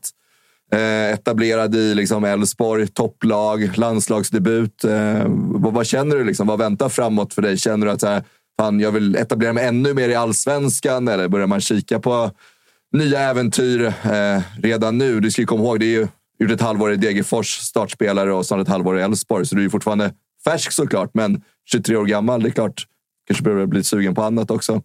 [0.72, 4.84] Eh, etablerad i liksom Elfsborg, topplag, landslagsdebut.
[4.84, 6.24] Eh, vad, vad känner du?
[6.24, 6.46] Liksom?
[6.46, 7.59] Vad väntar framåt för dig?
[7.59, 8.22] Känner du att så här,
[8.61, 11.09] fan, jag vill etablera mig ännu mer i allsvenskan?
[11.09, 12.30] Eller börjar man kika på
[12.95, 15.20] nya äventyr eh, redan nu?
[15.20, 18.47] Du ska ju komma ihåg, det är ju gjort ett halvår i Degerfors, startspelare och
[18.47, 19.47] snart ett halvår i Elfsborg.
[19.47, 20.14] Så du är ju fortfarande
[20.45, 22.42] färsk såklart, men 23 år gammal.
[22.42, 22.86] Det är klart,
[23.26, 24.82] kanske börjar bli sugen på annat också.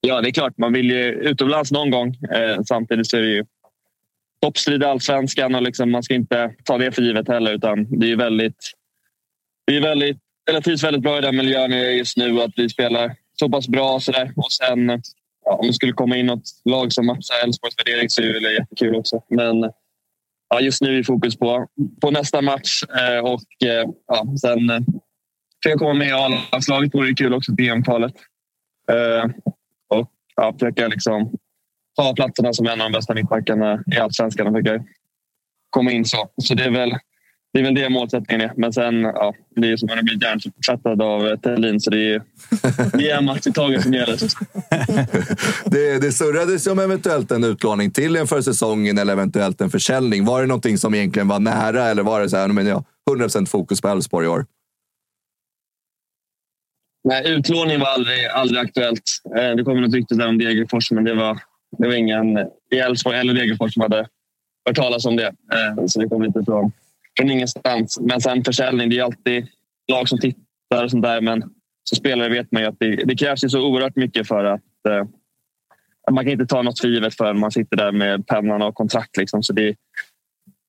[0.00, 0.58] Ja, det är klart.
[0.58, 2.08] Man vill ju utomlands någon gång.
[2.08, 3.44] Eh, samtidigt så är det ju
[4.42, 7.52] toppstrid i allsvenskan och liksom, man ska inte ta det för givet heller.
[7.52, 8.72] Utan det är väldigt,
[9.66, 10.18] det är väldigt,
[10.48, 14.00] eller trivs väldigt bra i den miljön just nu att vi spelar så pass bra.
[14.00, 14.32] Så där.
[14.36, 15.02] och sen
[15.44, 18.52] ja, om det skulle komma in något lag som matchar Elfsborgs värdering så är det
[18.52, 19.22] jättekul också.
[19.28, 19.72] Men
[20.48, 21.66] ja, just nu är vi fokus på,
[22.00, 24.80] på nästa match eh, och eh, ja, sen eh,
[25.62, 28.14] får jag komma med i A-landslaget vore kul också till EM-kvalet.
[28.92, 29.24] Eh,
[29.88, 31.32] och ja, försöka liksom
[31.96, 34.46] ta platserna som en av de bästa mittbackarna i allsvenskan.
[34.46, 34.84] och försöka
[35.70, 36.28] komma in så.
[36.36, 36.92] Så det är väl
[37.54, 38.52] det, är väl det målsättningen är.
[38.56, 42.22] Men sen, ja, det är som att bli hjärntvättad av Thelin så det är,
[42.98, 44.18] det är en match i taget som gäller.
[45.70, 50.24] Det, det surrades om eventuellt en utlåning till inför säsongen eller eventuellt en försäljning.
[50.24, 53.46] Var det någonting som egentligen var nära eller var det så här, men ja, 100%
[53.46, 54.46] fokus på Elfsborg i år?
[57.08, 59.02] Nej, utlåning var aldrig, aldrig aktuellt.
[59.36, 61.38] Eh, Det kom något rykte där om Degerfors, men det var,
[61.78, 62.38] det var ingen
[62.70, 64.06] i Elfsborg eller Degerfors som hade
[64.66, 65.26] hört talas om det.
[65.26, 66.72] Eh, Så det kom lite från,
[67.16, 68.00] från ingenstans.
[68.00, 69.46] Men sen försäljning, det är alltid
[69.92, 71.20] lag som tittar och sånt där.
[71.20, 71.40] Men
[71.84, 74.60] som spelare vet man ju att det, det krävs ju så oerhört mycket för att
[74.88, 75.04] eh,
[76.10, 79.16] man kan inte ta något för givet förrän man sitter där med pennan och kontrakt.
[79.16, 79.42] Liksom.
[79.42, 79.76] Så det,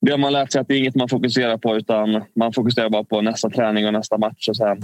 [0.02, 2.90] det har man lärt sig att det är inget man fokuserar på utan man fokuserar
[2.90, 4.50] bara på nästa träning och nästa match.
[4.50, 4.82] Och sen,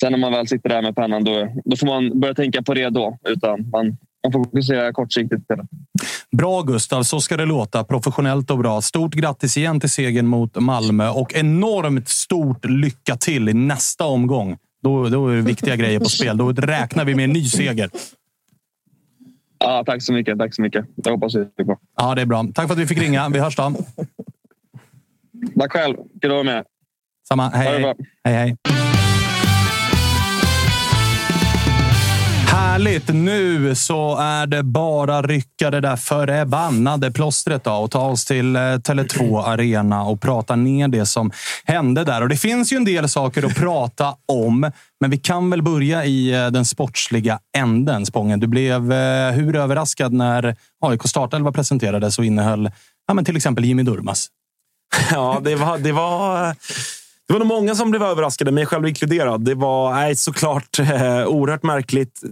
[0.00, 2.74] sen när man väl sitter där med pennan då, då får man börja tänka på
[2.74, 3.18] det då.
[3.28, 5.42] Utan man, man fokuserar kortsiktigt.
[6.36, 7.84] Bra Gustav, så ska det låta.
[7.84, 8.80] Professionellt och bra.
[8.80, 14.58] Stort grattis igen till segern mot Malmö och enormt stort lycka till i nästa omgång.
[14.82, 16.36] Då, då är det viktiga grejer på spel.
[16.36, 17.90] Då räknar vi med en ny seger.
[19.58, 20.38] Ja, tack så mycket.
[20.38, 20.84] Tack så mycket.
[20.94, 21.78] Jag hoppas det blir bra.
[21.96, 22.46] Ja, det är bra.
[22.54, 23.28] Tack för att vi fick ringa.
[23.28, 23.74] Vi hörs då.
[25.58, 25.96] Tack själv.
[26.20, 26.64] Kul att vara med.
[27.28, 27.48] Samma.
[27.48, 27.94] Hej, hej.
[28.24, 28.79] hej, hej.
[32.80, 33.08] Härligt!
[33.08, 38.56] Nu så är det bara rycka det där förbannade plåstret då och ta oss till
[38.56, 41.30] eh, Tele2 Arena och prata ner det som
[41.64, 42.22] hände där.
[42.22, 44.70] Och Det finns ju en del saker att prata om,
[45.00, 48.06] men vi kan väl börja i eh, den sportsliga änden.
[48.06, 52.70] Spången, du blev eh, hur överraskad när AIK startelva presenterades och innehöll
[53.08, 54.28] ja, men till exempel Jimmy Durmaz?
[55.10, 56.46] Ja, det var, det var,
[57.26, 59.44] det var nog många som blev överraskade, mig själv inkluderad.
[59.44, 62.22] Det var nej, såklart eh, oerhört märkligt.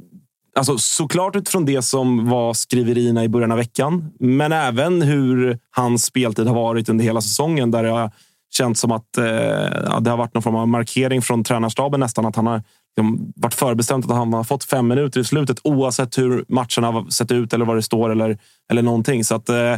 [0.59, 6.05] Alltså, såklart utifrån det som var skriverierna i början av veckan, men även hur hans
[6.05, 7.71] speltid har varit under hela säsongen.
[7.71, 8.11] Där det har
[8.51, 12.27] känts som att eh, det har varit någon form av markering från tränarstaben nästan.
[12.27, 12.63] Att han har
[12.97, 17.11] liksom, varit förbestämt att han har fått fem minuter i slutet oavsett hur matchen har
[17.11, 18.39] sett ut eller vad det står eller,
[18.71, 19.25] eller någonting.
[19.25, 19.77] Så att, eh,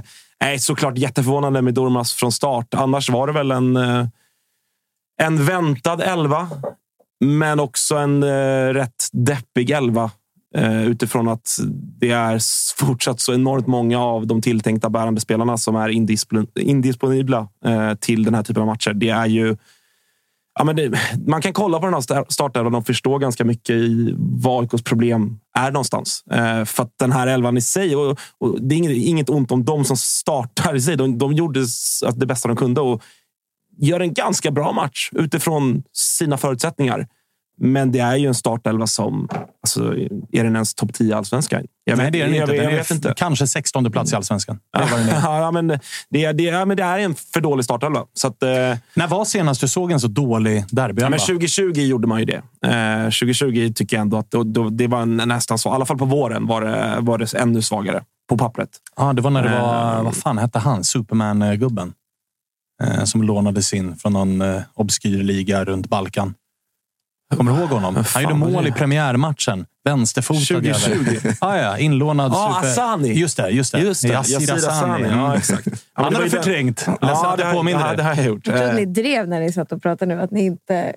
[0.59, 2.75] såklart jätteförvånande med Dormas från start.
[2.75, 4.07] Annars var det väl en, eh,
[5.23, 6.49] en väntad elva,
[7.25, 10.11] men också en eh, rätt deppig elva.
[10.55, 11.59] Eh, utifrån att
[11.99, 12.41] det är
[12.77, 15.89] fortsatt så enormt många av de tilltänkta bärande spelarna som är
[16.61, 18.93] indisponibla eh, till den här typen av matcher.
[18.93, 19.57] Det är ju
[20.59, 24.15] Ja, men det, man kan kolla på den här startelvan och förstå ganska mycket i
[24.19, 26.25] vad AIKs problem är någonstans.
[26.31, 29.53] Eh, för att den här elvan i sig, och, och det är inget, inget ont
[29.53, 30.97] om de som startar i sig.
[30.97, 31.65] De, de gjorde
[32.15, 33.03] det bästa de kunde och
[33.79, 37.07] gör en ganska bra match utifrån sina förutsättningar.
[37.63, 39.29] Men det är ju en startelva som...
[39.63, 39.95] Alltså,
[40.33, 41.63] är den ens topp 10 i allsvenskan?
[41.85, 42.55] Jag Nej, vet- det är den jag, inte.
[42.57, 43.15] Jag, Den är vet inte.
[43.17, 44.59] kanske 16 plats i allsvenskan.
[44.73, 45.21] Det är är.
[45.41, 45.67] ja, men
[46.11, 48.05] det, är- det, är- ja, men det är en för dålig startelva.
[48.15, 48.49] Så att, eh,
[48.95, 51.11] När var senast du såg en så dålig Ja, derbyelva?
[51.11, 52.43] men 2020 gjorde man ju det.
[52.69, 55.69] Eh, 2020 tycker jag ändå att då, då, det var nästan så.
[55.69, 58.69] I alla fall på våren var det, var det ännu svagare på pappret.
[58.97, 59.97] Ja, det var när det var...
[59.99, 60.03] Eh.
[60.05, 60.85] Vad fan hette han?
[60.85, 61.93] Superman-gubben.
[62.83, 66.35] Eh, som lånades in från någon eh, obskyr liga runt Balkan.
[67.37, 67.95] Kommer du ihåg honom?
[67.97, 68.69] Han fan gjorde var mål det?
[68.69, 69.67] i premiärmatchen.
[69.85, 70.91] Vänsterfotad 2020.
[71.13, 71.35] jävel.
[71.41, 72.33] Ah, ja, inlånad.
[72.35, 72.69] Ja, super...
[72.69, 73.13] Asani.
[73.13, 73.51] Just det.
[73.51, 73.81] Just det.
[73.81, 74.09] Just det.
[74.09, 74.93] Yassir Yassir Asani.
[74.93, 75.05] Asani.
[75.05, 75.19] Mm.
[75.19, 75.67] Ja, exakt.
[75.67, 76.85] Ja, Han hade ju den- förträngt.
[76.87, 78.47] Ja, att det jag har, ja, det har jag gjort.
[78.47, 80.93] Jag trodde Eh, ni drev när ni satt och pratade nu, att ni inte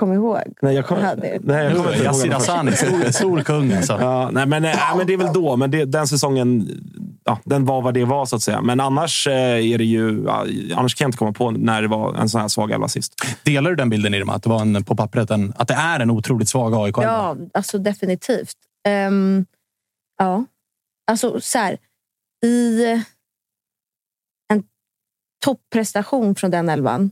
[0.00, 0.38] kom ihåg.
[0.62, 1.38] Nej, jag kommer er.
[1.42, 2.34] nej, jag kommer inte ihåg Yassir.
[2.34, 3.98] Asani, stor, stor kung alltså.
[4.00, 5.56] Ja, nej, men, nej, men det är väl då.
[5.56, 6.68] Men det, den säsongen
[7.28, 8.60] ja, den var vad det var, så att säga.
[8.62, 10.28] Men annars eh, är det ju...
[10.76, 13.14] Annars kan jag inte komma på när det var en sån här svag elva sist.
[13.42, 14.34] Delar du den bilden, Irma?
[14.34, 16.96] Att det var en, på pappret en, att det är en otroligt svag AIK?
[16.98, 18.56] Ja, alltså definitivt.
[18.88, 19.46] Ehm,
[20.18, 20.44] ja,
[21.10, 21.78] alltså så här.
[22.44, 22.84] I
[24.52, 24.62] en
[25.44, 27.10] topprestation från den elvan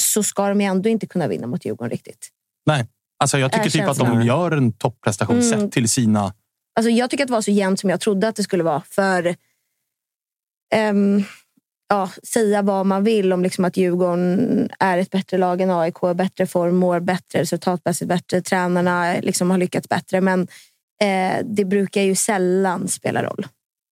[0.00, 2.28] så ska de ju ändå inte kunna vinna mot Djurgården riktigt.
[2.66, 2.86] Nej.
[3.18, 5.50] Alltså, jag tycker typ att de gör en topprestation Mm.
[5.60, 6.34] sett till sina...
[6.74, 8.82] Alltså jag tycker att det var så jämnt som jag trodde att det skulle vara.
[8.88, 9.36] För
[10.74, 11.24] ehm,
[11.88, 16.00] ja, säga vad man vill om liksom att Djurgården är ett bättre lag än AIK,
[16.14, 20.20] bättre form, mår bättre, resultatmässigt bättre, tränarna liksom har lyckats bättre.
[20.20, 20.40] Men
[21.02, 23.46] eh, det brukar ju sällan spela roll.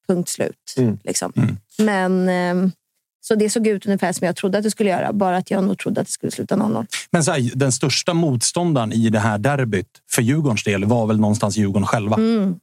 [0.09, 0.75] Punkt slut.
[0.77, 0.99] Mm.
[1.05, 1.33] Liksom.
[1.37, 1.57] Mm.
[1.79, 2.73] Men ehm,
[3.21, 5.13] så det såg ut ungefär som jag trodde att det skulle göra.
[5.13, 6.87] Bara att jag nog trodde att det skulle sluta 0-0.
[7.11, 11.21] Men så här, den största motståndaren i det här derbyt för Djurgårdens del var väl
[11.21, 12.17] någonstans Djurgården själva.
[12.17, 12.61] Mm,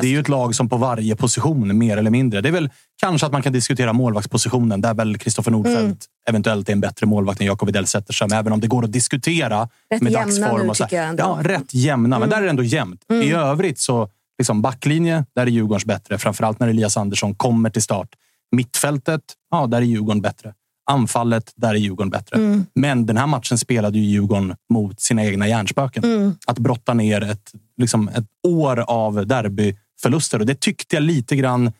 [0.00, 2.40] det är ju ett lag som på varje position, mer eller mindre.
[2.40, 5.96] Det är väl kanske att man kan diskutera målvaktspositionen, där väl Kristoffer Nordfeldt Mm.
[6.28, 8.32] eventuellt är en bättre målvakt än Jakob Widell Zetterström.
[8.32, 10.62] Även om det går att diskutera Rätt med dagsform.
[10.62, 10.86] nu, och så.
[10.90, 12.18] Ja, rätt jämna.
[12.18, 12.30] Men Mm.
[12.30, 13.00] där är det ändå jämnt.
[13.10, 13.34] I Mm.
[13.40, 14.08] övrigt så,
[14.38, 16.18] liksom backlinje, där är Djurgårdens bättre.
[16.18, 18.08] Framförallt när Elias Andersson kommer till start.
[18.56, 20.54] Mittfältet, ja, där är Djurgården bättre.
[20.90, 22.36] Anfallet, där är Djurgården bättre.
[22.36, 22.66] Mm.
[22.74, 26.04] Men den här matchen spelade ju Djurgården mot sina egna hjärnspöken.
[26.04, 26.34] Mm.
[26.46, 30.38] Att brotta ner ett, liksom ett år av derbyförluster.
[30.38, 31.72] Och det tyckte jag lite grann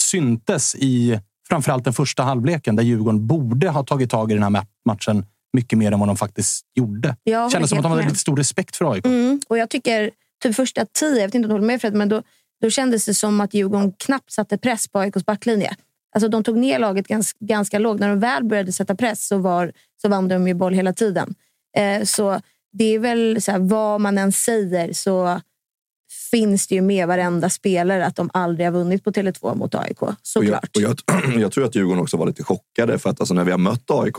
[0.00, 4.50] syntes i framförallt den första halvleken där Djurgården borde ha tagit tag i den här
[4.50, 7.16] ma- matchen mycket mer än vad de faktiskt gjorde.
[7.26, 8.10] Håller Kändes som att de hade med.
[8.10, 9.06] lite stor respekt för AIK.
[9.06, 9.40] Mm.
[9.48, 10.10] Och jag tycker
[10.42, 12.22] typ första tio, jag vet inte om du håller med Fred, men då,
[12.62, 15.76] då kändes det som att Djurgården knappt satte press på AIKs backlinje.
[16.14, 18.00] Alltså de tog ner laget ganska, ganska lågt.
[18.00, 21.34] När de väl började sätta press så, var, så vann de ju boll hela tiden.
[21.76, 22.40] Eh, så
[22.72, 25.40] det är väl så här, vad man än säger så
[26.30, 30.02] finns det ju med varenda spelare att de aldrig har vunnit på Tele2 mot AIK.
[30.02, 30.70] Och Såklart.
[30.72, 33.44] jag, och jag, jag tror att Djurgården också var lite chockade för att alltså, när
[33.44, 34.16] vi har mött AIK,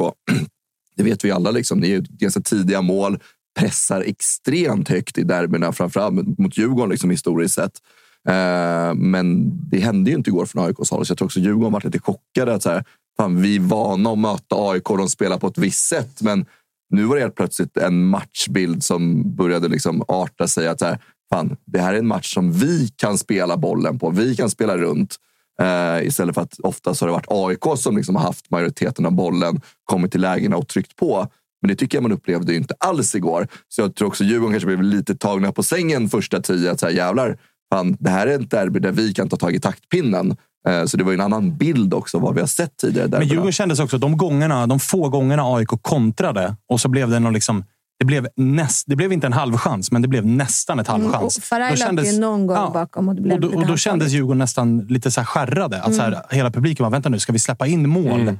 [0.96, 3.20] det vet vi alla, liksom, det är ju ganska tidiga mål,
[3.60, 7.82] pressar extremt högt i derbyna, framförallt mot Djurgården liksom, historiskt sett.
[8.28, 11.74] Eh, men det hände ju inte igår från AIKs håll, så jag tror också Djurgården
[11.74, 12.54] var lite chockade.
[12.54, 12.84] Att så här,
[13.18, 16.46] fan, vi är vana att möta AIK, de spelar på ett visst sätt, men
[16.90, 20.68] nu var det helt plötsligt en matchbild som började liksom arta sig.
[20.68, 21.00] att så här,
[21.30, 24.10] fan, Det här är en match som vi kan spela bollen på.
[24.10, 25.16] Vi kan spela runt.
[25.62, 29.12] Uh, istället för att oftast har det varit AIK som liksom har haft majoriteten av
[29.12, 31.28] bollen, kommit till lägena och tryckt på.
[31.62, 33.48] Men det tycker jag man upplevde inte alls igår.
[33.68, 36.72] Så jag tror också Djurgården kanske blev lite tagna på sängen första tio.
[36.72, 37.38] Att så här, jävlar,
[37.70, 40.38] fan, det här är ett derby där vi kan ta tag i taktpinnen.
[40.68, 43.08] Eh, så det var ju en annan bild också av vad vi har sett tidigare.
[43.10, 43.28] Men.
[43.28, 47.34] Djurgården kändes också, de, gångerna, de få gångerna AIK kontrade och så blev det någon
[47.34, 47.64] liksom
[48.00, 51.16] det blev, näst, det blev inte en halvchans, men det blev nästan ett halvchans.
[51.16, 52.70] Mm, och Faraj kändes- ju någon gång ja.
[52.74, 55.82] bakom och det blev Och då, och då kändes Djurgården nästan lite så här skärrade.
[55.82, 56.14] Att så Mm.
[56.14, 58.38] här, hela publiken var, vänta nu, ska vi släppa in mål?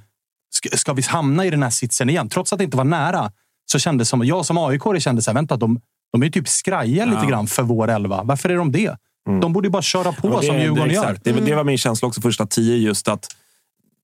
[0.52, 2.30] Ska, ska vi hamna i den här sitsen igen?
[2.30, 3.32] Trots att det inte var nära,
[3.72, 6.32] så kändes det som, jag som aik kände så här, vänta, de, de är ju
[6.32, 8.24] typ skraja lite grann för vår elva.
[8.24, 8.98] Varför är de det?
[9.42, 11.20] De borde ju bara köra på Ja, som det- Djurgården det, gör.
[11.24, 12.76] Det, det var min känsla också första tio.
[12.76, 13.28] Just att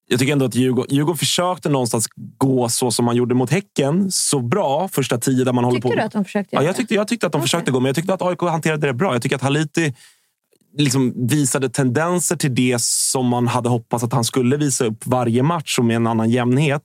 [0.07, 2.07] jag tycker ändå att Djurgården, Djurgården försökte någonstans
[2.37, 4.11] gå så som man gjorde mot Häcken.
[4.11, 5.89] Så bra första tio där man håller på.
[5.93, 7.95] du att de försökte Ja, jag, tyckte, jag tyckte att de försökte gå, men jag
[7.95, 9.13] tyckte att AIK hanterade det bra.
[9.13, 9.93] Jag tycker att Haliti
[10.77, 15.43] liksom visade tendenser till det som man hade hoppats att han skulle visa upp varje
[15.43, 16.81] match och med en annan jämnhet.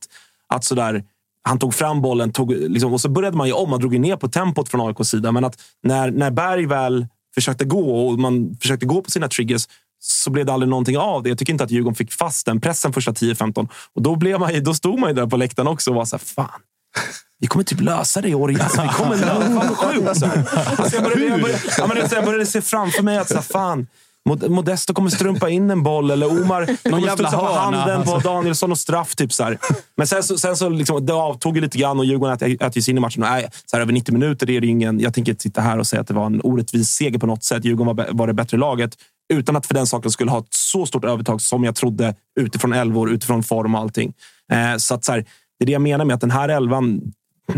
[0.49, 1.05] Att sådär,
[1.43, 3.71] han tog fram bollen tog, liksom, och så började man ju om.
[3.71, 5.33] Man drog ner på tempot från AIKs sida.
[5.33, 9.67] Men att när, när Berg väl försökte gå och man försökte gå på sina triggers
[10.03, 11.29] så blev det aldrig någonting av det.
[11.29, 13.69] Jag tycker inte att Djurgården fick fast den pressen första 10-15.
[13.95, 16.17] Och då, blev man, då stod man ju där på läktaren också och var så
[16.17, 16.61] här, fan.
[17.39, 18.61] Vi kommer typ lösa det i år.
[18.61, 20.09] Alltså, vi kommer lösa Fan vad sjukt.
[20.09, 20.27] Alltså,
[20.97, 21.27] jag, började,
[21.79, 23.87] jag, började, jag började se framför mig att så här, fan,
[24.49, 28.29] Modesto kommer strumpa in en boll eller Omar kommer studsa på handen på alltså.
[28.29, 29.17] Danielsson och straff.
[29.17, 29.59] Typ, så här.
[29.97, 32.73] Men sen så, sen så liksom, det avtog ju lite grann och Djurgården ät- äter
[32.77, 33.21] ju sig in i matchen.
[33.21, 35.01] Nej, så här, över 90 minuter är det ingen...
[35.01, 37.45] Jag tänker inte sitta här och säga att det var en orättvis seger på något
[37.45, 37.65] sätt.
[37.65, 38.97] Djurgården var, var det bättre laget.
[39.33, 42.73] Utan att för den saken skulle ha ett så stort övertag som jag trodde utifrån
[42.73, 44.13] elvor, utifrån form och allting.
[44.53, 45.25] Eh, så att, så här,
[45.59, 47.01] det är det jag menar med att den här elvan,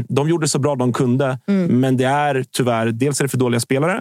[0.09, 1.39] de gjorde så bra de kunde.
[1.69, 4.01] Men det är tyvärr, dels är det för dåliga spelare,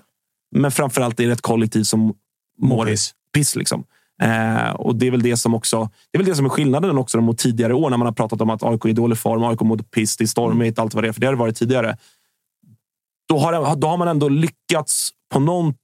[0.55, 2.13] men framförallt är det ett kollektiv som
[2.61, 2.85] mår
[3.33, 3.55] piss.
[3.55, 3.83] liksom.
[4.23, 6.97] Eh, och det är väl det som också det är väl det som är skillnaden
[6.97, 9.43] också mot tidigare år när man har pratat om att AIK är i dålig form,
[9.43, 11.13] AIK mår piss, det är stormigt, allt vad det är.
[11.13, 11.97] För det har det varit tidigare.
[13.29, 15.75] Då har, då har man ändå lyckats på något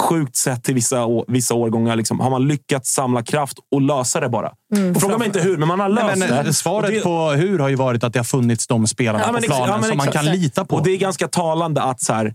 [0.00, 1.96] sjukt sätt till vissa, å- vissa årgångar.
[1.96, 4.48] Liksom, har man lyckats samla kraft och lösa det bara.
[4.94, 6.52] Och Fråga mig inte hur, men man har löst Nej, men, eh, det.
[6.52, 9.32] svaret Och det- på hur har ju varit att det har funnits de spelarna Ja,
[9.32, 10.76] på planen ja, men som man kan lita på.
[10.76, 12.34] Och det är ganska talande att så här,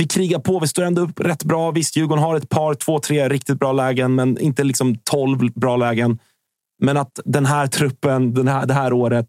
[0.00, 0.60] vi krigar på.
[0.60, 1.70] Vi står ändå upp rätt bra.
[1.70, 5.76] Visst, Djurgården har ett par, två, tre riktigt bra lägen, men inte liksom tolv bra
[5.76, 6.18] lägen.
[6.82, 9.26] Men att den här truppen, den här, det här året.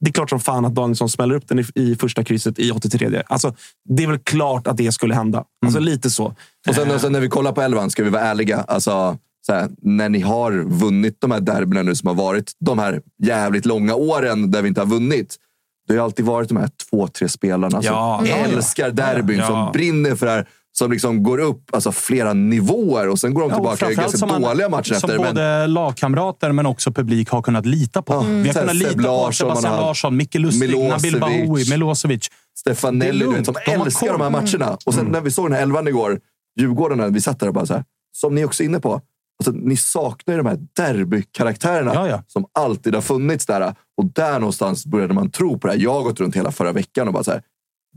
[0.00, 2.70] Det är klart som fan att Danielsson smäller upp den i, i första krysset i
[2.70, 3.22] 83.
[3.26, 3.54] Alltså,
[3.88, 5.44] det är väl klart att det skulle hända.
[5.66, 6.34] Alltså lite så.
[6.68, 8.64] Och sen, och sen när vi kollar på elvan, ska vi vara ärliga.
[8.68, 12.78] Alltså, så här, när ni har vunnit de här derbyna nu som har varit de
[12.78, 15.36] här jävligt långa åren där vi inte har vunnit.
[15.88, 18.44] Det har alltid varit de här två, tre spelarna Ja, som ja, ja.
[18.44, 19.46] älskar derbyn, Ja.
[19.46, 20.46] som brinner för det här.
[20.72, 24.28] Som liksom går upp alltså, flera nivåer och sen går de tillbaka i ganska som
[24.28, 25.24] man- dåliga matcher Som efter.
[25.24, 28.14] Men, både lagkamrater men också publik har kunnat lita på.
[28.14, 28.20] Ja.
[28.20, 31.20] Vi har kunnat lita Seb på Larsson, Sebastian Larsson, Micke Lustig, Nabil.
[31.20, 32.28] Bahoui, Milosevic.
[32.58, 34.76] Stefanelli, du vet, som De älskar de här matcherna.
[34.86, 36.20] Och sen när vi såg den här elvan igår,
[36.60, 39.00] Djurgården, vi satt där och bara så här, som ni också är inne på.
[39.38, 42.22] Alltså, ni saknar ju de här derbykaraktärerna Ja, ja.
[42.26, 43.74] som alltid har funnits där.
[43.96, 45.80] Och där någonstans började man tro på det här.
[45.80, 47.42] Jag har gått runt hela förra veckan och bara så här,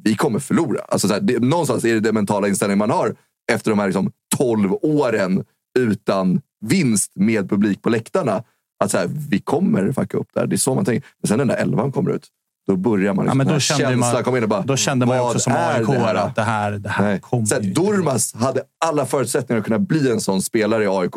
[0.04, 0.82] vi kommer förlora.
[0.88, 3.16] Alltså, så här, det, någonstans är det den mentala inställning man har
[3.52, 5.44] efter de här liksom, 12 åren
[5.80, 8.44] utan vinst med publik på läktarna.
[8.84, 10.48] Att så här, vi kommer fucka upp där.
[10.48, 11.08] Det är så man tänker.
[11.22, 12.28] Men sen när den där elvan kommer ut,
[12.68, 14.78] då börjar man Ja, liksom, men den då kände man, kommer in och bara, då
[14.78, 18.34] kände man också som AIK det att det här, det här kommer Så ju- Durmas
[18.34, 21.14] hade alla förutsättningar att kunna bli en sån spelare i AIK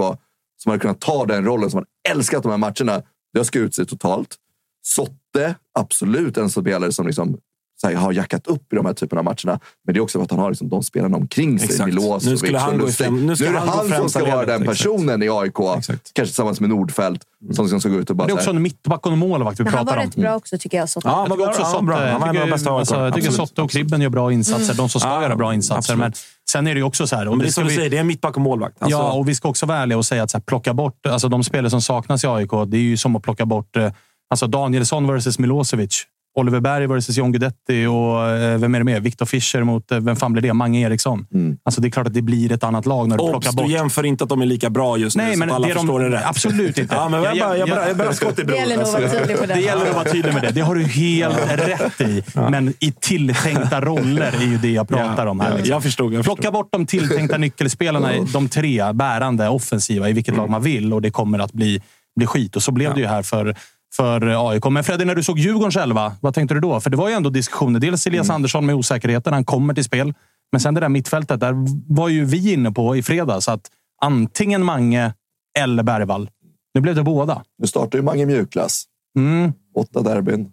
[0.63, 3.03] som hade kunnat ta den rollen, som hade älskat de här matcherna.
[3.33, 4.37] Det har skurit sig totalt.
[4.83, 7.39] Sotte, absolut en spelare som liksom,
[7.85, 9.61] här, har jackat upp i de här typerna av matcherna.
[9.85, 11.69] Men det är också för att han har liksom, de spelarna omkring sig.
[11.69, 11.87] Exakt.
[11.87, 14.21] Milosevic Nu skulle och han gå främ- nu ska är det han han som ska
[14.21, 14.47] vara ledet.
[14.47, 14.79] den Exakt.
[14.79, 15.59] personen i AIK.
[15.79, 15.89] Exakt.
[16.15, 17.23] Kanske tillsammans med Nordfeldt.
[17.55, 18.27] Som liksom ska gå ut och bara...
[18.27, 20.09] Det är så också en mittback och en målvakt vi Men han pratar var om.
[20.11, 20.89] rätt bra också tycker jag.
[20.89, 21.09] Sotte.
[21.09, 21.97] Ja, Jag men tycker också bra.
[21.97, 22.11] Ja, bra.
[22.11, 23.31] Han var en av de bästa alltså, jag tycker.
[23.31, 24.75] Sotte och Kribben gör bra insatser.
[24.75, 25.77] De som ska Ja, göra bra insatser.
[25.79, 25.99] absolut.
[26.01, 26.13] Men
[26.51, 27.29] sen är det ju också så här.
[27.29, 28.83] Och Men det ska som du vi, säger, det är en mittback och målvakt.
[28.83, 31.07] Alltså, Ja, och vi ska också vara ärliga och säga att så här, plocka bort
[31.07, 32.51] alltså, de spelare som saknas i AIK.
[32.67, 33.93] Det är ju som att plocka bort eh,
[34.31, 36.03] alltså, Danielsson versus Milosevic.
[36.37, 39.01] Oliver Berg versus John Guidetti och eh, vem är det mer?
[39.01, 40.53] Viktor Fischer mot, eh, vem fan blir det?
[40.53, 41.27] Mange Eriksson.
[41.35, 41.57] Mm.
[41.65, 43.67] Alltså, det är klart att det blir ett annat lag när du plockar Obs, bort.
[43.67, 45.67] du jämför inte att de är lika bra just nu, Nej, så men att alla
[45.67, 46.23] det är de- förstår det rätt.
[46.27, 46.95] absolut inte.
[46.99, 48.59] Ja, men jag, Jag- bara, jag, jag- jag bara skott i Det bron.
[48.59, 49.55] gäller nog att vara tydlig på det.
[49.55, 50.51] Det gäller att vara tydlig med det.
[50.51, 52.23] Det har du helt rätt i.
[52.35, 55.51] Men i tilltänkta roller är ju det jag pratar om här.
[55.57, 55.71] Liksom.
[55.73, 56.13] jag förstod.
[56.15, 56.37] Jag förstod.
[56.37, 61.03] Plocka bort de tilltänkta nyckelspelarna, de tre bärande offensiva i vilket lag man vill och
[61.03, 61.83] det kommer att bli,
[62.17, 62.57] bli skit.
[62.57, 63.57] Och så blev det ju här för,
[63.97, 64.65] för AIK.
[64.71, 66.81] Men Freddy, när du såg Djurgården själva, vad tänkte du då?
[66.81, 67.81] För det var ju ändå diskussioner.
[67.81, 70.15] Dels Elias Andersson med osäkerheten, han kommer till spel.
[70.53, 71.55] Men sen det där mittfältet, där
[71.95, 73.71] var ju vi inne på i fredags att
[74.03, 75.13] antingen Mange
[75.59, 76.31] eller Bergvall.
[76.75, 77.43] Nu blev det båda.
[77.59, 78.85] Nu startar ju Mange mjukglass.
[79.19, 79.53] Mm.
[79.75, 80.51] Åtta derbyn.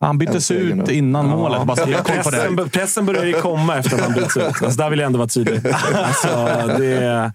[0.00, 0.94] Han byttes ut nu.
[0.94, 1.66] innan målet.
[1.66, 2.36] Bara jag har koll på det.
[2.36, 4.44] Pressen, pressen börjar ju komma efter att han byts ut.
[4.44, 5.60] Alltså, där vill jag ändå vara tydlig.
[5.94, 6.28] Alltså,
[6.78, 7.32] det,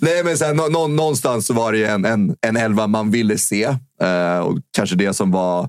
[0.00, 3.38] Nej, men sen, nå, nå, någonstans så var det en, en, en elva man ville
[3.38, 3.64] se.
[4.02, 5.68] Eh, och kanske det som var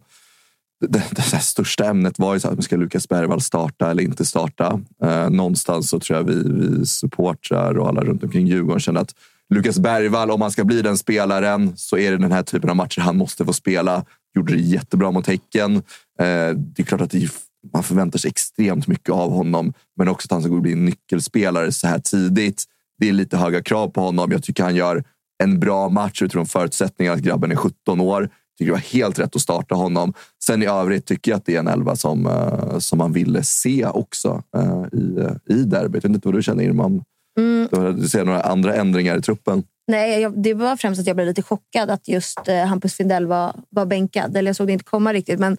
[0.82, 4.26] det, det, det största ämnet var ju så här, ska Lukas Bergvall starta eller inte
[4.26, 4.82] starta?
[5.04, 9.16] Eh, någonstans så tror jag vi, vi supportrar och alla runt omkring Djurgården känner att
[9.54, 12.76] Lukas Bergvall, om han ska bli den spelaren så är det den här typen av
[12.76, 14.06] matcher han måste få spela.
[14.36, 15.76] Gjorde det jättebra mot Häcken.
[16.20, 17.30] Eh, det är klart att det
[17.74, 21.72] man förväntar sig extremt mycket av honom, men också att han ska bli en nyckelspelare
[21.72, 22.64] så här tidigt.
[22.98, 24.32] Det är lite höga krav på honom.
[24.32, 25.04] Jag tycker han gör
[25.44, 28.30] en bra match utifrån förutsättningarna att grabben är 17 år.
[28.58, 30.14] Tycker det var helt rätt att starta honom.
[30.44, 33.44] Sen i övrigt tycker jag att det är en elva som, eh, som man ville
[33.44, 36.04] se också eh, i, i derbyt.
[36.04, 37.04] Jag vet inte vad du känner Irman?
[37.40, 37.98] Mm.
[38.02, 39.64] Du, ser några andra ändringar i truppen?
[39.88, 43.28] Nej, jag, det var främst att jag blev lite chockad att just eh, Hampus Findell
[43.28, 44.38] var, var bänkad.
[44.38, 45.40] Eller jag såg det inte komma riktigt.
[45.40, 45.58] Men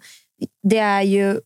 [0.63, 1.39] det är ju,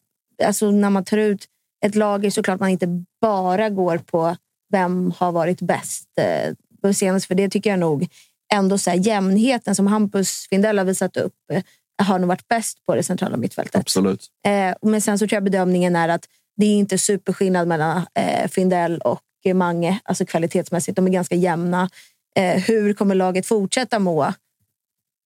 [0.44, 1.46] alltså när man tar ut
[1.86, 4.36] ett lag är det såklart man inte bara går på
[4.72, 7.26] vem har varit bäst eh, på senast.
[7.26, 8.08] För det tycker jag nog
[8.54, 11.64] ändå så här, jämnheten som Hampus Findell har visat upp eh,
[12.04, 13.82] har nog varit bäst på det centrala mittfältet.
[13.82, 14.28] Absolut.
[14.46, 16.26] Eh, men sen så tror jag bedömningen är att
[16.58, 19.22] det är inte superskillnad mellan eh, Findell och
[19.54, 20.96] Mange, alltså kvalitetsmässigt.
[20.96, 21.90] De är ganska jämna.
[22.36, 24.34] Eh, hur kommer laget fortsätta må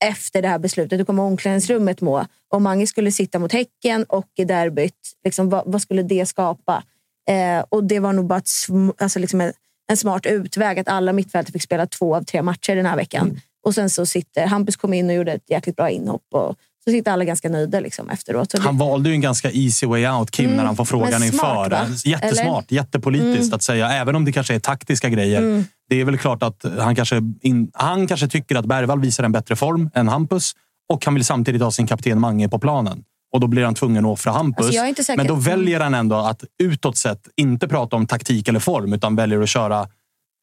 [0.05, 0.99] efter det här beslutet?
[0.99, 2.25] Hur kommer omklädningsrummet må?
[2.49, 4.93] Om Mange skulle sitta mot Häcken och i derbyt,
[5.23, 6.83] liksom, vad, vad skulle det skapa?
[7.29, 9.53] Eh, och det var nog bara sm- alltså liksom en,
[9.91, 13.39] en smart utväg att alla mittfältare fick spela två av tre matcher den här veckan.
[13.65, 16.21] Och sen så sitter Hampus kom in och gjorde ett jäkligt bra inhopp.
[16.33, 18.51] Och så sitter alla ganska nöjda liksom efteråt.
[18.51, 20.85] Så det- Han valde ju en ganska easy way out, Kim, Mm, när han får
[20.85, 21.69] frågan smart, inför.
[21.69, 21.87] va?
[22.05, 23.53] Jättesmart, jättepolitiskt Mm.
[23.55, 23.91] att säga.
[23.91, 25.37] Även om det kanske är taktiska grejer.
[25.41, 25.65] Mm.
[25.89, 29.31] Det är väl klart att han kanske, in, han kanske tycker att Bergvall visar en
[29.31, 30.51] bättre form än Hampus.
[30.93, 33.03] Och han vill samtidigt ha sin kapten Mange på planen.
[33.35, 34.77] Och då blir han tvungen att offra Hampus.
[34.79, 35.13] Alltså.
[35.17, 35.43] Men då Mm.
[35.45, 39.49] väljer han ändå att utåt sett inte prata om taktik eller form, utan väljer att
[39.49, 39.87] köra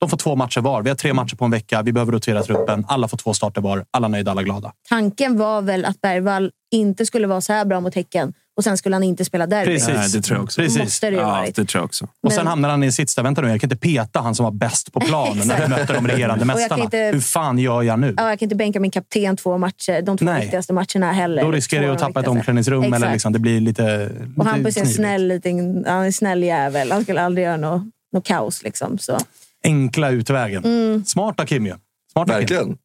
[0.00, 0.82] de får två matcher var.
[0.82, 1.82] Vi har tre matcher på en vecka.
[1.82, 2.84] Vi behöver rotera truppen.
[2.88, 3.84] Alla får två starter var.
[3.90, 4.72] Alla nöjda, alla glada.
[4.88, 8.76] Tanken var väl att Bergvall inte skulle vara så här bra mot Häcken och sen
[8.76, 9.72] skulle han inte spela derby.
[9.72, 9.88] Precis.
[9.88, 10.60] Nej, det tror jag också.
[10.60, 10.78] Precis.
[10.82, 11.56] Måste det ju Ja, varit.
[11.56, 12.04] det tror jag också.
[12.22, 14.20] Och sen Men- hamnar han i en sits där, vänta nu, jag kan inte peta
[14.20, 16.84] han som var bäst på planen när vi mötte de regerande Och jag kan mästarna.
[16.84, 18.14] inte- Hur fan gör jag nu?
[18.16, 20.40] Ja, jag kan inte bänka min kapten två matcher, de två Nej.
[20.40, 21.42] viktigaste matcherna heller.
[21.42, 22.92] Då riskerar jag av att tappa ett omklädningsrum.
[22.92, 26.12] Eller liksom, det blir lite, Och lite Hampus är en snäll, liten, han är en
[26.12, 26.92] snäll jävel.
[26.92, 27.82] Han skulle aldrig göra något,
[28.12, 28.62] något kaos.
[28.62, 29.18] Liksom, så.
[29.64, 30.64] Enkla utvägen.
[30.64, 31.04] Mm.
[31.04, 31.74] Smarta Kim ju.
[32.12, 32.38] Smarta Kim.
[32.40, 32.76] Verkligen.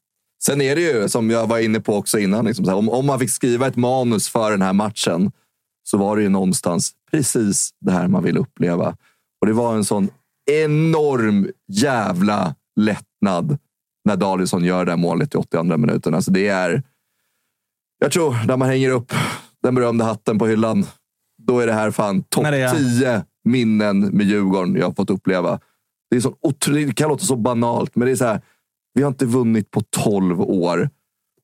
[0.42, 2.88] Sen är det ju, som jag var inne på också innan, liksom så här, om,
[2.88, 5.30] om man fick skriva ett manus för den här matchen
[5.90, 8.96] så var det ju någonstans precis det här man ville uppleva.
[9.40, 10.08] Och det var en sån
[10.50, 13.58] enorm jävla lättnad
[14.04, 16.14] när Danielsson gör det här målet i 82 minuten.
[16.14, 16.82] Alltså det är...
[17.98, 19.12] Jag tror, när man hänger upp
[19.62, 20.86] den berömda hatten på hyllan,
[21.42, 24.94] då är det här fan topp När det är- 10 minnen med Djurgården jag har
[24.94, 25.60] fått uppleva.
[26.10, 28.40] Det, är så otroligt, det kan låta så banalt, men det är så här.
[28.94, 30.90] Vi har inte vunnit på 12 år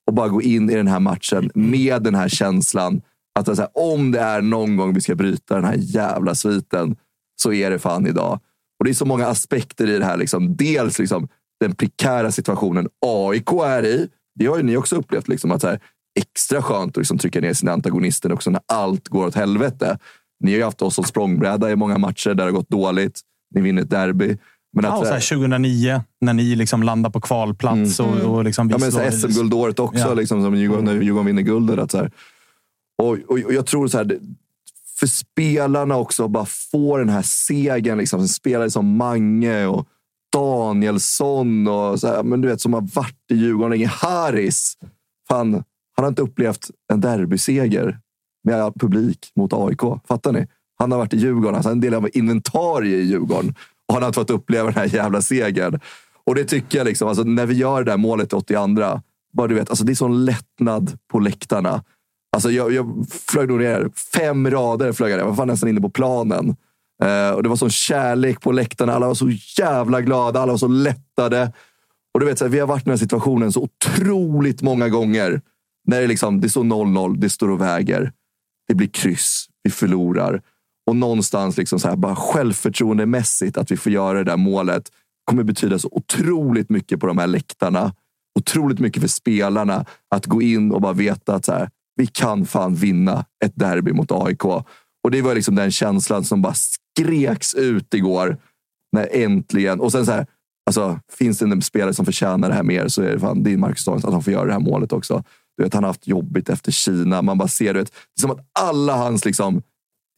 [0.06, 3.02] och bara gå in i den här matchen med den här känslan
[3.38, 5.76] att det är så här, om det är någon gång vi ska bryta den här
[5.78, 6.96] jävla sviten
[7.42, 8.40] så är det fan idag.
[8.78, 10.16] Och det är så många aspekter i det här.
[10.16, 10.56] Liksom.
[10.56, 11.28] Dels liksom,
[11.60, 14.08] den prekära situationen AIK är i.
[14.38, 15.28] Det har ju ni också upplevt.
[15.28, 15.80] Liksom, att så här,
[16.20, 19.98] extra skönt att liksom, trycka ner sina antagonister också när allt går åt helvete.
[20.44, 23.20] Ni har ju haft oss som språngbräda i många matcher där det har gått dåligt.
[23.54, 24.38] Ni vinner ett derby.
[24.76, 28.00] Men Ja, att, så här 2009, när ni liksom landar på kvalplats.
[28.00, 28.80] Och, och liksom Mm.
[28.92, 30.14] Ja, men SM-guldåret också, Ja.
[30.14, 31.78] liksom, som Djurgården, när Djurgården vinner guldet.
[31.78, 32.10] Att så här,
[33.02, 34.18] och, och, och jag tror så här,
[34.98, 37.98] för spelarna också, bara få den här segern.
[37.98, 39.88] Liksom, spelare som Mange och
[40.32, 43.86] Danielsson och så här, men du vet, som har varit i Djurgården länge.
[43.86, 44.78] Haris,
[45.28, 45.52] fan,
[45.96, 47.98] han har inte upplevt en derbyseger
[48.44, 49.80] med publik mot AIK.
[50.08, 50.46] Fattar ni?
[50.78, 53.54] Han har varit i Djurgården, alltså en del av inventarie i Djurgården.
[53.88, 55.80] Och han har inte fått uppleva den här jävla segern.
[56.24, 59.00] Och det tycker jag, liksom, alltså, när vi gör det där målet i 82,
[59.32, 61.82] bara du vet, alltså, det är sån lättnad på läktarna.
[62.34, 65.22] Alltså, jag, jag flög nog ner fem rader, flög jag, ner.
[65.22, 66.56] jag var fan nästan inne på planen.
[67.02, 68.94] Eh, och Det var sån kärlek på läktarna.
[68.94, 71.52] Alla var så jävla glada, alla var så lättade.
[72.14, 74.88] Och du vet, så här, vi har varit i den här situationen så otroligt många
[74.88, 75.40] gånger.
[75.86, 78.12] När det, liksom, det står 0-0, det står och väger.
[78.68, 80.42] Det blir kryss, vi förlorar.
[80.86, 84.90] Och någonstans liksom så här, bara självförtroendemässigt att vi får göra det där målet
[85.24, 87.94] kommer betyda så otroligt mycket på de här läktarna.
[88.38, 92.46] Otroligt mycket för spelarna att gå in och bara veta att så här, vi kan
[92.46, 94.44] fan vinna ett derby mot AIK.
[94.44, 98.36] Och det var liksom den känslan som bara skreks ut igår.
[98.92, 99.80] När äntligen...
[99.80, 100.26] Och sen så här,
[100.66, 103.60] alltså, finns det en spelare som förtjänar det här mer så är det fan din
[103.60, 105.24] Marcus Danielsson att han får göra det här målet också.
[105.56, 107.22] Du vet, han har haft jobbigt efter Kina.
[107.22, 109.62] Man bara ser, du vet, det är som att alla hans liksom,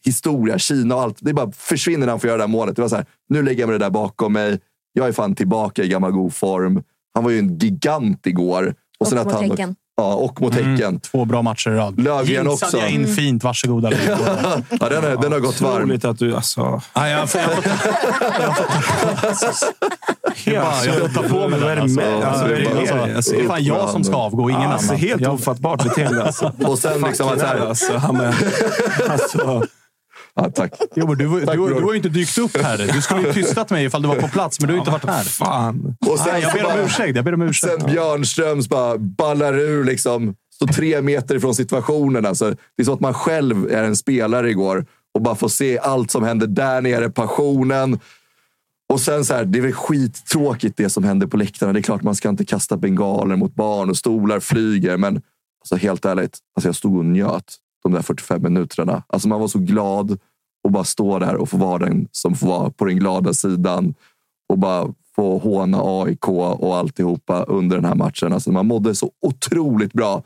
[0.04, 2.76] historia, Kina och allt, det bara försvinner när han får göra det här målet.
[2.76, 4.60] Det var så här, nu lägger jag mig det där bakom mig.
[4.92, 6.82] Jag är fan tillbaka i gammal god form.
[7.14, 8.74] Han var ju en gigant igår.
[8.98, 10.80] Och sen att han, Ja, och mot Häcken.
[10.82, 12.00] Mm, två bra matcher i rad.
[12.00, 12.78] Löfgren också.
[12.78, 13.44] jag in fint.
[13.44, 13.90] Varsågoda.
[14.70, 15.82] ja, den, är, den har gått varm.
[15.82, 16.34] Roligt att du...
[16.36, 17.64] Alltså, Ja, jag får, jag får,
[20.44, 21.76] jag bara, jag får ta på mig den.
[21.76, 22.00] det Alltså.
[22.00, 23.16] med- alltså, Ja, vad är det alltså?
[23.16, 25.00] Alltså, det är fan jag som ska avgå, ingen alltså, annan.
[25.00, 26.24] Helt Jag- ofattbart beteende.
[26.24, 26.52] Alltså.
[26.66, 28.34] Och sen liksom att så här, Alltså, han är,
[29.08, 29.62] alltså,
[30.36, 30.72] ja, tack.
[30.94, 31.80] Jo, men du, du, Tack, du, bror.
[31.80, 32.90] har ju inte dykt upp här.
[32.92, 35.04] Du skulle ju tystat mig ifall du var på plats, men du har inte varit
[35.04, 35.24] här.
[35.24, 35.96] fan.
[36.06, 37.16] Och sen Nej, jag så ber om bara- ursäkt.
[37.16, 37.80] Jag ber om ursäkt.
[37.80, 42.26] Sen Björnströms bara ballar ur, liksom, står tre meter ifrån situationen.
[42.26, 45.78] Alltså, det är så att man själv är en spelare igår och bara får se
[45.78, 47.98] allt som händer där nere, passionen.
[48.92, 51.72] Och sen så här, det är väl skittråkigt det som händer på läktarna.
[51.72, 54.96] Det är klart man ska inte kasta bengaler mot barn och stolar flyger.
[54.96, 55.22] Men
[55.60, 57.54] alltså, helt ärligt, alltså, jag stod och njöt
[57.88, 59.02] de där 45 minuterna.
[59.06, 60.18] Alltså, man var så glad
[60.64, 63.94] och bara stå där och få vara den som får vara på den glada sidan.
[64.48, 68.32] Och bara få håna AIK och alltihopa under den här matchen.
[68.32, 70.22] Alltså, man mådde så otroligt bra.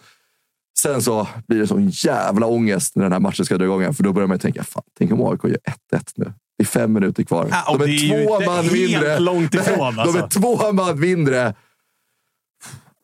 [0.79, 3.95] Sen så blir det sån jävla ångest när den här matchen ska dra igång.
[3.95, 5.59] För då börjar man tänka, fan, tänk om AIK gör
[5.93, 6.33] 1-1 nu.
[6.59, 7.49] Det är fem minuter kvar.
[7.51, 9.19] Ja, de är, ju två man mindre.
[9.19, 10.19] långt ifrån, De alltså.
[10.19, 11.55] är två man mindre.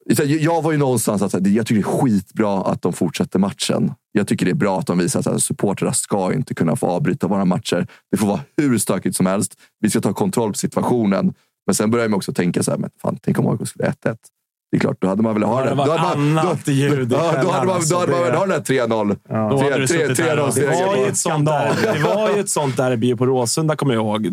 [0.08, 3.92] Jag jag var ju någonstans att jag tycker det är skitbra att de fortsätter matchen.
[4.12, 7.26] Jag tycker det är bra att de visar att supportrar ska inte kunna få avbryta
[7.26, 7.86] våra matcher.
[8.10, 9.54] Det får vara hur stökigt som helst.
[9.80, 11.34] Vi ska ta kontroll på situationen.
[11.66, 14.16] Men sen börjar man också tänka så här, men fan, tänk om AIK skulle 1-1.
[14.70, 17.18] Det är klart, då hade man velat ha Det Då hade man, annat ljud ja,
[17.42, 19.16] då hade man, då hade man Det- velat ha den där 3-0.
[19.28, 21.08] Då hade du suttit här Det var, ju seger.
[21.08, 24.28] ett sånt där, det var ju ett sånt derby på Råsunda, kommer jag ihåg.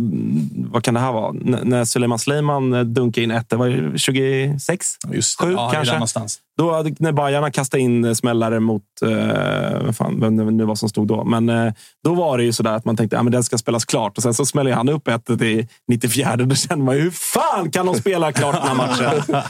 [0.71, 1.29] Vad kan det här vara?
[1.29, 4.87] N- när Suleiman Sleiman eh, dunkade in ett, det var ju 26?
[5.11, 5.45] Just det.
[5.45, 6.19] Sju ja, det är kanske?
[6.57, 8.83] Då, när Bajarna kastade in eh, smällare mot...
[9.05, 11.23] Eh, fan, vem det nu var som stod då.
[11.23, 11.73] Men eh,
[12.03, 14.17] då var det ju sådär att man tänkte att ja, men den ska spelas klart.
[14.17, 16.35] Och sen så smäller han upp ett i 94.
[16.37, 19.23] Då känner man ju, hur fan kan de spela klart den här matchen?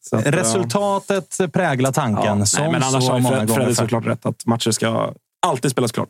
[0.00, 0.32] Så att, ja.
[0.32, 2.38] Resultatet präglar tanken.
[2.38, 5.12] Ja, som nej, men annars så har många Fredrik såklart rätt att matcher ska
[5.46, 6.08] alltid spelas klart.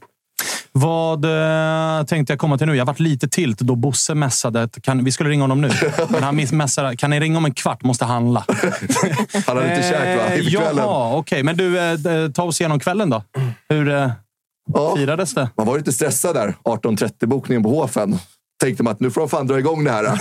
[0.72, 2.76] Vad eh, tänkte jag komma till nu?
[2.76, 4.62] Jag varit lite tilt då Bosse mässade.
[4.62, 5.70] att Kan, vi skulle ringa honom nu.
[6.08, 6.96] Men han miss- mässade.
[6.96, 7.82] Kan ni ringa om en kvart?
[7.82, 8.44] Måste handla.
[9.46, 10.34] Han hade lite käk va?
[10.36, 10.76] Inför kvällen.
[10.84, 11.42] Jaha, okej.
[11.42, 13.22] Men du, eh, ta oss igenom kvällen då.
[13.68, 14.10] Hur eh,
[14.74, 14.96] Ja.
[14.96, 15.50] firades det?
[15.56, 16.54] Man var lite stressad där.
[16.64, 18.18] 18.30-bokningen på Hofen.
[18.62, 20.04] Tänkte man att nu får de fan dra igång det här.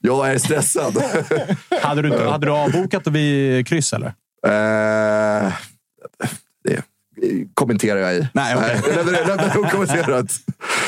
[0.00, 1.02] Jag är stressad.
[1.82, 4.06] Hade du, hade du avbokat vid kryss, eller?
[4.46, 5.52] Eh,
[6.64, 6.82] det
[7.54, 8.28] kommenterar jag i.
[8.32, 8.80] Nej, okej.
[8.96, 10.26] Nej, det är- det är okommenterat.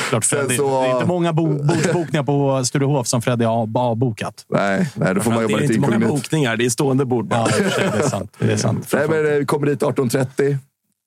[0.09, 0.55] Klart, Sen Freddy.
[0.57, 2.23] så- Det är inte många bo, bordsbokningar
[2.59, 4.45] på Sturehof som Freddy har avbokat.
[4.49, 6.15] Nej, nej, då får man det jobba är lite inte många inkognito.
[6.21, 7.47] bokningar, det är stående bord bara.
[7.49, 7.57] Ja,
[7.91, 8.35] det är sant.
[8.39, 8.89] Det är sant.
[8.93, 10.57] Nej, men det kommer dit 18.30.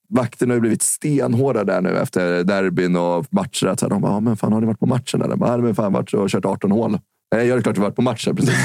[0.09, 3.65] Vakterna har ju blivit stenhårda där nu efter derbyn och matcher.
[3.67, 5.21] Att så här, de bara, ja, men fan, har ni varit på matchen?
[5.21, 5.35] Eller?
[5.35, 6.99] Bara, "Ja, men fan varit och kört 18 hål.
[7.33, 8.35] Nej, jag har klart varit på matchen.
[8.35, 8.55] Precis.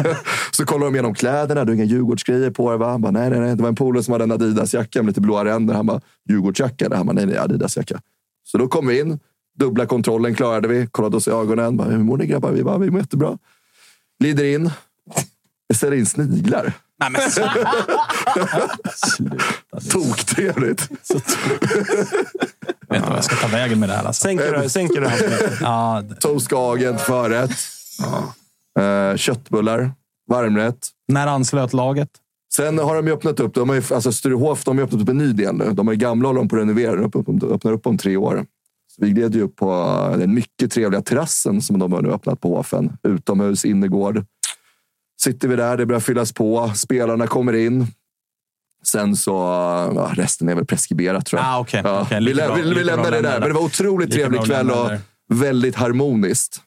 [0.50, 1.64] så kollar de igenom kläderna.
[1.64, 2.90] Du har inga Djurgårdsgrejer på dig, va?
[2.90, 3.56] Han bara, nej, nej, nej.
[3.56, 5.74] Det var en polare som hade en Adidas-jacka med lite blåa ränder.
[5.74, 6.88] Han bara, Djurgårdsjacka?
[6.96, 8.00] Han bara, nej, nej, Adidas-jacka.
[8.44, 9.18] Så då kom vi in.
[9.58, 10.86] Dubbla kontrollen klarade vi.
[10.86, 11.76] Kollade oss i ögonen.
[11.76, 12.50] Bara, Hur mår ni grabbar?
[12.50, 13.38] Vi bara, vi mår jättebra.
[14.20, 14.70] Glider in.
[15.66, 16.72] Jag ställer in sniglar.
[17.00, 17.20] Nej, men
[19.90, 20.90] Toktrevligt.
[21.10, 21.26] vet
[22.88, 24.04] du vad jag ska ta vägen med det här?
[24.04, 24.22] Alltså.
[24.22, 25.22] Sänker du, sänker du hans
[25.60, 27.75] Ja, Toast förrätt.
[28.78, 29.92] Eh, köttbullar,
[30.30, 30.88] varmrätt.
[31.08, 32.08] När anslöt laget?
[32.54, 33.54] Sen har de ju öppnat upp.
[33.54, 35.70] De har ju, alltså Sturehof de har ju öppnat upp en ny del nu.
[35.72, 36.96] De är gamla och håller på att renovera.
[37.08, 38.46] De öppnar- upp om tre år.
[38.96, 42.40] Så vi gled ju upp på den mycket trevliga terrassen som de har nu öppnat
[42.40, 42.92] på Hofen.
[43.08, 44.24] Utomhus, innergård.
[45.20, 46.72] Sitter vi där, det börjar fyllas på.
[46.74, 47.86] Spelarna kommer in.
[48.84, 49.32] Sen så...
[49.94, 51.48] Ja, resten är väl preskriberat tror jag.
[51.50, 51.80] Ah, okej.
[51.84, 53.40] Ja, Okej, vi, lä- vi, vi lämnar det där.
[53.40, 54.90] Men det var otroligt trevlig kväll och
[55.34, 56.62] väldigt harmoniskt.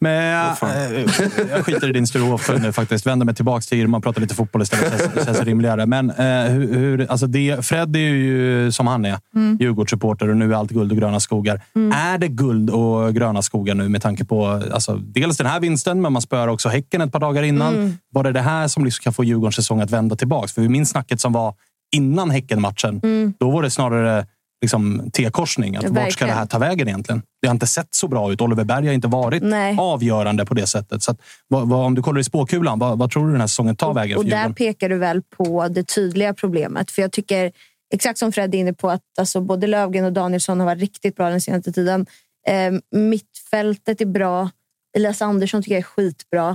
[0.00, 1.06] Men eh,
[1.50, 3.06] jag skiter i din Sturehof nu faktiskt.
[3.06, 4.92] Vänder mig tillbaka till Irma och pratar lite fotboll istället.
[4.92, 5.86] Det känns, känns rimligare.
[5.86, 9.18] Men eh, hur, hur, alltså det, Fred är ju som han är.
[9.34, 9.56] Mm.
[9.60, 11.60] Djurgårdssupporter och nu är allt guld och gröna skogar.
[11.94, 16.00] Är det guld och gröna skogar nu med tanke på alltså, dels den här vinsten,
[16.00, 17.74] men man spöar också Häcken ett par dagar innan.
[17.74, 17.92] Mm.
[18.12, 20.48] Var det det här som liksom kan få Djurgårdens säsong att vända tillbaka?
[20.48, 21.54] För vi minns snacket som var
[21.92, 23.00] innan Häcken-matchen.
[23.02, 23.34] Mm.
[23.38, 24.26] Då var det snarare
[24.60, 25.76] liksom, T-korsning.
[25.76, 27.22] Att vart ska det här ta vägen egentligen?
[27.42, 28.40] Det har inte sett så bra ut.
[28.40, 29.76] Oliver Berg har inte varit Nej.
[29.78, 31.02] avgörande på det sättet.
[31.02, 33.48] Så att, vad, vad, om du kollar i spåkulan, vad, vad tror du den här
[33.48, 36.90] säsongen tar vägen Och där pekar du väl på det tydliga problemet.
[36.90, 37.52] För jag tycker,
[37.94, 41.16] exakt som Fred är inne på, att alltså, både Lövgren och Danielsson har varit riktigt
[41.16, 42.06] bra den senaste tiden.
[42.46, 44.50] Eh, mittfältet är bra.
[44.96, 46.48] Elias Andersson tycker jag är skitbra.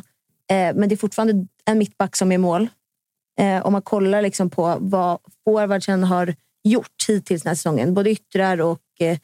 [0.52, 2.70] Eh, men det är fortfarande en mittback som är mål.
[3.40, 6.36] Eh, om man kollar liksom på vad forwardsen har
[6.66, 9.18] gjort hittills den här säsongen, både Yttrar och eh,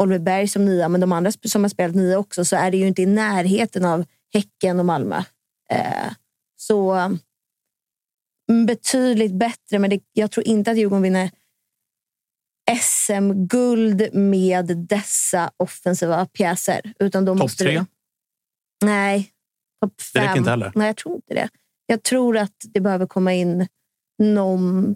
[0.00, 2.76] Oliver Berg som nia, men de andra som har spelat nia också, så är det
[2.76, 5.22] ju inte i närheten av Häcken och Malmö.
[5.70, 6.12] Eh,
[6.56, 6.92] så
[8.50, 11.30] mm, betydligt bättre, men det, jag tror inte att Djurgården vinner
[12.80, 16.92] SM-guld med dessa offensiva pjäser.
[16.98, 17.78] Utan då Topp tre?
[17.78, 17.86] Det,
[18.84, 19.30] nej,
[19.80, 20.22] topp Det fem.
[20.22, 20.72] räcker inte heller?
[20.74, 21.48] Nej, jag tror inte det.
[21.86, 23.68] Jag tror att det behöver komma in
[24.18, 24.94] någon,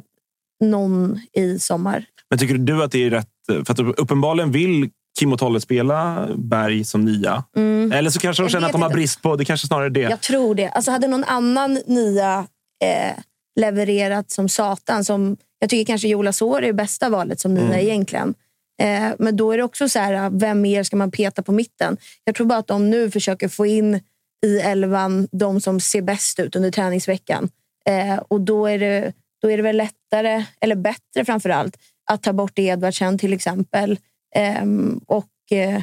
[0.71, 2.05] någon i sommar.
[2.31, 3.29] Men tycker du att det är rätt?
[3.47, 7.45] För att uppenbarligen vill Kim och Tolle spela Berg som nia.
[7.57, 7.93] Mm.
[7.93, 9.37] Eller så kanske de känner att de har brist på...
[9.37, 10.01] Det kanske snarare det.
[10.01, 10.69] Jag tror det.
[10.69, 12.47] Alltså hade någon annan nia
[12.85, 13.19] eh,
[13.61, 17.65] levererat som satan, som jag tycker kanske Jola Sår är det bästa valet som nia
[17.65, 17.81] Mm.
[17.81, 18.35] egentligen.
[18.83, 21.97] Eh, men då är det också så här, vem mer ska man peta på mitten?
[22.25, 24.01] Jag tror bara att de nu försöker få in
[24.47, 27.49] i elvan de som ser bäst ut under träningsveckan.
[27.87, 29.13] Eh, och då är, det,
[29.45, 31.77] då är det väl lättare, eller bättre framför allt,
[32.11, 33.99] att ta bort Edvardsen till exempel.
[34.35, 35.83] Ehm, och eh,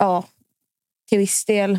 [0.00, 0.24] ja,
[1.08, 1.78] till viss del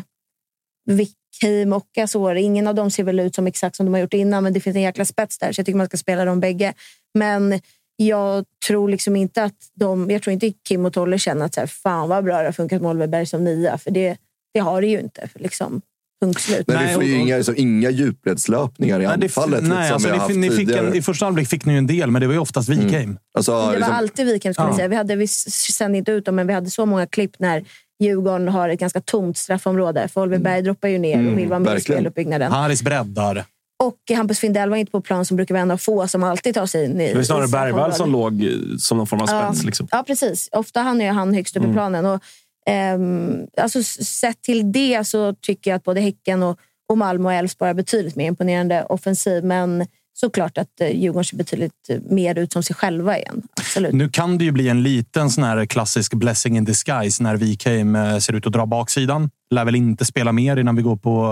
[0.90, 2.36] Wickheim och Azor.
[2.36, 4.60] Ingen av dem ser väl ut som exakt som de har gjort innan, men det
[4.60, 6.74] finns en jäkla spets där, så jag tycker man ska spela dem bägge.
[7.14, 7.60] Men
[7.96, 10.10] jag tror liksom inte att de...
[10.10, 12.52] Jag tror inte Kim och Tolle känner att så här, fan vad bra det har
[12.52, 14.16] funkat med Oliver Berg som nia, för det,
[14.54, 15.28] det har det ju inte.
[15.28, 15.82] För liksom,
[16.20, 16.64] punkt slut.
[16.68, 19.62] Men vi Nej, får ju inga, liksom, inga djupledslöpningar i Nej, anfallet.
[19.62, 21.72] nej, som alltså, vi har ni, haft ni fick en, I första halvlek fick ni
[21.72, 23.18] ju en del, men det var ju oftast Wikheim.
[23.34, 24.76] Alltså, Det var liksom, alltid Wikheim skulle Ja.
[24.76, 24.88] säga.
[24.88, 27.64] Vi, hade, vi sände inte ut dem, men vi hade så många klipp när
[28.02, 30.08] Djurgården har ett ganska tomt straffområde.
[30.08, 32.52] För Oliver Berg droppar ju ner och vill vara med i speluppbyggnaden.
[32.52, 33.44] Haris breddar.
[33.82, 36.54] Och Hampus Findell var inte på plan som brukar vara en av få som alltid
[36.54, 38.44] tar sig in i Det var snarare Bergvall som låg
[38.78, 39.48] som någon form av Ja.
[39.52, 39.64] spets.
[39.64, 39.88] Liksom.
[39.90, 40.48] Ja, precis.
[40.52, 42.06] Ofta han är han högst upp i planen.
[42.06, 42.22] Och,
[42.66, 46.58] ehm, alltså, sett till det så tycker jag att både Häcken och,
[46.88, 49.44] och Malmö och Elfsborg har betydligt mer imponerande offensiv.
[49.44, 53.42] Men såklart att eh, Djurgården ser betydligt eh, mer ut som sig själva igen.
[53.60, 53.92] Absolut.
[53.92, 57.96] Nu kan det ju bli en liten sån här klassisk blessing in disguise när Wikheim
[57.96, 59.30] eh, ser ut att dra baksidan.
[59.54, 61.24] Lär väl inte spela mer innan vi går på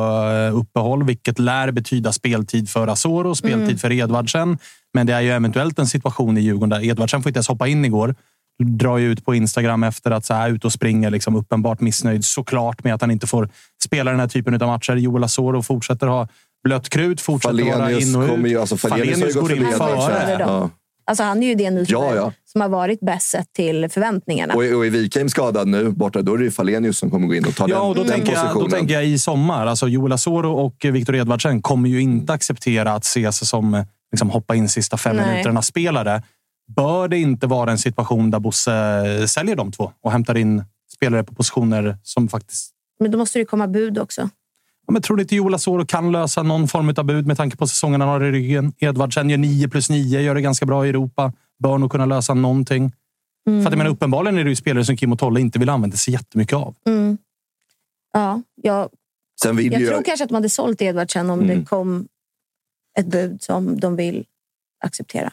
[0.51, 3.79] eh, uppehåll, vilket lär betyda speltid för Asoro, speltid Mm.
[3.79, 4.59] för Edvardsen.
[4.95, 7.69] Men det är ju eventuellt en situation i Djurgården där Edvardsen får inte ens hoppa
[7.69, 8.15] in igår.
[8.65, 12.25] Drar ju ut på Instagram efter att så här ut och springer, liksom uppenbart missnöjd
[12.25, 13.49] såklart med att han inte får
[13.85, 14.97] spela den här typen av matcher.
[14.97, 16.29] Joel Asoro fortsätter ha
[16.65, 18.31] blött krut, fortsätter vara in och ut.
[18.31, 18.61] kommer ju...
[18.61, 20.71] Alltså, Falenius, går in före.
[21.09, 22.33] Alltså, han är ju det nyförvärv Ja, ja.
[22.45, 24.55] som har varit bäst sett till förväntningarna.
[24.55, 27.35] Och, och är Wikheim skadad nu borta, då är det ju Falenius som kommer gå
[27.35, 28.71] in och ta Ja, den, och då, den tänker jag, positionen.
[28.71, 29.67] då tänker jag i sommar.
[29.67, 34.31] Alltså Joel Asoro och Viktor Edvardsen kommer ju inte acceptera att se sig som liksom,
[34.31, 35.45] hoppa in sista fem Nej.
[36.77, 40.65] Bör det inte vara en situation där Bosse eh, säljer de två och hämtar in
[40.95, 42.73] spelare på positioner som faktiskt...
[43.01, 44.29] Men då måste det komma bud också.
[44.87, 47.57] Ja, men tror du inte Joel Asoro kan lösa någon form av bud med tanke
[47.57, 48.73] på säsongen han har i ryggen?
[48.79, 51.33] Edvardsen gör 9 plus 9, gör det ganska bra i Europa.
[51.59, 52.93] Bör nog kunna lösa någonting.
[53.47, 53.63] Mm.
[53.63, 55.69] För att jag menar, uppenbarligen är det ju spelare som Kim och Tolle inte vill
[55.69, 56.75] använda sig jättemycket av.
[56.87, 57.19] Mm.
[58.13, 58.89] Ja, jag,
[59.43, 61.59] Sen vill jag ju, tror kanske att de hade sålt Edvardsen om Mm.
[61.59, 62.09] det kom
[62.99, 64.25] ett bud som de vill
[64.85, 65.33] acceptera.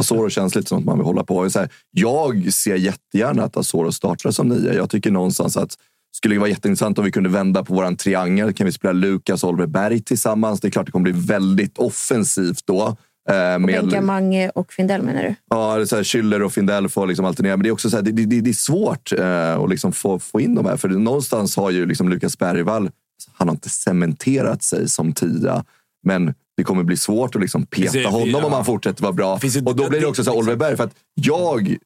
[0.00, 1.50] Asoro känns lite som att man vill hålla på.
[1.50, 4.74] Så här, jag ser jättegärna att Asoro startar som nia.
[4.74, 8.52] Jag tycker någonstans att det skulle vara jätteintressant om vi kunde vända på våran triangel.
[8.52, 10.60] Kan vi spela Lukas och Oliver Berg tillsammans?
[10.60, 12.96] Det är klart det kommer bli väldigt offensivt då.
[13.30, 15.34] Eh, med, Bänka Mange och Findell menar du?
[15.50, 17.56] Ja, det är så här, Schüller och Findell får liksom alternera.
[17.56, 20.18] Men det är också så här, det, det, det är svårt eh, att liksom få,
[20.18, 20.76] få in dem här.
[20.76, 22.90] För någonstans har ju liksom Lukas Bergvall
[23.32, 25.64] han har inte cementerat sig som tia.
[26.02, 28.44] Men det kommer bli svårt att liksom peta Precis, honom ja.
[28.46, 29.38] om han fortsätter vara bra.
[29.42, 30.76] ju- Och då blir det också så här, det- Oliver Berg.
[30.76, 31.76] För att jag,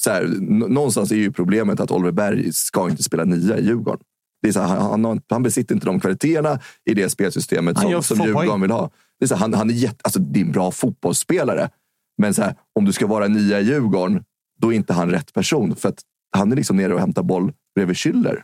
[0.00, 0.24] så här,
[0.68, 4.00] någonstans är ju problemet att Oliver Berg ska inte spela nia i Djurgården.
[4.42, 6.58] Det är så här, han, han, har- han besitter inte de kvaliteterna
[6.90, 8.90] i det spelsystemet som, som Djurgården vill ha.
[9.18, 11.68] Det är så här, han, han är jätte, alltså, det är en bra fotbollsspelare.
[12.22, 14.24] Men så här, om du ska vara nia i Djurgården,
[14.60, 15.76] då är inte han rätt person.
[15.76, 15.98] För att
[16.36, 18.36] han är liksom nere och hämtar boll bredvid Schüller.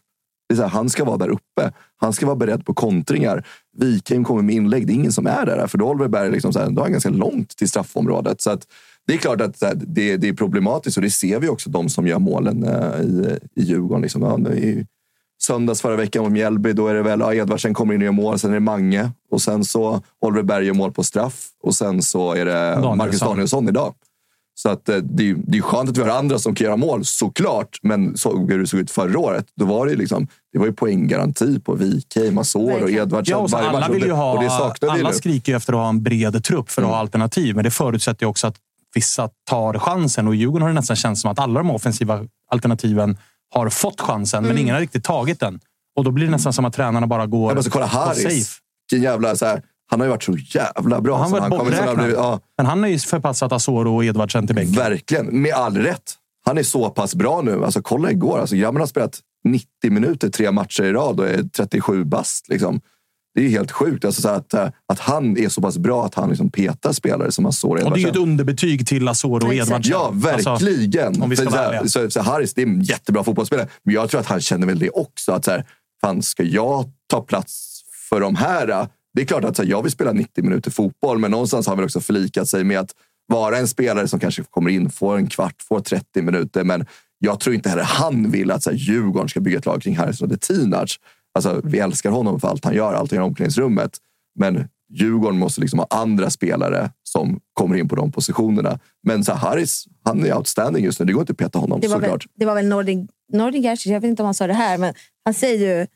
[0.49, 1.73] Det är så här, han ska vara där uppe.
[1.97, 3.47] Han ska vara beredd på kontringar.
[3.79, 4.87] Wikheim kommer med inlägg.
[4.87, 5.67] Det är ingen som är där.
[5.67, 8.41] För då Oliver Berg liksom så här, då har han ganska långt till straffområdet.
[8.41, 8.67] Så att,
[9.07, 12.07] det är klart att det, det är problematiskt och det ser vi också de som
[12.07, 14.03] gör målen eh, i, i Djurgården.
[14.03, 14.47] Liksom.
[14.47, 14.87] I
[15.43, 18.13] söndags förra veckan mot Mjällby, då är det väl ja, Edvardsen kommer in och gör
[18.13, 18.39] mål.
[18.39, 22.03] Sen är det Mange och sen så Oliver Berg gör mål på straff och sen
[22.03, 22.97] så är det Danielsson.
[22.99, 23.95] Marcus Danielsson idag.
[24.63, 26.65] Så att, eh, det, är, ju- det är skönt att vi har andra som kan
[26.65, 27.79] göra mål, såklart.
[27.83, 30.67] Men såg hur det såg ut förra året, då var det, ju liksom, det var
[30.67, 32.91] ju poänggaranti på Wikheim, Asor och.
[32.91, 33.33] Edvardsson.
[33.33, 33.89] Ja, och så varje alla match.
[33.91, 36.03] vill ju det- och det ha, saknar vi alla skriker ju efter att ha en
[36.03, 36.91] bred trupp för att Mm.
[36.95, 37.55] ha alternativ.
[37.55, 38.57] Men det förutsätter ju också att
[38.95, 40.29] vissa tar chansen.
[40.29, 43.17] Och i Djurgården har det nästan känts som att alla de offensiva alternativen
[43.55, 44.49] har fått chansen, Mm.
[44.49, 45.61] men ingen har riktigt tagit den.
[45.97, 48.31] Och då blir det nästan som att tränarna bara går Ja, men kolla safe.
[48.91, 51.19] Vilken jävla, så här, han har ju varit så jävla bra.
[51.19, 52.11] Han har varit borträknad.
[52.11, 54.75] ja, Men han har ju förpassat Asoro och Edvardsen till bänken.
[54.75, 56.15] Verkligen, med all rätt.
[56.47, 57.65] Han är så pass bra nu.
[57.65, 58.39] Alltså, kolla igår.
[58.39, 62.49] Alltså, grabben har spelat 90 minuter tre matcher i rad och är 37 bast.
[62.49, 62.81] Liksom.
[63.35, 64.05] Det är helt sjukt.
[64.05, 67.33] Alltså, så att, eh, att han är så pass bra att han liksom petar spelare
[67.33, 68.11] som Asor och Och det är ju Edvardsen.
[68.11, 69.55] ett underbetyg till Asoro och.
[69.55, 69.93] Edvardsen.
[69.93, 71.07] Ja, verkligen.
[71.07, 71.51] Alltså, om vi ska
[71.83, 74.67] så, så, så Harris det är en jättebra fotbollsspelare, men jag tror att han känner
[74.67, 75.33] väl det också.
[75.33, 75.67] Att så här,
[76.01, 78.89] fan, ska jag ta plats för de här?
[79.19, 81.71] Det är klart att så här, jag vill spela 90 minuter fotboll, men någonstans har
[81.71, 82.95] han väl också förlikat sig med att
[83.27, 86.65] vara en spelare som kanske kommer in, får en kvart, får 30 minuter.
[86.65, 86.87] Men
[87.19, 89.97] jag tror inte heller han vill att så här, Djurgården ska bygga ett lag kring
[89.97, 90.97] Harrison Detinac.
[91.35, 93.91] Alltså, vi älskar honom för allt han gör, allt han gör i omklädningsrummet.
[94.39, 98.79] Men Djurgården måste liksom ha andra spelare som kommer in på de positionerna.
[99.03, 101.07] Men så här, Harris, han är outstanding just nu.
[101.07, 102.27] Det går inte att peta honom Det var väl, såklart.
[102.35, 104.95] det var väl Nordin, Nordin Gerzic, jag vet inte om han sa det här, men
[105.25, 105.87] han säger ju...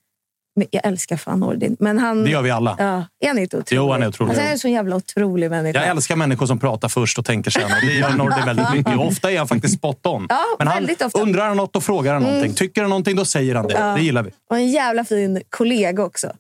[0.54, 1.76] Jag älskar fan Nordin.
[1.80, 2.76] Men han, Det gör vi alla.
[2.78, 3.78] Ja, är han inte otrolig?
[3.78, 4.30] Jo, han är otrolig.
[4.30, 5.78] Alltså, han är en så jävla otrolig människa.
[5.80, 7.64] Jag älskar människor som pratar först och tänker sen.
[7.64, 8.98] Och det gör Nordin väldigt mycket.
[8.98, 10.26] Ofta är han faktiskt spot on.
[10.28, 11.04] Ja, Men han ofta.
[11.04, 11.28] Mm.
[11.28, 12.54] undrar han något, då frågar han någonting.
[12.54, 13.74] Tycker han någonting, då säger han det.
[13.74, 13.94] Ja.
[13.94, 14.30] Det gillar vi.
[14.50, 16.32] Och en jävla fin kollega också.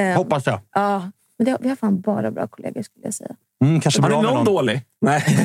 [0.00, 0.60] Eh, Hoppas jag.
[0.74, 3.34] Ja, men det, vi har fan bara bra kollegor skulle jag säga.
[3.64, 4.44] Mm, kanske Har bra ni någon någon.
[4.44, 4.80] dålig?
[5.00, 5.24] Nej.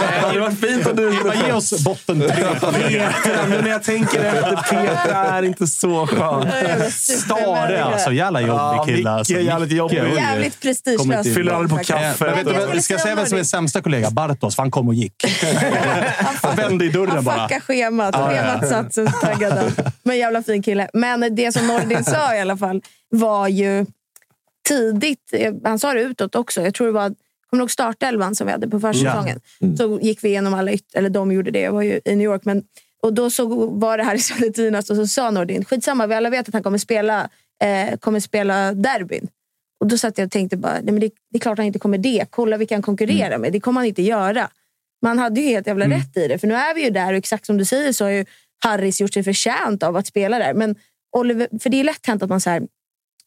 [0.00, 1.20] det hade varit fint om du...
[1.46, 2.20] Ge oss botten.
[2.20, 2.72] Petra,
[3.48, 6.50] men när jag tänker efter, Petra är inte så skön.
[6.90, 8.12] Stare alltså.
[8.12, 9.10] Jävla jobbig kille.
[9.10, 9.32] Alltså.
[9.34, 9.96] Jävligt jobbig.
[10.16, 11.34] Jävligt prestigelös.
[11.34, 12.44] Fyller aldrig på kaffe.
[12.72, 14.10] Vi ska säga vem som är sämsta kollega.
[14.10, 15.14] Bartos, för han kom och gick.
[16.42, 17.48] Han vände i dörren Han bara.
[17.48, 18.14] fuckar schemat.
[18.14, 19.72] Schemat satt så taggad han.
[20.02, 20.88] Men jävla fin kille.
[20.92, 23.86] Men det som Nordin sa i alla fall var ju
[24.68, 25.30] tidigt.
[25.32, 26.62] eh, Han sa det utåt också.
[26.62, 27.14] Jag tror det var
[27.50, 29.40] Kommer du ihåg startelvan som vi hade på försäsongen?
[29.76, 31.60] Så gick vi igenom alla yt- eller de gjorde det.
[31.60, 32.44] Jag var ju i New York.
[32.44, 32.62] Men,
[33.02, 36.30] och då så var det här i Saletinas och så sa Nordin, skitsamma, vi alla
[36.30, 37.28] vet att han kommer spela,
[37.62, 39.28] eh, kommer spela derbyn.
[39.80, 41.78] Och då satt jag och tänkte bara, nej men det, det är klart han inte
[41.78, 42.26] kommer det.
[42.30, 43.52] Kolla vilka han konkurrerar med.
[43.52, 44.50] Det kommer han inte göra.
[45.02, 46.38] Man hade ju helt jävla rätt i det.
[46.38, 48.24] För nu är vi ju där och exakt som du säger så har ju
[48.64, 50.54] Harris gjort sig förtjänt av att spela där.
[50.54, 50.74] Men
[51.16, 52.62] Oliver, för det är lätt hänt att man säger,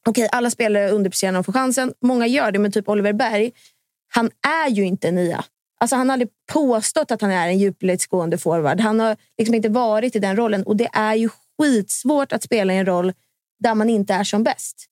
[0.08, 1.94] okej alla spelare underpresterar när de får chansen.
[2.02, 3.52] Många gör det, men typ Oliver Berg,
[4.14, 4.30] han
[4.66, 5.46] är ju inte en nia.
[5.80, 8.80] Alltså han har aldrig påstått att han är en djupledsgående forward.
[8.80, 12.74] Han har liksom inte varit i den rollen och det är ju skitsvårt att spela
[12.74, 13.14] i en roll
[13.60, 14.86] där man inte är som bäst.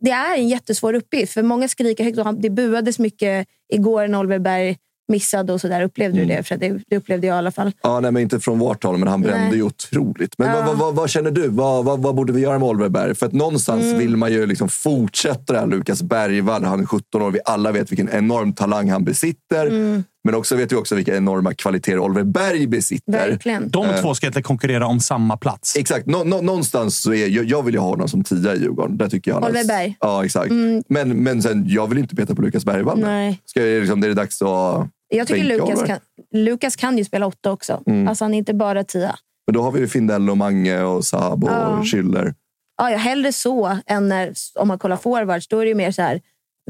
[0.00, 4.18] Det är en jättesvår uppgift, för många skriker högt och det buades mycket igår när
[4.18, 5.82] Oliver Berg missade och så där.
[5.82, 6.42] Upplevde du det?
[6.42, 7.72] För det, det upplevde jag i alla fall.
[7.82, 9.56] Ja, nej, men inte från vårt håll, men han brände Nej.
[9.56, 10.34] ju otroligt.
[10.38, 10.54] Men Ja.
[10.56, 11.48] vad, vad, vad, vad känner du?
[11.48, 13.14] Vad, vad, vad borde vi göra med Oliver Berg?
[13.14, 13.98] För att någonstans Mm.
[13.98, 16.64] vill man ju liksom fortsätta det här Lukas Bergvall.
[16.64, 17.30] Han är 17 år.
[17.30, 19.66] Vi alla vet vilken enorm talang han besitter.
[19.66, 20.04] Mm.
[20.24, 23.12] Men också vet vi också vilka enorma kvaliteter Oliver Berg besitter.
[23.12, 23.70] Verkligen.
[23.70, 24.00] De Eh.
[24.00, 25.76] två ska inte konkurrera om samma plats.
[25.76, 26.06] Exakt.
[26.06, 28.96] Nå, nå, någonstans så är jag, jag vill ju ha honom som tia i Djurgården.
[28.96, 29.96] Där tycker jag Oliver Berg?
[30.00, 30.50] Ja, exakt.
[30.50, 30.82] Mm.
[30.88, 33.00] Men, men sen, jag vill inte peta på Lukas Bergvall.
[33.00, 33.40] Nej.
[33.44, 35.98] Ska jag, liksom, det är dags att Jag tycker Lukas kan,
[36.32, 37.82] Lukas kan ju spela åtta också.
[37.86, 38.08] Mm.
[38.08, 39.16] Alltså han är inte bara tia.
[39.46, 41.82] Men då har vi ju Findell och Mange och Saab och Ja.
[41.84, 42.34] Schüller.
[42.76, 45.48] Ja, jag hellre så än när, om man kollar forwards.
[45.48, 46.20] Då är det ju mer så här,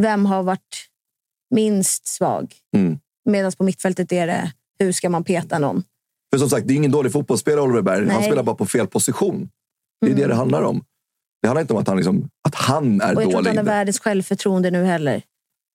[0.01, 0.87] vem har varit
[1.55, 2.55] minst svag?
[2.77, 2.99] Mm.
[3.25, 5.85] Medan på mittfältet är det, hur ska man peta någon?
[6.33, 7.99] För som sagt, det är ingen dålig fotbollsspelare Oliver Berg.
[8.09, 8.27] Han Nej.
[8.27, 9.49] spelar bara på fel position.
[10.01, 10.23] Det är Mm.
[10.23, 10.85] det det handlar om.
[11.43, 13.49] Det handlar inte om att han, liksom, att han är Och jag tror inte dålig.
[13.49, 15.23] han har världens självförtroende nu heller.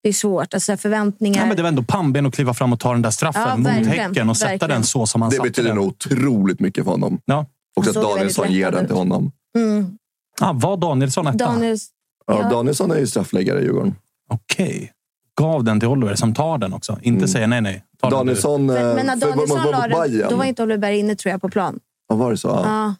[0.04, 0.54] Det är svårt.
[0.54, 1.40] Alltså, förväntningar.
[1.42, 3.78] Ja, men det var ändå pannben att kliva fram och ta den där straffen Ja,
[3.80, 3.88] mot.
[3.88, 4.70] Häcken och sätta Verkligen.
[4.70, 5.76] den så som han Det satte betyder den.
[5.78, 7.20] nog otroligt mycket för honom.
[7.26, 7.46] Ja.
[7.76, 9.32] Han att Danielsson ger den till honom.
[9.58, 9.98] Mm.
[10.42, 11.38] Ah, var Danielsson etta?
[11.38, 11.90] Daniels,
[12.28, 12.50] Ja, Ja.
[12.50, 13.96] Danielsson är ju straffläggare i Djurgården.
[14.30, 14.92] Okej.
[15.42, 16.98] Gav den till Oliver som tar den också.
[17.02, 17.28] Inte Mm.
[17.28, 17.84] säger nej, nej.
[18.02, 18.18] Ta den du.
[18.18, 18.66] Danielsson...
[18.66, 21.50] men, eh, men när Danielsson la den, då var inte Oliver inne tror jag på
[21.50, 21.80] plan.
[22.10, 22.48] Ja, var det så?
[22.48, 22.62] Ja.
[22.66, 22.96] Ja.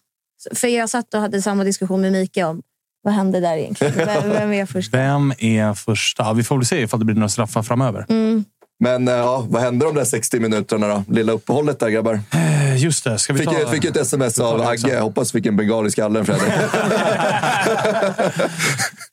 [0.56, 2.62] För jag satt och hade samma diskussion med Mika om
[3.04, 3.94] vad hände där egentligen.
[3.96, 4.94] Vem, vem är först?
[4.94, 6.24] Vem är första?
[6.24, 8.06] Ja, vi får väl se ifall det blir några straffar framöver.
[8.10, 8.46] Mm.
[8.80, 11.04] Men eh, ja, vad hände de där 60 minuterna då?
[11.08, 12.20] Lilla uppehållet där grabbar.
[12.34, 13.18] Eh, Just det.
[13.20, 13.72] Ska vi Fick, ta...
[13.72, 14.62] fick ett sms av.
[14.62, 15.00] Agge.
[15.00, 16.50] Hoppas fick en bengal i skallen Fredrik.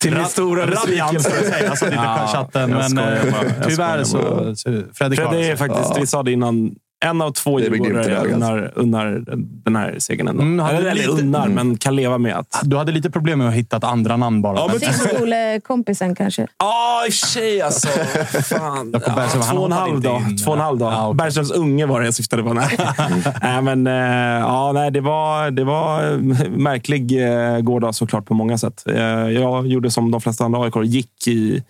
[0.04, 1.70] Till min stora Rabiant, ska jag säga.
[1.70, 2.70] Alltså, lite Ja, på chatten.
[2.70, 3.44] jag Men skojar eh, bara.
[3.60, 4.56] Jag tyvärr skojar så...
[4.56, 5.56] så Fredrik Fredde är det.
[5.56, 5.96] faktiskt, Ja.
[6.00, 6.70] vi sa det innan,
[7.04, 9.24] en av två djurgårdare unnar, unnar
[9.64, 10.42] den här segern ändå.
[10.42, 12.60] Mm, hade eller, eller lite- unnar, men kan leva med att...
[12.62, 14.56] Du hade lite problem med att hitta ett andra namn bara.
[14.56, 16.46] Ja, men- Simskolekompisen kanske.
[16.58, 17.88] Ja, i och för sig alltså.
[18.42, 18.94] Fan.
[19.06, 20.22] Ja, två och en halv dag.
[20.44, 20.92] Två och en halv dag.
[20.92, 21.16] Ja, okej.
[21.16, 22.52] Bergströms unge var det jag syftade på.
[22.52, 22.78] Nej,
[23.42, 23.92] nej men eh,
[24.40, 26.18] ja, nej, det var, det var eh,
[26.50, 28.82] märklig eh, gårdag såklart på många sätt.
[29.34, 31.62] Jag gjorde som de flesta andra AIK gick i,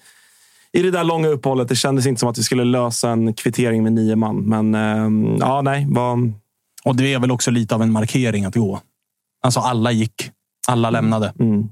[0.75, 1.69] i det där långa uppehållet.
[1.69, 4.37] Det kändes inte som att vi skulle lösa en kvittering med nio man.
[4.37, 5.87] Men eh, ja, nej.
[5.91, 6.33] Var,
[6.85, 8.81] Och det är väl också lite av en markering att gå.
[9.45, 10.31] Alltså alla gick.
[10.69, 11.33] Alla lämnade.
[11.41, 11.63] mm.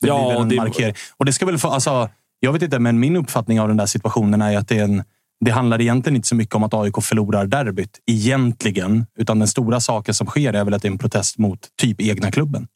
[0.00, 0.94] Det Ja, blir väl en det- markering.
[1.16, 2.08] Och det ska väl få, alltså,
[2.40, 5.02] jag vet inte, men min uppfattning av den där situationen är att det, är en,
[5.44, 7.98] det handlar egentligen inte så mycket om att AIK förlorar derbyt.
[8.06, 9.06] Egentligen.
[9.18, 12.00] Utan den stora saken som sker är väl att det är en protest mot typ
[12.00, 12.66] egna klubben.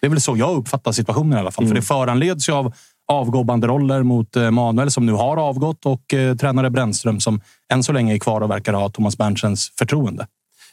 [0.00, 1.66] Det är väl så jag uppfattar situationen i alla fall.
[1.68, 2.74] För det föranleds ju av
[3.08, 7.40] avgobbande roller mot eh, Manuel som nu har avgått och eh, tränare Brännström som
[7.72, 10.26] än så länge är kvar och verkar ha Thomas Berntsens förtroende.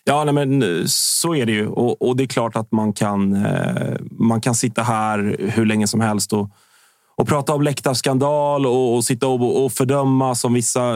[0.04, 1.68] Ja, nej, men eh, så är det ju.
[1.68, 5.88] Och, och det är klart att man kan, eh, man kan sitta här hur länge
[5.88, 6.50] som helst och,
[7.16, 10.96] och prata om läktarskandal och, och sitta och, och fördöma som vissa...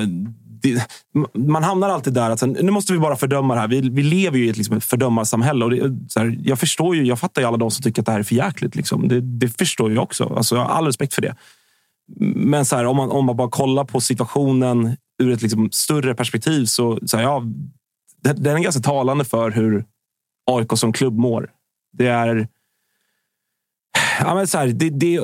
[0.73, 0.87] Det,
[1.33, 3.67] man hamnar alltid där att sen, nu måste vi bara fördöma det här.
[3.67, 5.65] Vi, vi lever ju i ett, liksom, ett fördömarsamhälle.
[5.65, 8.05] Och det, så här, jag förstår ju, jag fattar ju alla de som tycker att
[8.05, 8.75] det här är för jäkligt.
[8.75, 9.07] Liksom.
[9.07, 10.33] Det, det förstår jag också.
[10.37, 11.35] Alltså, jag har all respekt för det.
[12.35, 16.15] Men så här, om, man, om man bara kollar på situationen ur ett liksom, större
[16.15, 17.43] perspektiv så, så här, ja,
[18.23, 19.85] det- den är ganska talande för hur
[20.51, 21.49] AIK som klubb mår.
[21.97, 22.47] Det är...
[24.19, 25.19] Ja, men så här, det, det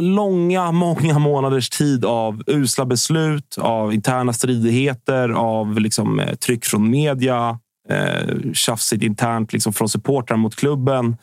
[0.00, 6.90] långa, många månaders tid av usla beslut, av interna stridigheter, av liksom, eh, tryck från
[6.90, 7.58] media,
[7.88, 11.16] eh, tjafsigt internt liksom, från supportrar mot klubben.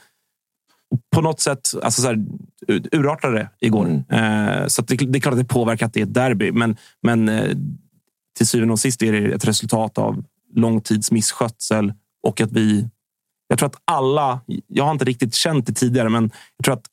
[1.16, 2.26] På något sätt alltså så här,
[2.92, 4.04] urartade det igår.
[4.10, 6.78] Eh, så det, det är klart att det påverkar att det är ett derby, men,
[7.04, 7.58] men eh,
[8.38, 10.24] till syvende och sist är det ett resultat av
[10.56, 11.94] lång tids misskötsel
[12.24, 12.90] och att vi...
[13.50, 14.40] Jag tror att alla...
[14.68, 16.86] Jag har inte riktigt känt det tidigare, men jag tror att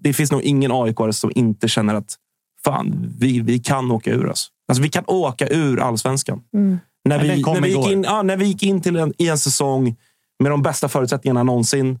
[0.00, 2.16] det finns nog ingen aik som inte känner att
[2.64, 4.48] fan, vi, vi kan åka ur oss.
[4.68, 6.42] Alltså, vi kan åka ur allsvenskan.
[6.54, 6.78] Mm.
[7.04, 9.38] När vi, när, vi gick in, ja, när vi gick in till en, i en
[9.38, 9.96] säsong
[10.42, 11.98] med de bästa förutsättningarna någonsin.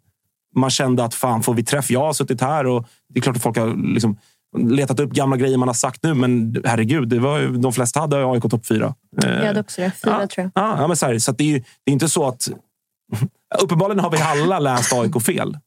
[0.56, 1.90] Man kände att fan, får vi träff?
[1.90, 4.16] Jag har suttit här och det är klart att folk har liksom
[4.58, 8.00] letat upp gamla grejer man har sagt nu, men herregud, det var ju, de flesta
[8.00, 8.94] hade AIK topp fyra.
[9.22, 9.92] Eh, Jag hade också det.
[10.04, 10.64] Fyra ja, tror jag.
[10.64, 12.48] Ja, ja, men så här, så att det, är ju, det är inte så att...
[13.62, 15.58] Uppenbarligen har vi alla läst AIK fel.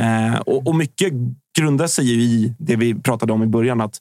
[0.00, 1.12] Eh, och, och mycket
[1.56, 3.80] grundar sig ju i det vi pratade om i början.
[3.80, 3.98] Att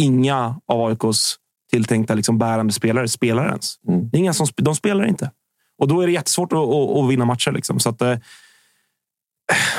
[0.00, 1.36] inga av AIKs
[1.72, 3.74] tilltänkta liksom bärande spelare spelar ens.
[3.88, 4.10] Mm.
[4.12, 5.30] Inga som, de spelar inte.
[5.78, 7.52] Och då är det jättesvårt att, att, att vinna matcher.
[7.52, 7.80] Liksom.
[7.80, 8.16] Så att, eh,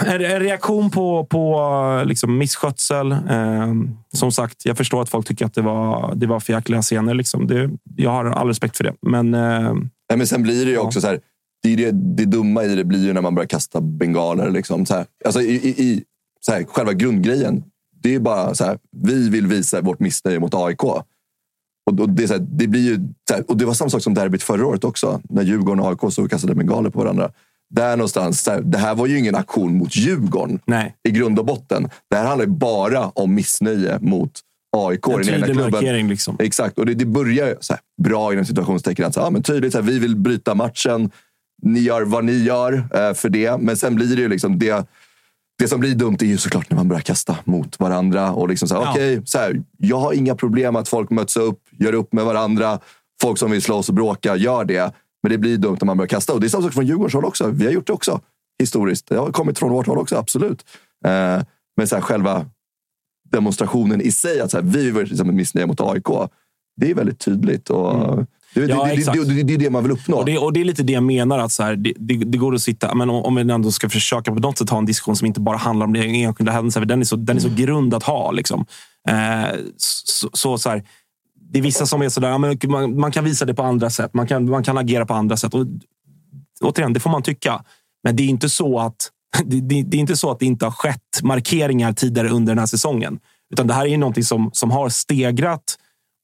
[0.06, 3.12] en reaktion på, på liksom misskötsel.
[3.12, 3.74] Eh,
[4.14, 7.14] som sagt, jag förstår att folk tycker att det var, det var för jäkliga scener.
[7.14, 7.48] Liksom.
[7.48, 8.94] Det, jag har all respekt för det.
[9.02, 9.74] Men eh,
[10.10, 10.82] Nej, men sen blir det ju Ja.
[10.82, 11.20] också så här.
[11.64, 14.50] Det, är det, det dumma i det blir ju när man börjar kasta bengaler.
[14.52, 15.06] Liksom, så här.
[15.26, 16.04] Alltså, i, i, i,
[16.46, 17.64] så här, själva grundgrejen.
[18.02, 18.80] Det är bara så här.
[18.92, 20.84] Vi vill visa vårt missnöje mot AIK.
[20.84, 23.00] Och, det, här, det blir ju,
[23.48, 25.22] och det var samma sak som derbyt förra året också.
[25.30, 27.32] När Djurgården och AIK stod och kastade bengaler på varandra.
[27.70, 30.96] Där någonstans, det här var ju ingen aktion mot Djurgården nej.
[31.04, 31.90] i grund och botten.
[32.10, 34.32] Det här handlar ju bara om missnöje mot
[34.78, 36.08] AIK, En tydlig markering.
[36.10, 36.36] Liksom.
[36.40, 39.06] Exakt, och det, det börjar så här, bra inom situationstecken.
[39.06, 41.12] Att, så, ja, men tydligt, så här, vi vill bryta matchen.
[41.62, 43.58] Ni gör vad ni gör eh, för det.
[43.62, 44.88] Men sen blir det ju liksom det.
[45.58, 48.32] Det som blir dumt är ju såklart när man börjar kasta mot varandra.
[48.32, 48.92] Och liksom så här, Ja.
[48.92, 52.80] okej, så här, jag har inga problem att folk möts upp, gör upp med varandra.
[53.22, 54.94] Folk som vill slåss och bråka, gör det.
[55.24, 56.34] Men det blir dumt när man börjar kasta.
[56.34, 57.48] Och det är samma sak från Djurgårdens håll också.
[57.48, 58.22] Vi har gjort det också
[58.60, 59.08] historiskt.
[59.08, 60.66] Det har kommit från vårt håll också, absolut.
[61.06, 61.42] Eh,
[61.78, 62.46] men så här, själva
[63.32, 66.08] demonstrationen i sig, att så här, vi var liksom ett missnöje mot AIK.
[66.78, 67.70] Det är väldigt tydligt.
[67.70, 68.26] Och det,
[68.60, 69.18] det, Ja, det, exakt.
[69.18, 70.18] det, det, det är det man vill uppnå.
[70.18, 71.40] Och det, och det är lite det jag menar.
[71.40, 72.96] att så här, det, går att sitta...
[72.96, 75.40] Men om, om vi ändå ska försöka på något sätt ha en diskussion som inte
[75.40, 76.82] bara handlar om det enskilda händelser.
[76.82, 78.32] för Den är så, den är så grund att ha.
[78.32, 78.66] Liksom.
[79.10, 80.84] Eh, så, så, så här,
[81.52, 84.14] det är vissa som är sådär, men man, man kan visa det på andra sätt.
[84.14, 85.54] Man kan, man kan agera på andra sätt.
[85.54, 85.66] Och,
[86.62, 87.64] återigen, det får man tycka.
[88.04, 89.12] Men det är inte så att
[89.46, 92.60] det, det, det är inte så att det inte har skett markeringar tidigare under den
[92.60, 93.20] här säsongen.
[93.54, 95.78] Utan det här är ju någonting som, som har stegrat.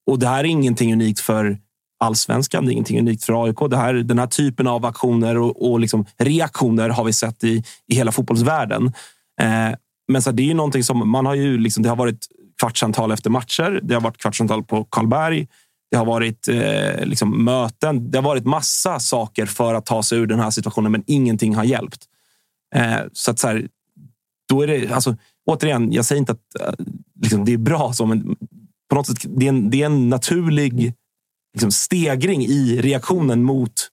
[0.08, 1.58] Och det här är ingenting unikt för
[2.02, 2.66] allsvenskan.
[2.66, 3.58] Det är ingenting unikt för AIK.
[3.70, 7.64] Det här, den här typen av aktioner och, och liksom reaktioner har vi sett i,
[7.88, 8.94] i hela fotbollsvärlden.
[9.42, 9.76] Eh,
[10.08, 12.28] men så det är ju någonting som man har ju liksom, det har varit
[12.60, 13.80] kvartsantal efter matcher.
[13.84, 15.48] Det har varit kvartsantal på Karlberg.
[15.92, 18.12] Det har varit eh, liksom möten.
[18.12, 21.56] Det har varit massa saker för att ta sig ur den här situationen, men ingenting
[21.56, 22.06] har hjälpt.
[22.76, 23.68] Eh, så att så här,
[24.50, 25.16] då är det, alltså,
[25.46, 26.86] återigen, jag säger inte att eh,
[27.22, 28.36] liksom, det är bra så, men
[28.90, 30.94] på något sätt, det är en, det är en naturlig
[31.54, 33.88] liksom, stegring i reaktionen mot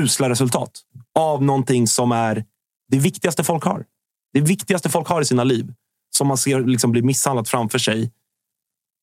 [0.00, 0.70] usla resultat
[1.18, 2.44] av någonting som är
[2.90, 3.84] det viktigaste folk har.
[4.32, 5.72] Det viktigaste folk har i sina liv
[6.16, 8.12] som man ser liksom bli misshandlat framför sig.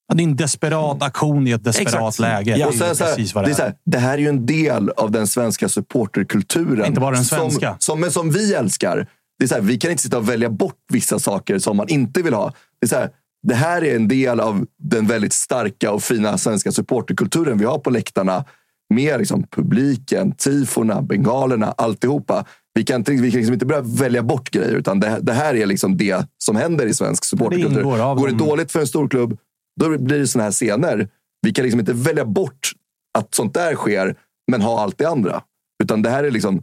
[0.07, 2.19] Ja, det är en desperat aktion i ett desperat Exakt.
[2.19, 2.57] läge.
[2.57, 3.65] Ja, Och sen, så här, precis vad det, det är så är.
[3.65, 6.85] här, det här är ju en del av den svenska supporterkulturen.
[6.85, 7.69] Inte bara den svenska.
[7.69, 9.07] Som, som, men som vi älskar.
[9.39, 11.89] Det är så här, vi kan inte sitta och välja bort vissa saker som man
[11.89, 12.53] inte vill ha.
[12.79, 13.09] Det, är så här,
[13.45, 17.79] det här är en del av den väldigt starka och fina svenska supporterkulturen vi har
[17.79, 18.45] på läktarna.
[18.93, 22.45] Med liksom publiken, tifona, bengalerna, alltihopa.
[22.73, 25.55] Vi kan, inte, vi kan liksom inte börja välja bort grejer, utan det, det här
[25.55, 28.01] är liksom det som händer i svensk supporterkultur.
[28.01, 29.37] av Går det dåligt för en stor klubb,
[29.79, 31.09] då blir det såna här scener.
[31.41, 32.71] Vi kan liksom inte välja bort
[33.17, 34.15] att sånt där sker,
[34.51, 35.41] men ha allt det andra.
[35.83, 36.61] Utan det här är liksom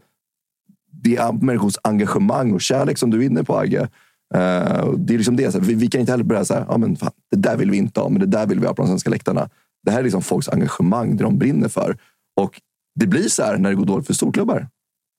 [1.03, 3.89] det är människors engagemang och kärlek som du är inne på, Agge.
[4.35, 5.53] Eh, det är liksom det.
[5.53, 7.71] Så här, vi, vi kan inte heller börja säga, ja, men fan, det där vill
[7.71, 9.49] vi inte ha, men det där vill vi ha på de svenska läktarna.
[9.85, 11.97] Det här är liksom folks engagemang, det de brinner för.
[12.41, 12.61] Och
[13.01, 14.69] det blir så här när det går dåligt för storklubbar.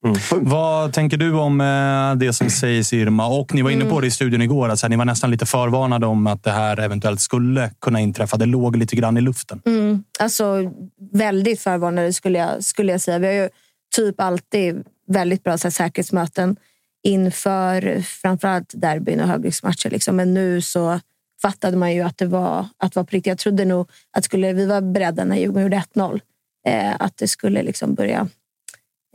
[0.03, 0.21] Punkt.
[0.31, 3.27] Vad tänker du om eh, det som sägs, Irma?
[3.27, 4.69] Och ni var inne på det i studion igår.
[4.69, 8.37] Alltså, ni var nästan lite förvarnade om att det här eventuellt skulle kunna inträffa.
[8.37, 9.61] Det låg lite grann i luften.
[9.65, 10.71] Mm, alltså
[11.11, 13.19] väldigt förvarnade skulle jag, skulle jag säga.
[13.19, 13.49] Vi har ju
[13.95, 16.55] typ alltid väldigt bra så här, säkerhetsmöten
[17.03, 19.89] inför framförallt derbyn och högriskmatcher.
[19.89, 20.15] Liksom.
[20.15, 20.99] Men nu så
[21.41, 23.31] fattade man ju att det var, att var på riktigt.
[23.31, 26.19] Jag trodde nog att skulle vi var beredda när Djurgården gjorde 1-0
[26.67, 28.27] eh, att det skulle liksom börja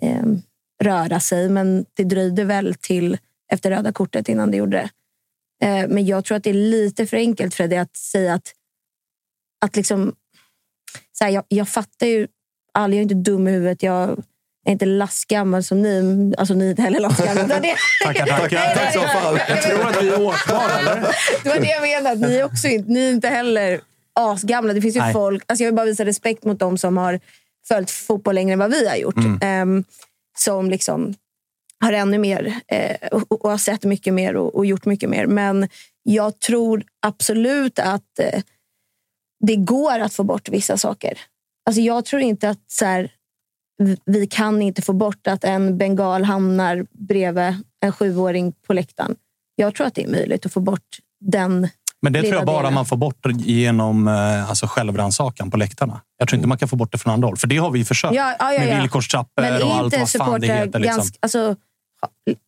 [0.02, 0.24] eh,
[0.82, 1.48] röra sig.
[1.48, 3.18] Men det dröjde väl till
[3.52, 4.90] efter röda kortet innan det gjorde det.
[5.66, 8.52] Eh, men jag tror att det är lite för enkelt för det att säga att,
[9.64, 10.14] att liksom
[11.12, 12.28] så här, jag, jag fattar ju,
[12.72, 13.82] all, jag är inte dum i huvudet.
[13.82, 14.22] Jag
[14.68, 16.34] är inte lastgammal som ni.
[16.38, 17.60] Alltså ni är inte heller lastgamla.
[17.60, 17.74] Det,
[18.04, 18.74] Tackar, tackar.
[18.74, 19.38] Tack som fan.
[19.48, 20.94] Jag tror att vi är åkbara, eller?
[21.42, 22.10] det var det jag menade.
[22.10, 23.80] Att ni, är också inte, ni är inte heller
[24.14, 24.72] asgamla.
[24.72, 25.12] Det finns ju Nej.
[25.12, 25.44] folk...
[25.46, 27.20] Alltså jag vill bara visa respekt mot dem som har
[27.68, 29.16] följt fotboll längre än vad vi har gjort.
[29.42, 29.84] Ehm,
[30.38, 31.14] som liksom
[31.80, 35.26] har ännu mer eh, och, och har sett mycket mer och, och gjort mycket mer.
[35.26, 35.68] Men
[36.02, 38.42] jag tror absolut att eh,
[39.46, 41.18] det går att få bort vissa saker.
[41.66, 43.10] Alltså jag tror inte att så här,
[44.04, 49.16] vi kan inte få bort att en bengal hamnar bredvid en sjuåring på läktaren.
[49.54, 51.68] Jag tror att det är möjligt att få bort den
[52.02, 56.00] Men det tror jag bara man får bort genom eh, alltså självrannsakan på läktarna.
[56.18, 57.36] Jag tror inte man kan få bort det från andra håll.
[57.36, 58.14] För det har vi försökt.
[58.14, 60.78] Ja, ja, ja, med villkorstrappor och allt vad fan det heter.
[60.78, 60.96] Liksom.
[60.96, 61.18] ganska...
[61.20, 61.56] Alltså,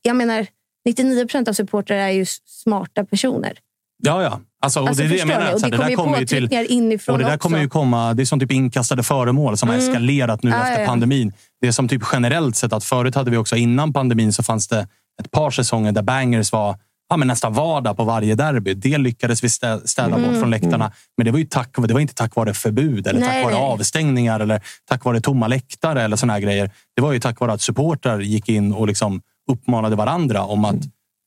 [0.02, 0.46] jag menar,
[0.84, 3.58] 99 procent av supportrar är ju smarta personer.
[4.02, 4.40] Ja, ja.
[4.62, 5.70] Alltså, och Alltså, det är det jag menar.
[5.70, 7.38] det här, kommer ju ju till, påtryckningar inifrån och det där också.
[7.48, 9.88] kommer ju komma, det är som typ inkastade föremål som har Mm.
[9.88, 11.32] eskalerat nu Ja, efter ja, pandemin.
[11.60, 14.68] Det är som typ generellt sett att förut hade vi också innan pandemin så fanns
[14.68, 14.88] det
[15.22, 16.76] ett par säsonger där bangers var
[17.12, 18.74] ja, men nästan vardag på varje derby.
[18.74, 20.22] Det lyckades vi stä- städa Mm.
[20.30, 20.92] bort från läktarna.
[21.16, 23.54] Men det var, ju tack, det var inte tack vare förbud eller Nej, tack vare
[23.62, 26.70] avstängningar eller tack vare tomma läktare eller såna här grejer.
[26.96, 29.20] Det var ju tack vare att supportrar gick in och liksom
[29.50, 30.76] uppmanade varandra om att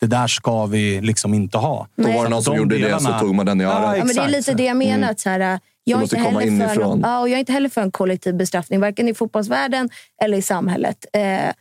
[0.04, 1.88] det där ska vi liksom inte ha.
[1.96, 3.70] Då var det någon De som gjorde det delarna- så tog man den i Ja,
[3.70, 3.98] örat.
[3.98, 5.12] Ja, men det är lite det jag menar.
[5.12, 7.00] Att så här, jag, är inte heller för inifrån.
[7.00, 9.90] någon, ja, och jag är inte heller för en kollektiv bestraffning, varken i fotbollsvärlden
[10.24, 11.06] eller i samhället.
[11.14, 11.52] Eh,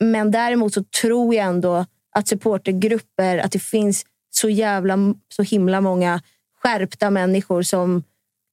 [0.00, 1.86] men däremot så tror jag ändå
[2.16, 4.96] att supportergrupper, att det finns så jävla,
[5.34, 6.20] så himla många
[6.62, 8.02] skärpta människor som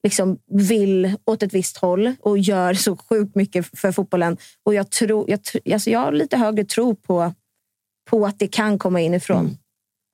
[0.04, 4.38] liksom vill åt ett visst håll och gör så sjukt mycket för fotbollen.
[4.66, 5.40] Och jag, tror, jag,
[5.74, 7.34] alltså jag har lite högre tro på,
[8.10, 9.58] på att det kan komma inifrån.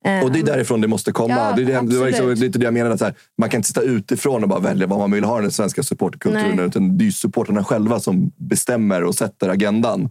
[0.05, 1.33] Eh, Och det är därifrån det måste komma.
[1.35, 2.97] Ja, det, är det, det var liksom lite det jag menade.
[2.97, 5.41] Så här, man kan inte sitta utifrån och bara välja vad man vill ha i
[5.41, 6.59] den svenska supporterkulturen.
[6.59, 10.09] Utan det är ju supporterna själva som bestämmer och sätter agendan.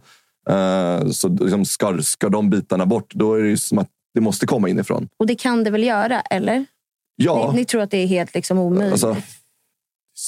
[0.49, 4.45] Eh, så liksom, ska, ska de bitarna bort, då är det som att det måste
[4.45, 5.07] komma inifrån.
[5.19, 6.65] Och det kan det väl göra, eller?
[7.15, 8.91] Ja, Ni, ni tror att det är helt liksom omöjligt?
[8.91, 9.15] alltså,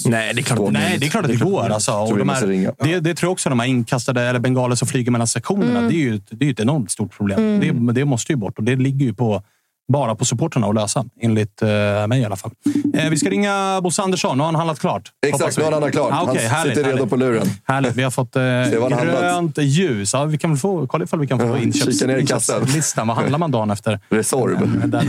[0.06, 1.70] Nej, det är klart att Nej, det är klart att det går.
[1.70, 3.50] Alltså, och de här, det, det tror jag också.
[3.50, 5.80] De här inkastade eller bengaler som flyger mellan sektionerna.
[5.80, 5.92] Mm.
[5.92, 7.60] Det är ju ett, det är ett enormt stort problem.
[7.60, 9.44] Det, men det måste ju bort och det ligger ju på
[9.92, 12.52] bara på supporterna att lösa, enligt eh, mig i alla fall.
[12.94, 14.38] Eh, vi ska ringa Bosse Andersson.
[14.38, 15.12] Nu har han handlat klart.
[15.28, 16.14] Exakt, nu har han handlat klart.
[16.14, 17.10] Ah, okay, han härligt, sitter redo härligt.
[17.10, 17.48] på luren.
[17.64, 17.96] Härligt.
[17.96, 18.42] Vi har fått eh,
[19.22, 20.14] grönt ljus.
[20.14, 23.08] Ja, vi kan väl få, kolla ifall vi kan få Ja, inköps, inköpslistan.
[23.08, 24.00] Vad handlar man dagen efter?
[24.10, 24.62] Resorb.
[24.94, 25.02] Eh,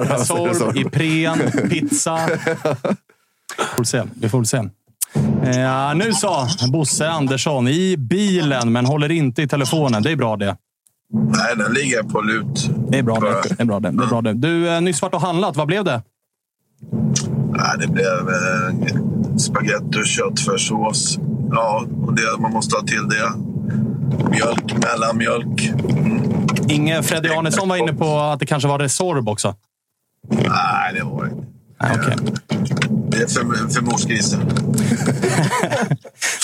[0.16, 0.76] Resorb.
[0.76, 1.38] Ipren,
[1.70, 2.18] pizza.
[3.76, 4.02] Får se.
[4.14, 4.56] Vi får väl se.
[5.44, 10.02] Eh, nu sa Bosse Andersson i bilen, men håller inte i telefonen.
[10.02, 10.56] Det är bra det.
[11.12, 12.70] Nej, den ligger på lut.
[12.88, 13.54] Det är bra det.
[13.56, 13.90] det, är bra det.
[13.90, 14.32] det, är bra det.
[14.32, 15.56] Du, eh, nyss varit och handlat.
[15.56, 16.02] Vad blev det?
[17.50, 18.96] Nej, det blev eh,
[19.38, 21.18] spagetti och köttfärssås.
[21.50, 23.32] Ja, och det, man måste ha till det.
[24.30, 25.72] Mjölk, mellanmjölk.
[26.68, 29.54] Inge Freddy Arnesson var inne på att det kanske var Resorb också.
[30.28, 31.46] Nej, det var det inte.
[31.80, 33.01] Nej, okej.
[33.12, 34.40] För, för morsgrisen.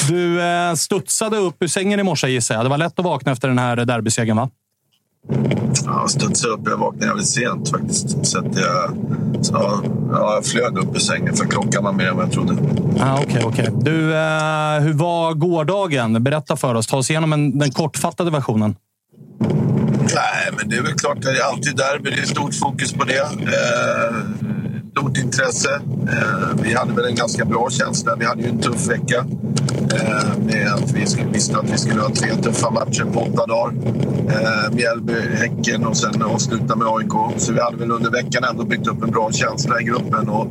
[0.09, 2.65] Du eh, studsade upp ur sängen i morse gissar jag.
[2.65, 4.51] Det var lätt att vakna efter den här derbysegern, va?
[5.85, 6.61] Ja, studsade upp.
[6.65, 8.27] Jag vaknade jävligt sent faktiskt.
[8.27, 8.97] Så att jag,
[9.45, 9.53] så,
[10.13, 12.57] ja, jag flög upp ur sängen för klockan var mer än vad jag trodde.
[13.01, 13.69] Ah, Okej, okej.
[13.81, 16.25] Du, eh, hur var gårdagen?
[16.25, 16.87] Berätta för oss.
[16.87, 18.77] Ta oss igenom en, den kortfattade versionen.
[20.15, 21.23] Nej, men det är väl klart.
[21.23, 22.11] Det är alltid derby.
[22.11, 23.19] Det är stort fokus på det.
[23.19, 24.17] Eh,
[24.99, 25.75] stort intresse.
[26.09, 28.17] Eh, vi hade väl en ganska bra känsla.
[28.19, 29.25] Vi hade ju en tuff vecka.
[29.95, 33.47] Eh, med att vi skulle, visste att vi skulle ha tre tuffa matcher på åtta
[33.47, 33.75] dagar.
[34.29, 37.41] Eh, Mjällby, Häcken och sen avsluta med AIK.
[37.41, 40.29] Så vi hade väl under veckan ändå byggt upp en bra känsla i gruppen.
[40.29, 40.47] Och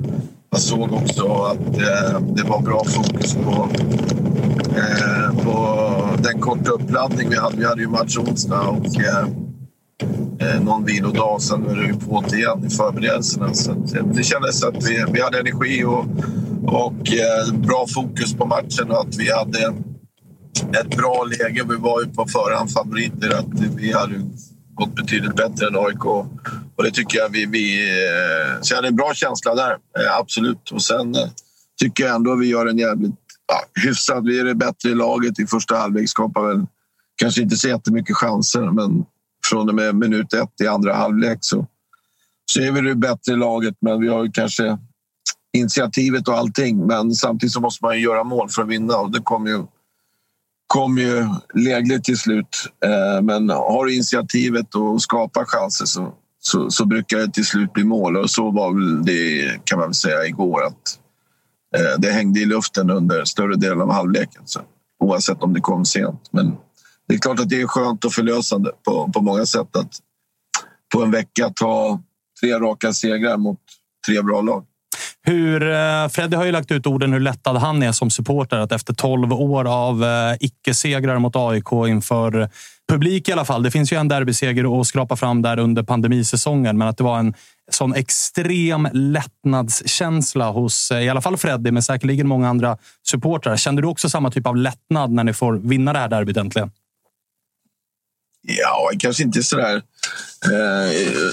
[0.52, 3.70] jag såg också att eh, det var bra fokus på
[4.76, 5.80] eh, på
[6.24, 7.58] den korta uppladdning vi hade.
[7.58, 9.28] Vi hade ju match onsdag och eh,
[10.40, 11.42] eh, någon vilodag.
[11.42, 13.54] Sen är det ju på det igen i förberedelserna.
[13.54, 16.06] Så att, eh, det kändes att vi, vi hade energi och,
[16.64, 19.74] och eh, bra fokus på matchen och att vi hade
[20.82, 21.64] ett bra läge.
[21.70, 23.40] Vi var ju på förhand favoriter.
[23.40, 24.14] Att vi hade
[24.78, 26.06] gått betydligt bättre än AIK.
[26.76, 27.46] Och det tycker jag vi...
[27.46, 30.72] vi eh, så jag hade en bra känsla där, eh, absolut.
[30.72, 31.30] Och sen eh,
[31.82, 33.16] tycker jag ändå vi gör en jävligt
[33.48, 34.26] ja, hyfsad...
[34.26, 35.40] Vi är det bättre i laget.
[35.40, 36.66] I första halvlek skapar väl
[37.16, 39.06] kanske inte så jättemycket chanser men
[39.50, 41.66] från och med minut ett i andra halvlek så,
[42.52, 43.76] så är vi det bättre laget.
[43.82, 44.78] Men vi har ju kanske
[45.58, 46.86] initiativet och allting.
[46.86, 49.64] Men samtidigt så måste man ju göra mål för att vinna och det kommer ju
[50.68, 52.70] kom ju lägligt till slut.
[52.86, 57.74] Eh, Men har du initiativet och skapar chanser så, så, så brukar det till slut
[57.74, 58.18] bli mål.
[58.18, 60.66] Och så var väl det, kan man väl säga, igår.
[60.66, 61.00] att
[61.76, 64.42] eh, Det hängde i luften under större delen av halvleken.
[64.46, 64.60] Så,
[65.00, 66.30] oavsett om det kom sent.
[66.32, 66.58] Men
[67.08, 69.92] det är klart att det är skönt och förlösande på, på många sätt att
[70.94, 72.02] på en vecka ta
[72.42, 73.60] tre raka segrar mot
[74.08, 74.66] tre bra lag.
[75.22, 78.58] Hur, eh, Freddy har ju lagt ut orden hur lättad han är som supporter.
[78.58, 82.50] Att efter 12 år av eh, icke-segrar mot AIK inför
[82.90, 83.64] publik i alla fall.
[83.64, 87.20] Det finns ju en derbyseger att skrapa fram där under pandemisäsongen, men att det var
[87.20, 87.34] en
[87.72, 92.78] sån extrem lättnadskänsla hos eh, i alla fall Freddy, men säkerligen många andra
[93.08, 93.58] supportrar.
[93.58, 96.72] Kände du också samma typ av lättnad när ni får vinna det här derbyt äntligen?
[98.50, 99.76] Ja, kanske inte sådär
[100.46, 100.92] eh,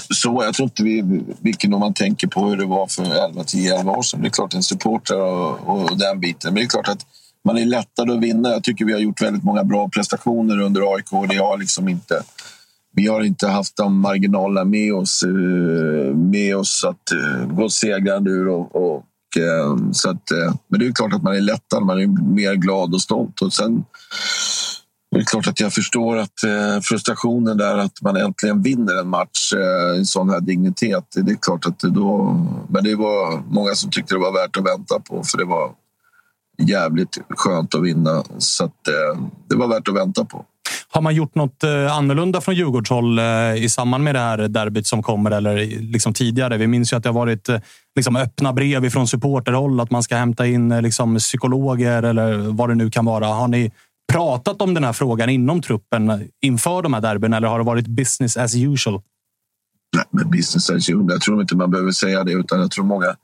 [0.09, 0.43] så.
[0.43, 3.79] Jag tror inte vi, vilken om man tänker på hur det var för 11, 10,
[3.79, 4.21] 11 år sedan.
[4.21, 6.53] Det är klart en supporter och, och den biten.
[6.53, 7.05] Men det är klart att
[7.45, 8.49] man är lättare att vinna.
[8.49, 11.13] Jag tycker vi har gjort väldigt många bra prestationer under AIK.
[11.13, 12.23] och Det har liksom inte,
[12.95, 18.31] vi har inte haft de marginalerna med oss, eh, med oss att eh, gå segrande
[18.31, 18.47] ur.
[18.47, 19.03] Och, och,
[19.37, 20.31] eh, så att,
[20.67, 23.41] men det är klart att man är lättare, man är mer glad och stolt.
[23.41, 23.83] Och sen,
[25.15, 29.07] det är klart att jag förstår att eh, frustrationen där att man äntligen vinner en
[29.07, 31.03] match eh, i sån här dignitet.
[31.15, 32.23] Det är klart att det då...
[32.69, 35.71] Men det var många som tyckte det var värt att vänta på för det var
[36.67, 38.23] jävligt skönt att vinna.
[38.37, 40.45] Så att, eh, det var värt att vänta på.
[40.89, 43.19] Har man gjort något annorlunda från Djurgårdshåll
[43.57, 46.57] i samband med det här derbyt som kommer eller liksom tidigare?
[46.57, 47.49] Vi minns ju att det har varit
[47.95, 52.75] liksom öppna brev från supporterhåll att man ska hämta in liksom psykologer eller vad det
[52.75, 53.27] nu kan vara.
[53.27, 53.71] Har ni
[54.13, 57.87] pratat om den här frågan inom truppen inför de här derbyn eller har det varit
[57.87, 59.01] business as usual?
[59.95, 61.05] Nej, men business as usual.
[61.09, 63.15] Jag tror inte man behöver säga det utan jag tror många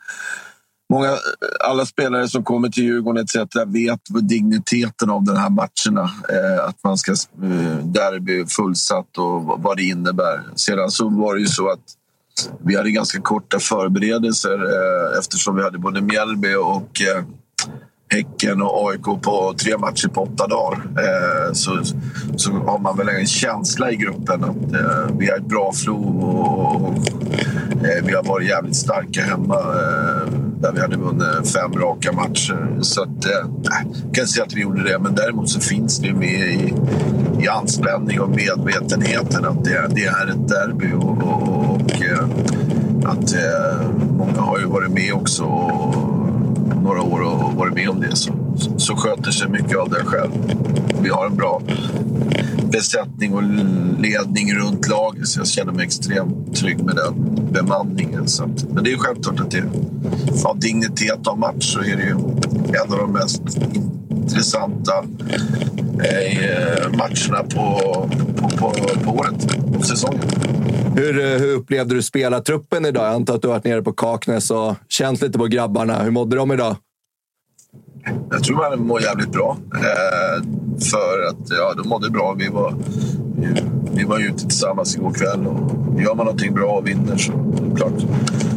[0.91, 1.18] Många,
[1.60, 3.36] alla spelare som kommer till Djurgården etc.
[3.66, 6.12] vet digniteten av den här matcherna.
[6.30, 10.44] Eh, att man ska eh, derby fullsatt och vad det innebär.
[10.56, 11.80] Sedan så var det ju så att
[12.66, 17.24] vi hade ganska korta förberedelser eh, eftersom vi hade både Mjällby och eh,
[18.12, 20.78] Häcken och AIK på tre matcher på åtta dagar.
[20.98, 21.80] Eh, så,
[22.36, 26.24] så har man väl en känsla i gruppen att eh, vi har ett bra flow
[26.24, 26.94] och, och
[27.86, 29.56] eh, vi har varit jävligt starka hemma.
[29.56, 32.78] Eh, där vi hade vunnit fem raka matcher.
[32.82, 33.32] Så att, eh,
[33.64, 36.54] jag kan inte säga att vi gjorde det, men däremot så finns det ju med
[36.54, 36.74] i,
[37.40, 40.94] i anspänning och medvetenheten att det, det är ett derby.
[40.94, 42.24] Och, och, och och eh,
[43.04, 45.96] att eh, många har ju varit med också och
[46.84, 48.34] några år och varit med om det så,
[48.78, 50.32] så sköter sig mycket av det själv.
[51.02, 51.61] Vi har en bra
[52.72, 53.44] besättning och
[53.99, 57.14] ledning runt laget så jag känner mig extremt trygg med den
[57.52, 58.28] bemanningen.
[58.28, 59.64] Så att, men det är självklart att det
[60.45, 62.15] av dignitet av match så är det ju
[62.84, 63.41] en av de mest
[64.10, 64.94] intressanta
[66.03, 67.82] eh, matcherna på,
[68.36, 68.73] på, på,
[69.03, 70.22] på året, på säsongen.
[70.95, 73.06] Hur, eh, hur upplevde du spelartruppen idag?
[73.06, 76.03] Jag antar att du har varit nere på Kaknäs och känt lite på grabbarna.
[76.03, 76.76] Hur mådde de idag?
[78.30, 79.57] Jag tror man mår jävligt bra.
[79.76, 80.44] Eh,
[80.91, 82.36] för att ja, de mådde bra.
[82.38, 82.76] Vi var,
[83.91, 87.32] vi var ute tillsammans igår kväll och gör man någonting bra och vinner så
[87.76, 88.06] klart.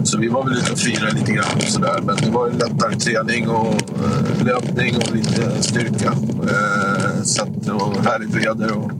[0.05, 2.01] Så vi var väl ute och firade lite grann och sådär.
[2.03, 6.13] Men det var en lättare träning och eh, löpning och lite styrka.
[6.43, 8.91] Eh, så att, och härligt väder och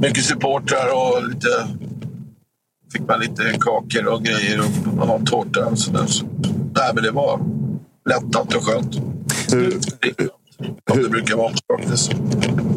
[0.00, 1.48] mycket supportrar och lite...
[2.92, 6.06] Fick man lite kakor och grejer och ja, tårta och sådär.
[6.06, 6.26] Så,
[6.74, 7.40] nej, men det var
[8.08, 8.96] lättat och skönt.
[9.52, 9.70] Hur,
[10.90, 12.10] Som det brukar vara Kaknäs.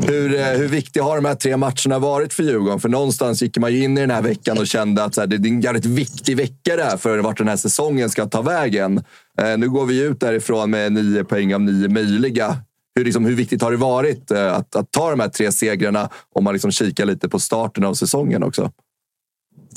[0.08, 2.80] hur, eh, hur viktiga har de här tre matcherna varit för Djurgården?
[2.80, 5.28] För någonstans gick man ju in i den här veckan och kände att så här,
[5.28, 8.42] det är en jävligt viktig vecka det här för vart den här säsongen ska ta
[8.42, 9.04] vägen.
[9.42, 12.58] Eh, nu går vi ut därifrån med nio poäng av nio möjliga.
[12.96, 16.10] Hur, liksom, hur viktigt har det varit eh, att, att ta de här tre segrarna
[16.36, 18.72] om man liksom kikar lite på starten av säsongen också?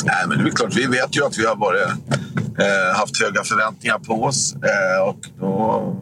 [0.05, 1.89] Nej, men det är klart, vi vet ju att vi har varit,
[2.59, 4.55] eh, haft höga förväntningar på oss.
[4.55, 5.97] Eh, och då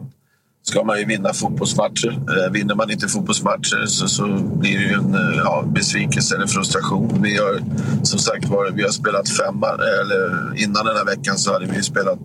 [0.63, 2.09] ska man ju vinna fotbollsmatcher.
[2.09, 6.47] Eh, vinner man inte fotbollsmatcher så, så blir det ju en eh, ja, besvikelse eller
[6.47, 7.21] frustration.
[7.21, 7.61] Vi har
[8.03, 11.83] som sagt var, vi har spelat fem eller innan den här veckan så hade vi
[11.83, 12.19] spelat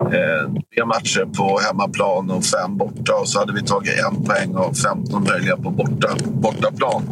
[0.00, 4.54] eh, tre matcher på hemmaplan och fem borta och så hade vi tagit en poäng
[4.54, 7.02] av 15 möjliga på borta, bortaplan.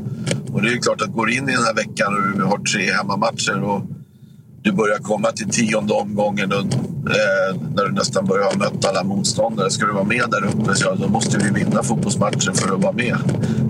[0.53, 2.59] Och det är ju klart att går in i den här veckan och vi har
[2.59, 3.83] tre hemmamatcher och
[4.63, 6.59] du börjar komma till tionde omgången och,
[7.11, 9.71] eh, när du nästan börjar ha mött alla motståndare.
[9.71, 12.93] Ska du vara med där uppe så då måste vi vinna fotbollsmatchen för att vara
[12.93, 13.17] med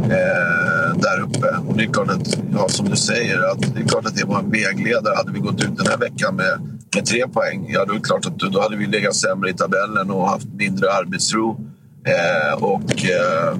[0.05, 1.57] eh, där uppe.
[1.69, 4.25] Och det är klart att, ja, som du säger, att det är klart att det
[4.25, 5.17] var en vägledare.
[5.17, 8.05] Hade vi gått ut den här veckan med, med tre poäng, ja då är det
[8.05, 11.61] klart att då, hade vi legat sämre i tabellen och haft mindre arbetsro.
[12.05, 13.59] Eh, och, eh,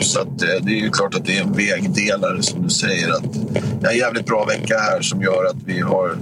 [0.00, 3.10] så att, eh, det är ju klart att det är en vägdelare som du säger.
[3.12, 3.32] att
[3.80, 6.16] Det är en jävligt bra vecka här som gör att vi har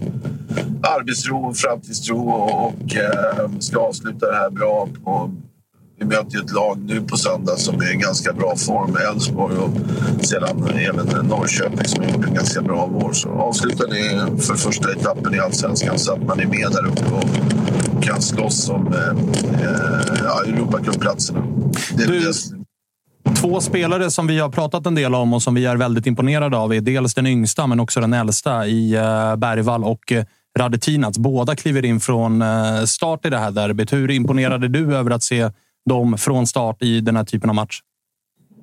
[0.83, 4.89] arbetsro och framtidstro och, och eh, ska avsluta det här bra.
[5.05, 5.31] På,
[6.01, 9.03] vi möter ju ett lag nu på söndag som är i ganska bra form med
[9.03, 9.71] Elfsborg och
[10.27, 13.13] sedan även Norrköping som har gjort en ganska bra vår.
[13.13, 17.15] Så avslutar ni för första etappen i Allsvenskan så att man är med där uppe
[17.15, 19.09] och kan slåss om eh,
[19.63, 21.43] eh, ja, Europacupplatserna.
[21.97, 22.33] Du-
[23.41, 26.57] Två spelare som vi har pratat en del om och som vi är väldigt imponerade
[26.57, 30.25] av är dels den yngsta, men också den äldsta i eh, Bergvall och eh,
[30.59, 31.19] Radetinac.
[31.19, 33.93] Båda kliver in från eh, start i det här derbyt.
[33.93, 35.51] Hur imponerade du över att se
[35.89, 37.81] dem från start i den här typen av match?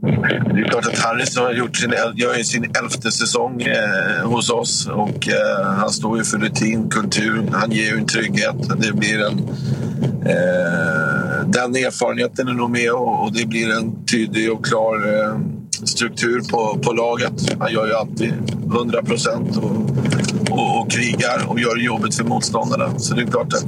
[0.02, 4.88] Det är klart att Harris har gjort sin, gör sin elfte säsong eh, hos oss
[4.88, 7.44] och eh, han står ju för rutin, kultur.
[7.52, 8.56] Han ger ju en trygghet.
[8.78, 9.40] Det blir en,
[10.26, 15.40] eh, den erfarenheten är nog med och, och det blir en tydlig och klar eh,
[15.84, 17.56] struktur på, på laget.
[17.60, 18.34] Han gör ju alltid
[18.76, 19.57] 100 procent
[20.56, 22.99] och, och, krigar och gör jobbet för motståndarna.
[22.99, 23.65] Så det är klart att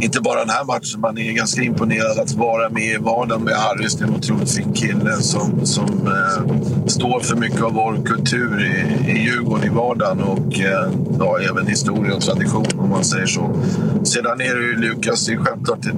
[0.00, 3.54] inte bara den här matchen, man är ganska imponerad att vara med i vardagen med
[3.54, 3.94] Harris.
[3.94, 8.64] Det är en otroligt fin kille som, som eh, står för mycket av vår kultur
[8.64, 13.26] i, i Djurgården i vardagen och eh, ja, även historia och tradition om man säger
[13.26, 13.56] så.
[14.04, 15.92] Sedan är det ju Lukas, det är självklart, det,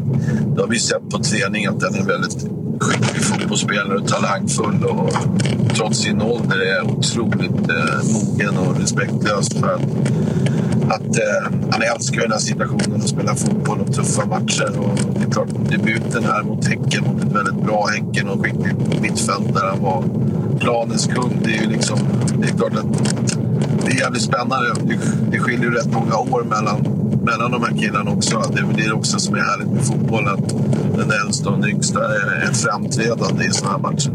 [0.55, 2.47] det har vi sett på träning att den är väldigt
[2.81, 5.12] skicklig fotbollsspelare och talangfull och
[5.74, 9.83] trots sin ålder är otroligt eh, mogen och respektlös för att
[10.94, 14.78] att eh, han älskar den här situationen att spela fotboll och tuffa matcher.
[14.78, 19.01] Och det är klart, debuten här mot Häcken, mot ett väldigt bra Häcken och skickligt
[19.01, 20.05] mittfält där han var
[20.60, 21.40] planens kung.
[21.44, 21.98] Det är ju liksom,
[22.39, 23.14] det är klart att
[23.85, 24.73] det är jävligt spännande.
[24.85, 24.98] Det,
[25.31, 26.81] det skiljer ju rätt många år mellan,
[27.23, 28.43] mellan de här killarna också.
[28.55, 30.48] Det är det också som är härligt med fotboll, att
[30.97, 34.12] den äldsta och den yngsta är, är framträdande i sådana här matcher.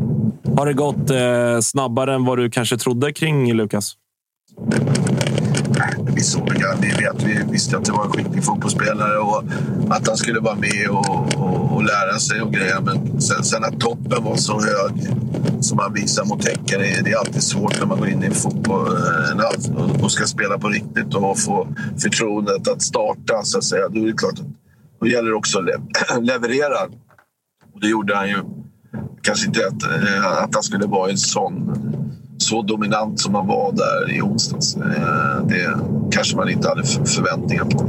[0.58, 3.94] Har det gått eh, snabbare än vad du kanske trodde kring Lukas?
[6.18, 6.78] Vi såg det.
[6.82, 9.44] Vi, vet, vi visste att det var en skicklig fotbollsspelare och
[9.90, 12.82] att han skulle vara med och, och, och lära sig och grejer.
[12.82, 15.08] Men sen, sen att toppen var så hög
[15.62, 18.24] som han visar mot Häcken, det, är- det är alltid svårt när man går in
[18.24, 18.88] i fotboll
[19.78, 21.68] och, och ska spela på riktigt och få
[22.02, 23.44] förtroendet att starta.
[23.44, 23.88] Så att säga.
[23.90, 24.46] Då är det klart att
[25.00, 26.84] då gäller det också att le- leverera.
[27.74, 28.38] Och det gjorde han ju.
[29.22, 31.74] Kanske inte att, eh, att han skulle vara i en sån
[32.48, 34.78] så dominant som man var där i onsdags.
[34.78, 35.78] Eh, det
[36.12, 37.86] kanske man inte hade förväntningar på.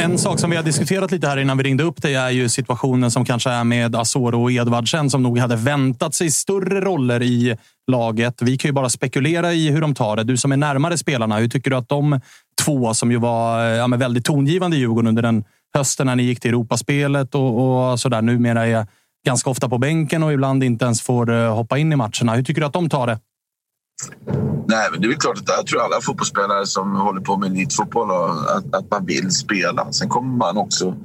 [0.00, 2.48] En sak som vi har diskuterat lite här innan vi ringde upp dig är ju
[2.48, 7.22] situationen som kanske är med Asoro och Edvardsen som nog hade väntat sig större roller
[7.22, 7.56] i
[7.90, 8.42] laget.
[8.42, 10.24] Vi kan ju bara spekulera i hur de tar det.
[10.24, 12.20] Du som är närmare spelarna, hur tycker du att de
[12.64, 15.44] två som ju var eh, ja, väldigt tongivande i Djurgården under den
[15.74, 18.86] hösten när ni gick till Europaspelet och, och sådär numera är
[19.26, 22.34] ganska ofta på bänken och ibland inte ens får eh, hoppa in i matcherna.
[22.34, 23.18] Hur tycker du att de tar det?
[24.68, 27.50] Nej, men det är väl klart att jag tror alla fotbollsspelare som håller på med
[27.50, 29.92] elitfotboll att, att man vill spela.
[29.92, 30.96] Sen kommer man också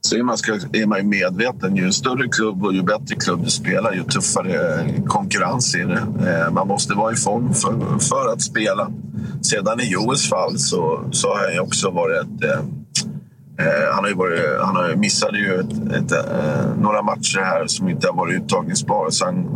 [0.00, 1.76] så är man, ska, är man medveten.
[1.76, 6.30] Ju större klubb och ju bättre klubb du spelar, ju tuffare konkurrens är det.
[6.30, 8.90] Eh, man måste vara i form för, för att spela.
[9.42, 12.60] Sedan i Joels fall så, så har jag också varit ett, Eh,
[13.58, 17.66] Eh, han, har ju varit, han har missade ju ett, ett, eh, några matcher här
[17.66, 19.10] som inte har varit uttagningsbara.
[19.10, 19.48] Så han,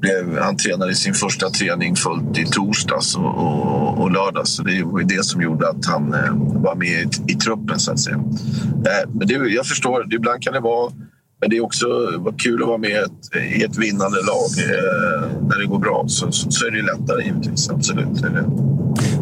[0.00, 4.50] blev, han tränade sin första träning fullt i torsdags och, och, och lördags.
[4.50, 6.32] Så det var det som gjorde att han eh,
[6.62, 8.16] var med i, i, truppen, så att säga.
[8.16, 10.92] Eh, men det, jag förstår, ibland kan det vara
[11.40, 11.86] men det är också
[12.38, 13.04] kul att vara med
[13.56, 14.50] i ett vinnande lag.
[14.58, 17.70] Eh, när det går bra så, så, är det lättare givetvis.
[17.70, 18.22] Absolut.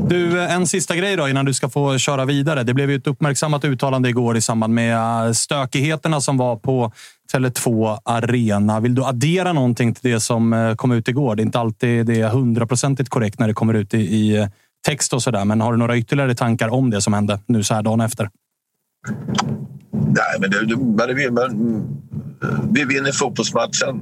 [0.09, 2.63] Du, eh, en sista grej då innan du ska få köra vidare.
[2.63, 6.93] Det blev ju ett uppmärksammat uttalande igår i samband med eh, stökigheterna som var på
[7.33, 8.81] Tele2 Arena.
[8.81, 11.37] Vill du addera någonting till det som eh, kom ut igår?
[11.37, 14.49] Det är inte alltid det är hundraprocentigt korrekt när det kommer ut i, i
[14.87, 15.45] text och sådär.
[15.45, 18.31] Men har du några ytterligare tankar om det som hände nu så här dagen efter?
[19.93, 21.83] Nej, men det, det, det, man, mm,
[22.73, 23.99] vi vinner fotbollsmatchen,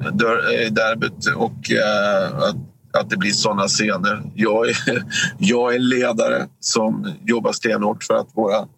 [0.70, 4.22] derbyt och uh, att, att det blir sådana scener.
[4.34, 4.76] Jag är,
[5.38, 8.68] jag är ledare som jobbar stenhårt för att våra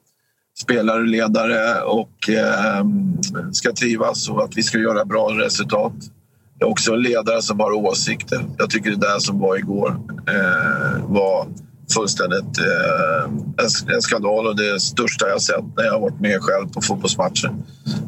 [0.59, 2.87] spelare, ledare och eh,
[3.53, 5.93] ska trivas och att vi ska göra bra resultat.
[6.59, 8.47] Jag är också en ledare som har åsikter.
[8.59, 11.47] Jag tycker det där som var igår eh, var
[11.95, 13.25] fullständigt eh,
[13.95, 17.55] en, skandal och det största jag sett när jag har varit med själv på fotbollsmatcher.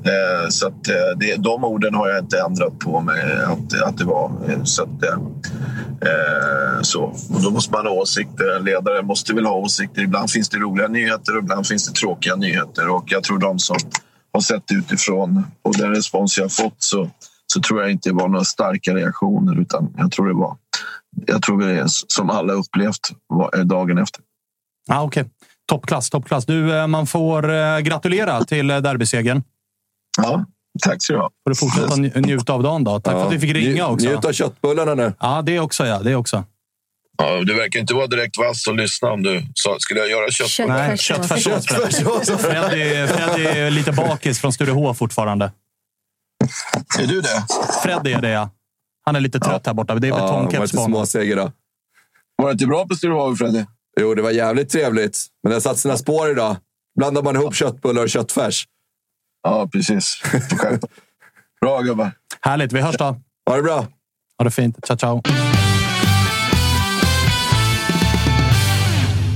[0.05, 3.98] Eh, så att, eh, det, de orden har jag inte ändrat på mig att, att
[3.98, 4.32] det var.
[4.48, 5.18] Eh, så, att, eh,
[6.10, 7.02] eh, så.
[7.05, 8.60] Och då måste man ha åsikter.
[8.60, 10.02] Ledare måste väl ha åsikter.
[10.02, 12.88] Ibland finns det roliga nyheter och ibland finns det tråkiga nyheter.
[12.88, 13.76] Och jag tror de som
[14.32, 17.10] har sett utifrån och den respons jag har fått så,
[17.46, 20.56] så tror jag inte det var några starka reaktioner utan jag tror det var
[21.26, 23.10] jag tror det är som alla upplevt
[23.64, 24.22] dagen efter.
[24.90, 25.32] Ah, Okej, okay.
[25.68, 26.47] toppklass, toppklass.
[26.47, 29.43] Du, eh, man får eh, gratulera till eh, derbysegern.
[30.16, 30.44] Ja,
[30.85, 31.30] tack så du ha.
[31.44, 33.01] Får du fortsätta njuta av dagen då.
[33.01, 33.18] Tack ja.
[33.18, 34.06] för att vi fick ringa också.
[34.06, 35.12] Njut av köttbullarna nu.
[35.20, 35.86] Ja, det också.
[35.86, 36.44] Ja, det också.
[37.18, 40.30] Ja, du verkar inte vara direkt vass att lyssna om du sa, skulle jag göra
[40.30, 40.89] köttbullar?
[40.89, 41.66] Nej, köttfärssås.
[42.43, 45.52] Freddy, Freddy är lite bakis från Sturehof fortfarande.
[46.98, 47.47] Är du det?
[47.82, 48.51] Freddy är det, ja.
[49.09, 49.94] Han är lite trött här borta.
[49.94, 50.97] Det är betongkeps på honom.
[50.97, 51.36] Småseger
[52.36, 53.64] Var det inte bra på Sturehof, Freddy?
[54.01, 55.26] Jo, det var jävligt trevligt.
[55.43, 56.56] Men det har satt sina spår idag.
[56.98, 58.66] Blandar man ihop köttbullar och köttfärs.
[59.43, 60.22] Ja, precis.
[61.60, 62.12] bra gubbar.
[62.40, 62.72] Härligt.
[62.72, 63.16] Vi hörs då.
[63.51, 63.86] Ha det bra.
[64.39, 64.86] Ha det fint.
[64.86, 65.22] Ciao, ciao.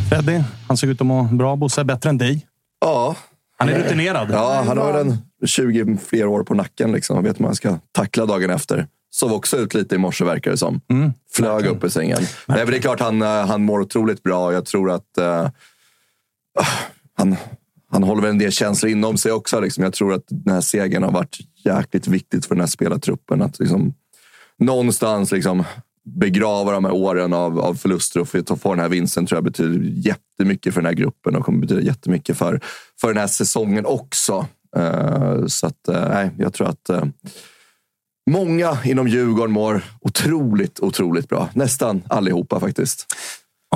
[0.09, 1.57] Freddy, han såg ut att må bra.
[1.57, 2.47] Bosse, bättre än dig.
[2.81, 3.17] Ja.
[3.59, 4.31] Han är rutinerad.
[4.31, 5.17] Ja, han har en
[5.47, 6.93] 20 fler år på nacken.
[6.93, 7.17] Liksom.
[7.17, 8.87] Han vet hur man ska tackla dagen efter.
[9.15, 10.81] Sov också ut lite i morse verkar det som.
[10.91, 12.19] Mm, Flög upp i sängen.
[12.47, 14.53] Nej, men det är klart han, eh, han mår otroligt bra.
[14.53, 15.49] Jag tror att uh,
[17.19, 17.37] han,
[17.91, 19.61] han håller väl en del känslor inom sig också.
[19.61, 19.85] Liksom.
[19.85, 23.43] Jag tror att den här segern har varit jäkligt viktigt för den här spelartruppen.
[23.43, 23.95] Att liksom,
[24.59, 25.65] någonstans liksom,
[26.05, 29.45] begrava de här åren av, av förluster och få, få den här vinsten tror jag
[29.45, 32.61] betyder jättemycket för den här gruppen och kommer betyda jättemycket för,
[33.01, 34.47] för den här säsongen också.
[34.77, 36.91] Uh, så att, uh, jag tror att
[38.31, 41.49] Många inom Djurgården mår otroligt, otroligt bra.
[41.53, 43.07] Nästan allihopa faktiskt.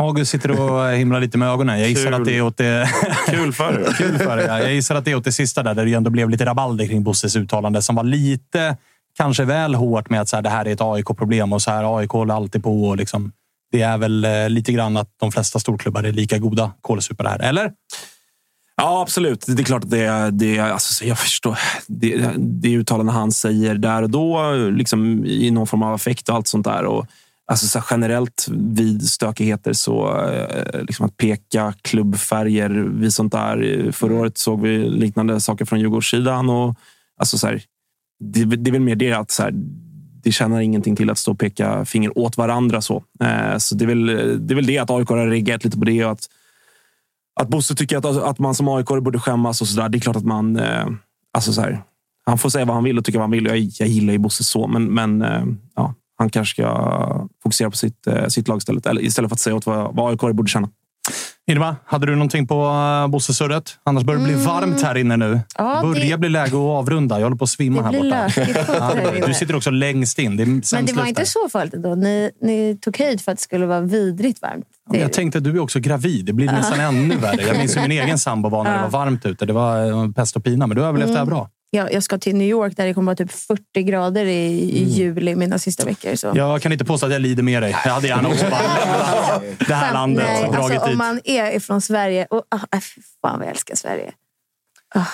[0.01, 1.81] August sitter och himlar lite med ögonen.
[1.81, 2.15] Jag gissar Kul.
[2.15, 2.91] att det är åt det...
[3.27, 3.95] Kul för dig.
[3.99, 4.47] Kul för dig.
[4.47, 6.87] Jag gissar att det är åt det sista där, där det ändå blev lite rabalder
[6.87, 8.77] kring Bosses uttalande som var lite,
[9.17, 11.99] kanske väl hårt med att så här, det här är ett AIK-problem och så här,
[11.99, 12.89] AIK håller alltid på.
[12.89, 13.33] Och liksom,
[13.73, 17.39] det är väl eh, lite grann att de flesta storklubbar är lika goda kålsupare här,
[17.39, 17.73] eller?
[18.77, 19.45] Ja, absolut.
[19.47, 21.59] Det är klart att det, det alltså, jag förstår.
[21.87, 26.35] Det, det uttalande han säger där och då, liksom, i någon form av affekt och
[26.35, 26.85] allt sånt där.
[26.85, 27.07] Och,
[27.47, 33.89] alltså, så generellt vid stökigheter så eh, liksom att peka klubbfärger vid sånt där.
[33.93, 36.51] Förra året såg vi liknande saker från Djurgårdssidan.
[36.51, 36.77] Och,
[37.21, 37.63] alltså, så här,
[38.25, 39.53] det, det är väl mer det att så här,
[40.23, 42.81] det tjänar ingenting till att stå och peka finger åt varandra.
[42.81, 44.07] Så, eh, så det, är väl,
[44.47, 46.05] det är väl det att AIK har reagerat lite på det.
[46.05, 46.29] Och att,
[47.41, 49.89] att Bosse tycker att, att man som AIK borde skämmas och sådär.
[49.89, 50.57] Det är klart att man...
[50.57, 50.87] Eh,
[51.33, 51.83] alltså så här,
[52.27, 53.47] han får säga vad han vill och tycka vad han vill.
[53.47, 55.45] Jag, jag gillar ju Bosse så, men, men eh,
[55.75, 58.87] ja, han kanske ska fokusera på sitt, eh, sitt lag istället.
[58.87, 60.69] Eller istället för att säga åt vad, vad AIK borde känna.
[61.49, 63.79] Irma, hade du någonting på uh, Bossesurret?
[63.85, 65.27] Annars börjar det bli varmt här inne nu.
[65.27, 65.41] Mm.
[65.59, 67.17] Ja, börjar det- bli läge att avrunda.
[67.19, 68.17] Jag håller på att svimma här borta.
[68.85, 70.37] här du sitter också längst in.
[70.37, 71.95] Det Men det var luft inte så farligt ändå.
[71.95, 74.67] Ni, ni tog höjd för att det skulle vara vidrigt varmt.
[74.91, 76.25] Men jag tänkte att du är också gravid.
[76.25, 77.43] Det blir nästan ännu värre.
[77.43, 79.47] Jag minns hur min egen sambo var när det var varmt ute.
[79.47, 81.49] Det var eh, pest och pina, men du har överlevt det här bra.
[81.71, 84.47] Jag, jag ska till New York där det kommer att vara typ 40 grader i,
[84.79, 86.15] i juli mina sista veckor.
[86.15, 86.33] Så.
[86.35, 87.77] Jag kan inte påstå att jag lider med dig.
[87.85, 88.63] Jag hade gärna också bara
[89.59, 90.79] det här Fan, landet nej, alltså.
[90.79, 92.27] Om man är ifrån Sverige...
[92.31, 94.13] Och, fy fan vad jag älskar Sverige.
[94.95, 95.05] Ah,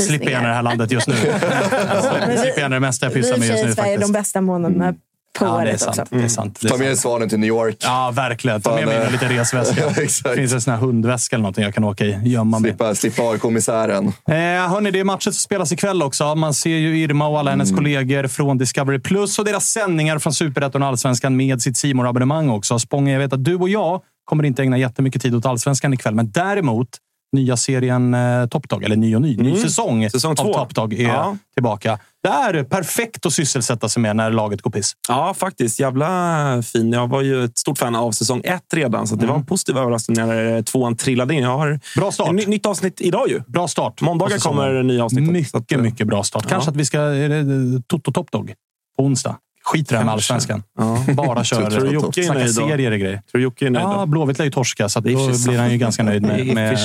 [0.00, 1.14] Slipper gärna det här landet just nu.
[2.36, 4.12] Slipper gärna det mesta jag Vi pysslar med just i nu Sverige de faktiskt.
[4.12, 4.94] bästa månaderna
[5.38, 5.98] på Ja, året sant.
[5.98, 6.14] också.
[6.14, 6.60] Är sant.
[6.68, 7.76] Ta med svanen till New York.
[7.80, 8.62] Ja, verkligen.
[8.62, 9.88] Ta med mig eh, en liten resväska.
[9.94, 10.34] Det exakt.
[10.34, 12.18] finns en sån här hundväska eller någonting jag kan åka i.
[12.24, 12.70] Gömma mig.
[12.70, 14.06] Slippa, slippa AIK-misären.
[14.06, 14.34] Eh,
[14.70, 16.34] hörni, det är matcher som spelas ikväll också.
[16.34, 17.76] Man ser ju Irma och alla hennes Mm.
[17.78, 22.48] kollegor från Discovery Plus och deras sändningar från Superettan och Allsvenskan med sitt simor abonnemang
[22.50, 22.78] också.
[22.78, 26.14] Spånge, jag vet att du och jag kommer inte ägna jättemycket tid åt Allsvenskan ikväll,
[26.14, 26.88] men däremot
[27.32, 29.62] nya serien eh, Top Dog, eller ny och ny, ny Mm.
[29.62, 30.42] säsong, Säsong två.
[30.54, 31.36] av Top Dog är Ja.
[31.54, 31.98] tillbaka.
[32.22, 34.92] Det är perfekt att sysselsätta sig med när laget går piss.
[35.08, 35.80] Ja, faktiskt.
[35.80, 36.92] Jävla fin.
[36.92, 39.78] Jag var ju ett stort fan av säsong ett redan, så det var en positiv
[39.78, 41.42] överraskning när tvåan trillade in.
[41.42, 42.32] Jag har Bra start.
[42.32, 43.40] Ny, nytt avsnitt idag ju.
[43.46, 44.00] Bra start.
[44.00, 45.30] Måndagar kommer nya avsnitt.
[45.30, 46.46] Mycket, mycket bra start.
[46.48, 46.70] Kanske Ja.
[46.70, 46.98] att vi ska...
[47.14, 47.44] Eh,
[47.86, 48.54] Toto Top Dog
[48.98, 49.36] på onsdag?
[49.66, 50.62] Skit i här med allsvenskan.
[50.78, 51.04] Ja.
[51.14, 53.16] Bara kör Tror Jocke är nöjd serier och grejer.
[53.16, 54.06] Tror du Jocke är nöjd Ja?
[54.06, 56.78] Blåvitt lär ju torska, så då blir han ju ganska nöjd med, med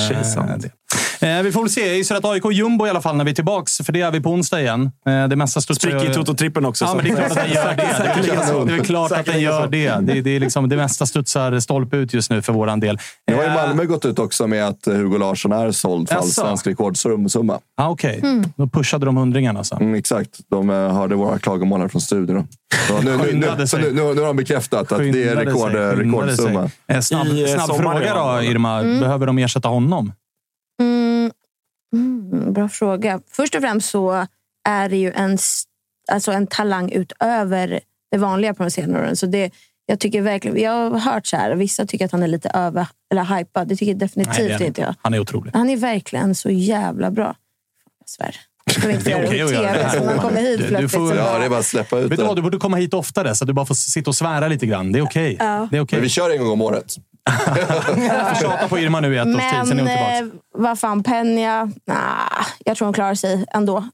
[0.60, 0.70] det.
[1.22, 1.98] Eh, vi får väl se.
[1.98, 4.20] Jag att AIK Jumbo i alla fall när vi är tillbaks, för det är vi
[4.20, 4.90] på onsdag igen.
[5.06, 6.84] Eh, det mesta studsar Spricker i Toto-trippen också.
[6.84, 8.66] Ja, men det är klart att den gör det.
[8.72, 9.98] Det är klart, att den gör det.
[10.00, 12.98] Det, det, är liksom, det mesta studsar stolpe ut just nu för våran del.
[13.26, 16.16] Nu har ju Eh, Malmö gått ut också med att Hugo Larsson är såld för
[16.16, 17.58] allsvensk rekordsumma.
[17.76, 18.22] Ah, Okej,
[18.56, 19.74] då pushade de hundringen alltså.
[19.74, 20.30] Mm, exakt.
[20.50, 22.48] De eh, hörde våra klagomål från studion.
[22.88, 25.12] Så nu, nu, Skyndade nu, så nu, nu, nu har de bekräftat att det är
[25.12, 26.68] Skyndade rekord, sig, skyndade rekordsumma.
[26.68, 26.96] sig.
[26.96, 28.42] Eh, Snabb, snabb fråga då?
[28.42, 28.82] Irma.
[28.82, 30.12] Behöver de ersätta honom?
[31.92, 33.20] Mm, bra fråga.
[33.30, 34.26] Först och främst så
[34.68, 35.38] är det ju en,
[36.12, 39.16] alltså en talang utöver det vanliga på de senare åren.
[39.16, 39.50] Så det,
[39.86, 42.86] jag, tycker verkligen, jag har hört så här, vissa tycker att han är lite över
[43.10, 43.68] eller hypad.
[43.68, 44.94] Det tycker definitivt Nej, det inte jag.
[45.02, 45.50] Han är otrolig.
[45.54, 47.36] Han är verkligen så jävla bra.
[48.00, 48.36] Jag svär.
[48.74, 50.88] Jag vill inte Det är okej det att göra det man kommer hit Du- du
[50.88, 52.38] får- Ja, det är bara att släppa ut Vet du vad, det.
[52.38, 54.92] du borde komma hit oftare så att du bara får sitta och svära lite grann.
[54.92, 55.36] Det är okej.
[55.38, 55.68] Ja.
[55.70, 55.96] Det är okej.
[55.96, 56.96] Men vi kör en gång om året.
[58.40, 60.18] Tjata på Irma nu i ett års tid, sen är hon tillbaka.
[60.18, 60.24] eh,
[60.54, 61.70] vad fan, Penja?
[61.86, 61.96] Nah,
[62.64, 63.84] jag tror hon klarar sig ändå.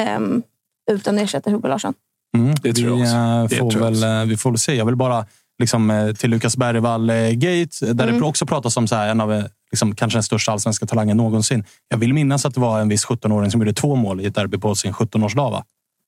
[0.00, 0.42] Ehm,
[0.90, 1.94] utan att ersätta Hugo Larsson.
[2.36, 2.54] Mm.
[2.62, 3.16] Det tror jag vi, också.
[3.16, 4.74] eh, Det får jag väl, eh, vi får väl se.
[4.74, 5.26] Jag vill bara
[5.58, 8.20] liksom, till Lukas Bergvall-gate, där Mm.
[8.20, 11.64] det också pratas om så här, en av liksom, kanske den största allsvenska talangen någonsin.
[11.88, 14.34] Jag vill minnas att det var en viss 17-åring som gjorde två mål i ett
[14.34, 15.62] derby på sin 17-årsdag.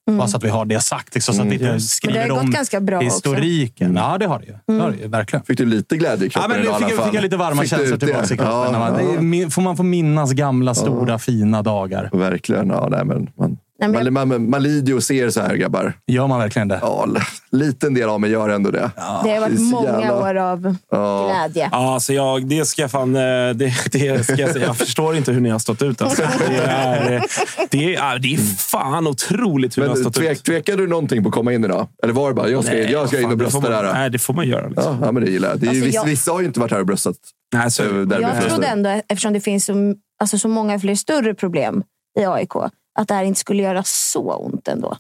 [0.07, 0.17] Va?
[0.19, 2.21] Bara så att vi har det sagt, liksom, så att vi inte Men det skriver
[2.21, 3.09] har gått om ganska bra också.
[3.11, 3.97] historiken.
[3.97, 4.55] Ja, det har det ju.
[4.67, 5.45] Det har det ju verkligen.
[5.45, 7.07] Fick du lite glädje i Ja, kroppen men idag det i alla fick, fall?
[7.07, 8.07] fick jag lite varma Fick du känslor det?
[8.07, 8.81] tillbaka i kroppen.
[8.81, 12.11] Ja, det är, min- får man få minnas gamla, stora, fina dagar.
[12.13, 12.69] Verkligen.
[12.69, 13.57] Ja, nej, men man,
[13.93, 15.93] men man, man, man lider ju och ser så här, grabbar.
[16.07, 16.79] Gör man verkligen det?
[16.83, 17.07] Ja,
[17.53, 18.91] liten del av mig gör ändå det.
[18.97, 21.27] Det har det är varit många jävla- år av Ja.
[21.29, 21.69] glädje.
[21.73, 23.17] Ja, alltså jag, det ska jag fan...
[23.17, 26.03] eh, Det, det ska jag, jag förstår inte hur ni har stått ut.
[26.03, 26.23] Alltså.
[26.49, 27.23] Det, är,
[27.71, 30.45] det, är, det är fan otroligt hur ni har Men stått tvek, ut.
[30.45, 31.89] tvekade du någonting på att komma in idag?
[32.03, 33.61] Eller var det bara, jag ska, Nej, jag ska vad in fan, och det brösta
[33.61, 33.93] man- där?
[33.93, 34.69] Nej, det får man göra.
[34.69, 34.99] Liksom.
[35.01, 35.59] Ja, ja, men det gillar jag.
[35.61, 37.17] Det är, ju Alltså, vissa, jag- vissa har ju inte varit här och bröstat.
[37.55, 37.89] Nej, så, eh,
[38.21, 41.83] Jag trodde ändå, eftersom det finns så, alltså så många fler större problem
[42.21, 42.51] i AIK,
[42.95, 44.97] att det här inte skulle göra så ont ändå.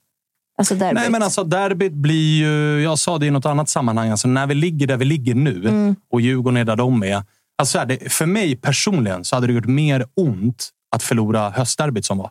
[0.58, 0.94] Alltså derbyt.
[0.94, 2.82] Nej, men alltså derbyt blir ju...
[2.82, 4.10] Jag sa det i något annat sammanhang.
[4.10, 5.96] Alltså, när vi ligger där vi ligger nu Mm.
[6.12, 7.22] och Djurgården är där de är.
[7.58, 11.50] Alltså, så här, det, för mig personligen så hade det gjort mer ont att förlora
[11.50, 12.30] höstderbyt som var.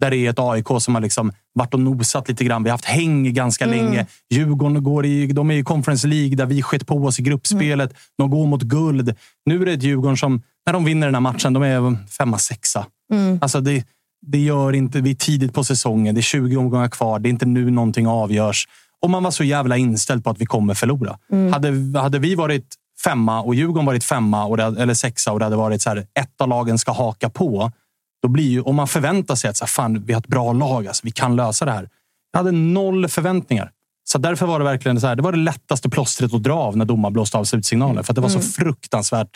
[0.00, 2.62] Där det är ett AIK som har liksom varit och nosat lite grann.
[2.64, 3.76] Vi har haft häng ganska Mm.
[3.84, 4.06] länge.
[4.30, 7.94] Djurgården går i, de är i Conference League där vi skett på oss i gruppspelet.
[8.18, 9.14] De går mot guld.
[9.46, 12.38] Nu är det ett Djurgården som, när de vinner den här matchen, de är femma,
[12.38, 12.86] sexa.
[13.12, 13.38] Mm.
[13.42, 13.84] Alltså det,
[14.26, 15.00] det gör inte...
[15.00, 16.14] Vi är tidigt på säsongen.
[16.14, 17.18] Det är 20 omgångar kvar.
[17.18, 18.68] Det är inte nu någonting avgörs.
[19.02, 21.18] Och man var så jävla inställd på att vi kommer förlora.
[21.52, 22.74] Hade, hade vi varit
[23.04, 25.96] femma och Djurgården varit femma och det, eller sexa och det hade varit så här,
[25.98, 27.72] ett av lagen ska haka på.
[28.22, 30.52] Då blir ju, om man förväntar sig att så här, fan, vi har ett bra
[30.52, 31.88] lag, alltså, vi kan lösa det här.
[32.32, 33.70] Jag hade noll förväntningar.
[34.04, 36.76] Så därför var det verkligen så här, det var det lättaste plåstret att dra av
[36.76, 38.04] när domaren blåste av slutsignalen.
[38.04, 39.30] För att det var så fruktansvärt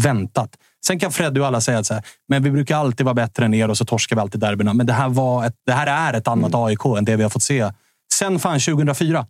[0.00, 0.50] väntat.
[0.86, 3.44] Sen kan Freddy och alla säga att så här, men vi brukar alltid vara bättre
[3.44, 4.74] än er och så torskar vi alltid derbyna.
[4.74, 7.30] Men det här, var ett, det här är ett annat AIK än det vi har
[7.30, 7.70] fått se
[8.12, 9.26] sen fan 2004.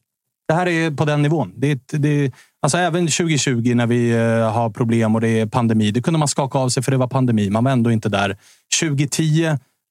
[0.48, 1.52] Det här är på den nivån.
[1.56, 2.32] Det det
[2.62, 5.90] alltså även 2020 när vi eh, har problem och det är pandemi.
[5.90, 7.50] Det kunde man skaka av sig för det var pandemi.
[7.50, 8.36] Man var ändå inte där.
[8.80, 9.44] 2010.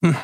[0.04, 0.16] Mm,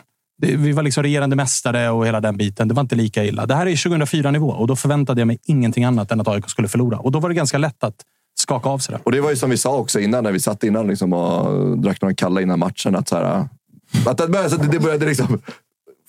[0.43, 2.69] det, vi var liksom regerande mästare och hela den biten.
[2.69, 3.47] Det var inte lika illa.
[3.47, 6.69] Det här är 2004-nivå och då förväntade jag mig ingenting annat än att AIK skulle
[6.69, 6.99] förlora.
[6.99, 8.05] Och då var det ganska lätt att
[8.41, 9.01] skaka av sig det.
[9.05, 11.79] Och det var ju som vi sa också innan, när vi satt innan liksom och
[11.79, 12.97] drack några kalla innan matchen.
[12.97, 13.49] Att, så här,
[14.07, 15.43] att det, började, det började liksom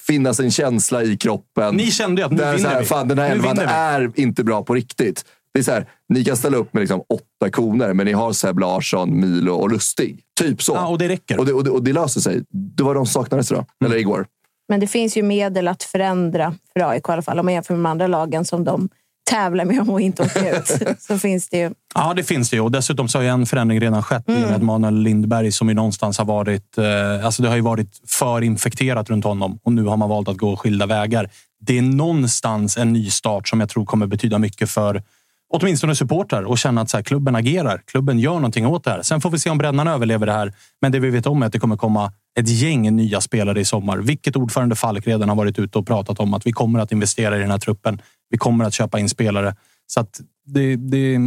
[0.08, 1.76] finnas en känsla i kroppen.
[1.76, 2.86] Ni kände ju att nu där, så vinner här, vi.
[2.86, 5.26] Fan, den här elvan är inte bra på riktigt.
[5.54, 8.34] Det är så här, ni kan ställa upp med liksom åtta koner, men ni har
[8.34, 10.20] Seb Larsson, Milo och Lustig.
[10.40, 10.74] Typ så.
[10.74, 11.40] Ja, och det räcker.
[11.40, 12.44] Och det, och det, och det löser sig.
[12.50, 13.66] Det var de som saknades idag.
[13.82, 13.92] Mm.
[13.92, 14.26] Eller igår.
[14.70, 17.40] Men det finns ju medel att förändra för AIK i alla fall.
[17.40, 18.90] Om man jämför med de andra lagen som de
[19.30, 20.72] tävlar med om att inte åka ut.
[21.00, 21.72] så finns det ju.
[21.96, 22.62] Ja, det finns det ju.
[22.62, 25.70] Och dessutom så har ju en förändring redan skett i och med Manuel Lindberg som
[25.70, 26.78] ju någonstans har varit...
[26.78, 30.28] Eh, alltså det har ju varit för infekterat runt honom och nu har man valt
[30.28, 31.30] att gå skilda vägar.
[31.62, 35.04] Det är någonstans en ny start som jag tror kommer betyda mycket för
[35.50, 37.82] åtminstone supportrar och känna att så här, klubben agerar.
[37.86, 39.02] Klubben gör någonting åt det här.
[39.02, 40.54] Sen får vi se om brännarna överlever det här.
[40.82, 43.66] Men det vi vet om är att det kommer komma ett gäng nya spelare i
[43.66, 43.98] sommar.
[43.98, 47.38] Vilket ordförande Falk redan har varit ute och pratat om att vi kommer att investera
[47.38, 48.02] i den här truppen.
[48.30, 49.56] Vi kommer att köpa in spelare.
[49.88, 51.18] Så att det, det,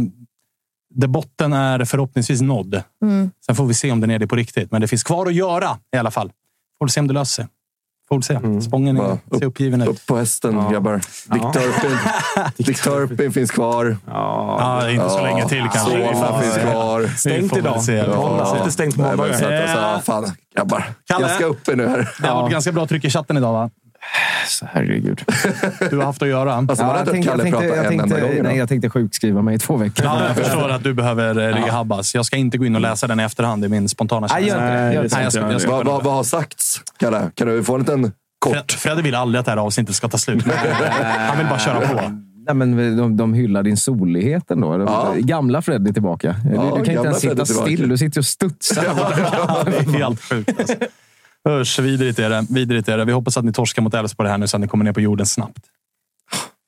[0.89, 2.83] det botten är förhoppningsvis nådd.
[3.01, 3.31] Mm.
[3.45, 4.71] Sen får vi se om den är det på riktigt.
[4.71, 6.31] Men det finns kvar att göra i alla fall.
[6.79, 7.47] Får se om det löser sig.
[8.13, 8.61] Får se.
[8.61, 9.87] Spången är, ser uppgiven ut.
[9.87, 11.01] Upp på hästen, grabbar.
[11.33, 11.97] Dick Turpin,
[12.57, 13.97] Dick Turpin finns kvar.
[14.07, 16.13] Ja, inte så länge till kanske.
[16.13, 17.07] Sola finns kvar.
[17.17, 17.81] Stängt idag.
[17.87, 18.55] Ja.
[18.59, 19.03] Lite stängt på
[20.03, 20.83] fan grabbar.
[21.07, 21.27] Kalle?
[21.27, 22.09] Jag ska upp er nu här.
[22.21, 23.69] Det har varit ganska bra tryck i chatten idag, va?
[24.73, 25.21] Herregud.
[25.89, 26.53] Du har haft att göra.
[26.53, 28.43] Alltså, prata jag, en enda tänkte, gång idag.
[28.43, 30.05] nej, jag tänkte sjukskriva mig i två veckor.
[30.05, 32.15] Ja, jag förstår att du behöver eh, rehabbas.
[32.15, 33.65] Jag ska inte gå in och läsa den i efterhand.
[33.65, 34.57] Är min spontana känsla.
[34.59, 37.31] Nej, jag jag Vad, vad, vad har sagts, Kalle?
[37.35, 38.53] Kan du få en liten kort?
[38.53, 40.47] Fred, Fredde vill aldrig att det här avsnittet ska ta slut.
[40.47, 40.53] Eh,
[41.27, 42.11] Han vill bara köra på.
[42.45, 44.77] Nej, men de, de hyllar din solighet ändå.
[44.77, 45.13] De, Ja.
[45.17, 46.35] Gamla Freddy tillbaka.
[46.43, 47.65] du, du kan inte ens sitta Freddy tillbaka.
[47.71, 47.89] still.
[47.89, 48.83] Du sitter och studsar.
[49.65, 50.59] Det är helt sjukt.
[50.59, 50.75] Alltså.
[51.49, 52.45] Usch, vidrigt är det.
[52.49, 53.05] Vidrigt är det.
[53.05, 55.01] Vi hoppas att ni torskar mot Elfsborg här nu så att ni kommer ner på
[55.01, 55.57] jorden snabbt.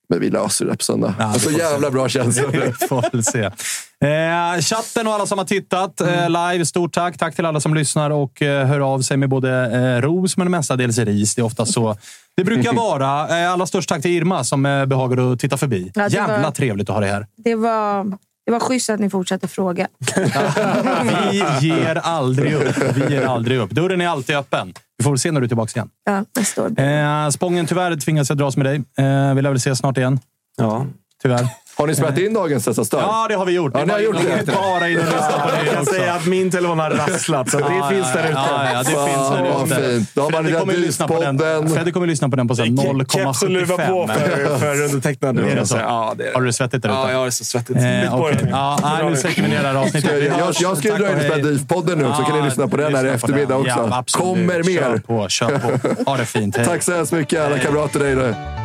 [0.10, 1.14] Men vi löser det på söndag.
[1.20, 2.48] Ja, så jävla bra känsla.
[2.52, 3.40] Vi får väl se.
[3.44, 7.18] Eh, chatten och alla som har tittat eh, live, stort tack.
[7.18, 10.52] Tack till alla som lyssnar och eh, hör av sig med både eh, ros men
[10.52, 11.36] mestadels ris.
[11.36, 11.98] Det är ofta så
[12.38, 13.42] det brukar vara.
[13.44, 15.92] Eh, allra störst tack till Irma som eh, behagade att titta förbi.
[15.96, 17.28] Ja, Jävla var- trevligt att ha dig här.
[17.38, 19.88] Det var, det var schysst att ni fortsatte fråga.
[21.32, 22.78] Vi ger aldrig upp.
[22.96, 23.72] Vi ger aldrig upp.
[23.72, 24.74] Dörren är alltid öppen.
[24.98, 25.90] Vi får väl se när du är tillbaka igen.
[26.06, 26.80] Ja, nästa år.
[26.80, 28.76] Eh, Spången, tyvärr tvingas jag dras med dig.
[28.76, 30.20] Eh, vi lär väl ses snart igen.
[30.58, 30.86] Ja.
[31.22, 31.48] Tyvärr.
[31.78, 33.00] Har ni spelat in dagens Dessa Stör?
[33.00, 33.72] Ja, det har vi gjort.
[33.76, 34.16] Ja, ni har gjort
[34.46, 34.54] det.
[34.54, 37.58] Bara in och lyssna på det Jag kan säga att min telefon har rasslat, så
[37.58, 38.32] det Ja, finns där ute.
[38.32, 39.90] Ja, ja, det finns där ute.
[39.90, 40.10] fint.
[40.14, 41.38] Då har man Freddy kommer ju lyssna på den.
[41.38, 41.70] Dispodden.
[41.70, 44.48] Freddy kommer lyssna på den på så här Keps och luva på 0,75.
[44.48, 45.40] för, för undertecknad.
[45.40, 45.78] Är det så?
[45.78, 46.46] Ja, det är Har det.
[46.46, 46.98] du det svettigt där ute?
[47.00, 47.78] Ja, jag är så svettigt.
[47.78, 48.48] Eh, dig.
[48.52, 50.34] ja, nej, nu släcker vi ner det här avsnittet.
[50.40, 51.36] Jag, jag, ska ju dra in och spela.
[51.50, 54.04] DIF-podden nu, så kan ni lyssna på den här i eftermiddag också.
[54.20, 54.98] Kommer Kör mer!
[54.98, 56.04] på, kör på.
[56.12, 56.56] Ha det fint.
[56.66, 58.65] Tack så hemskt mycket alla kamrater där inne.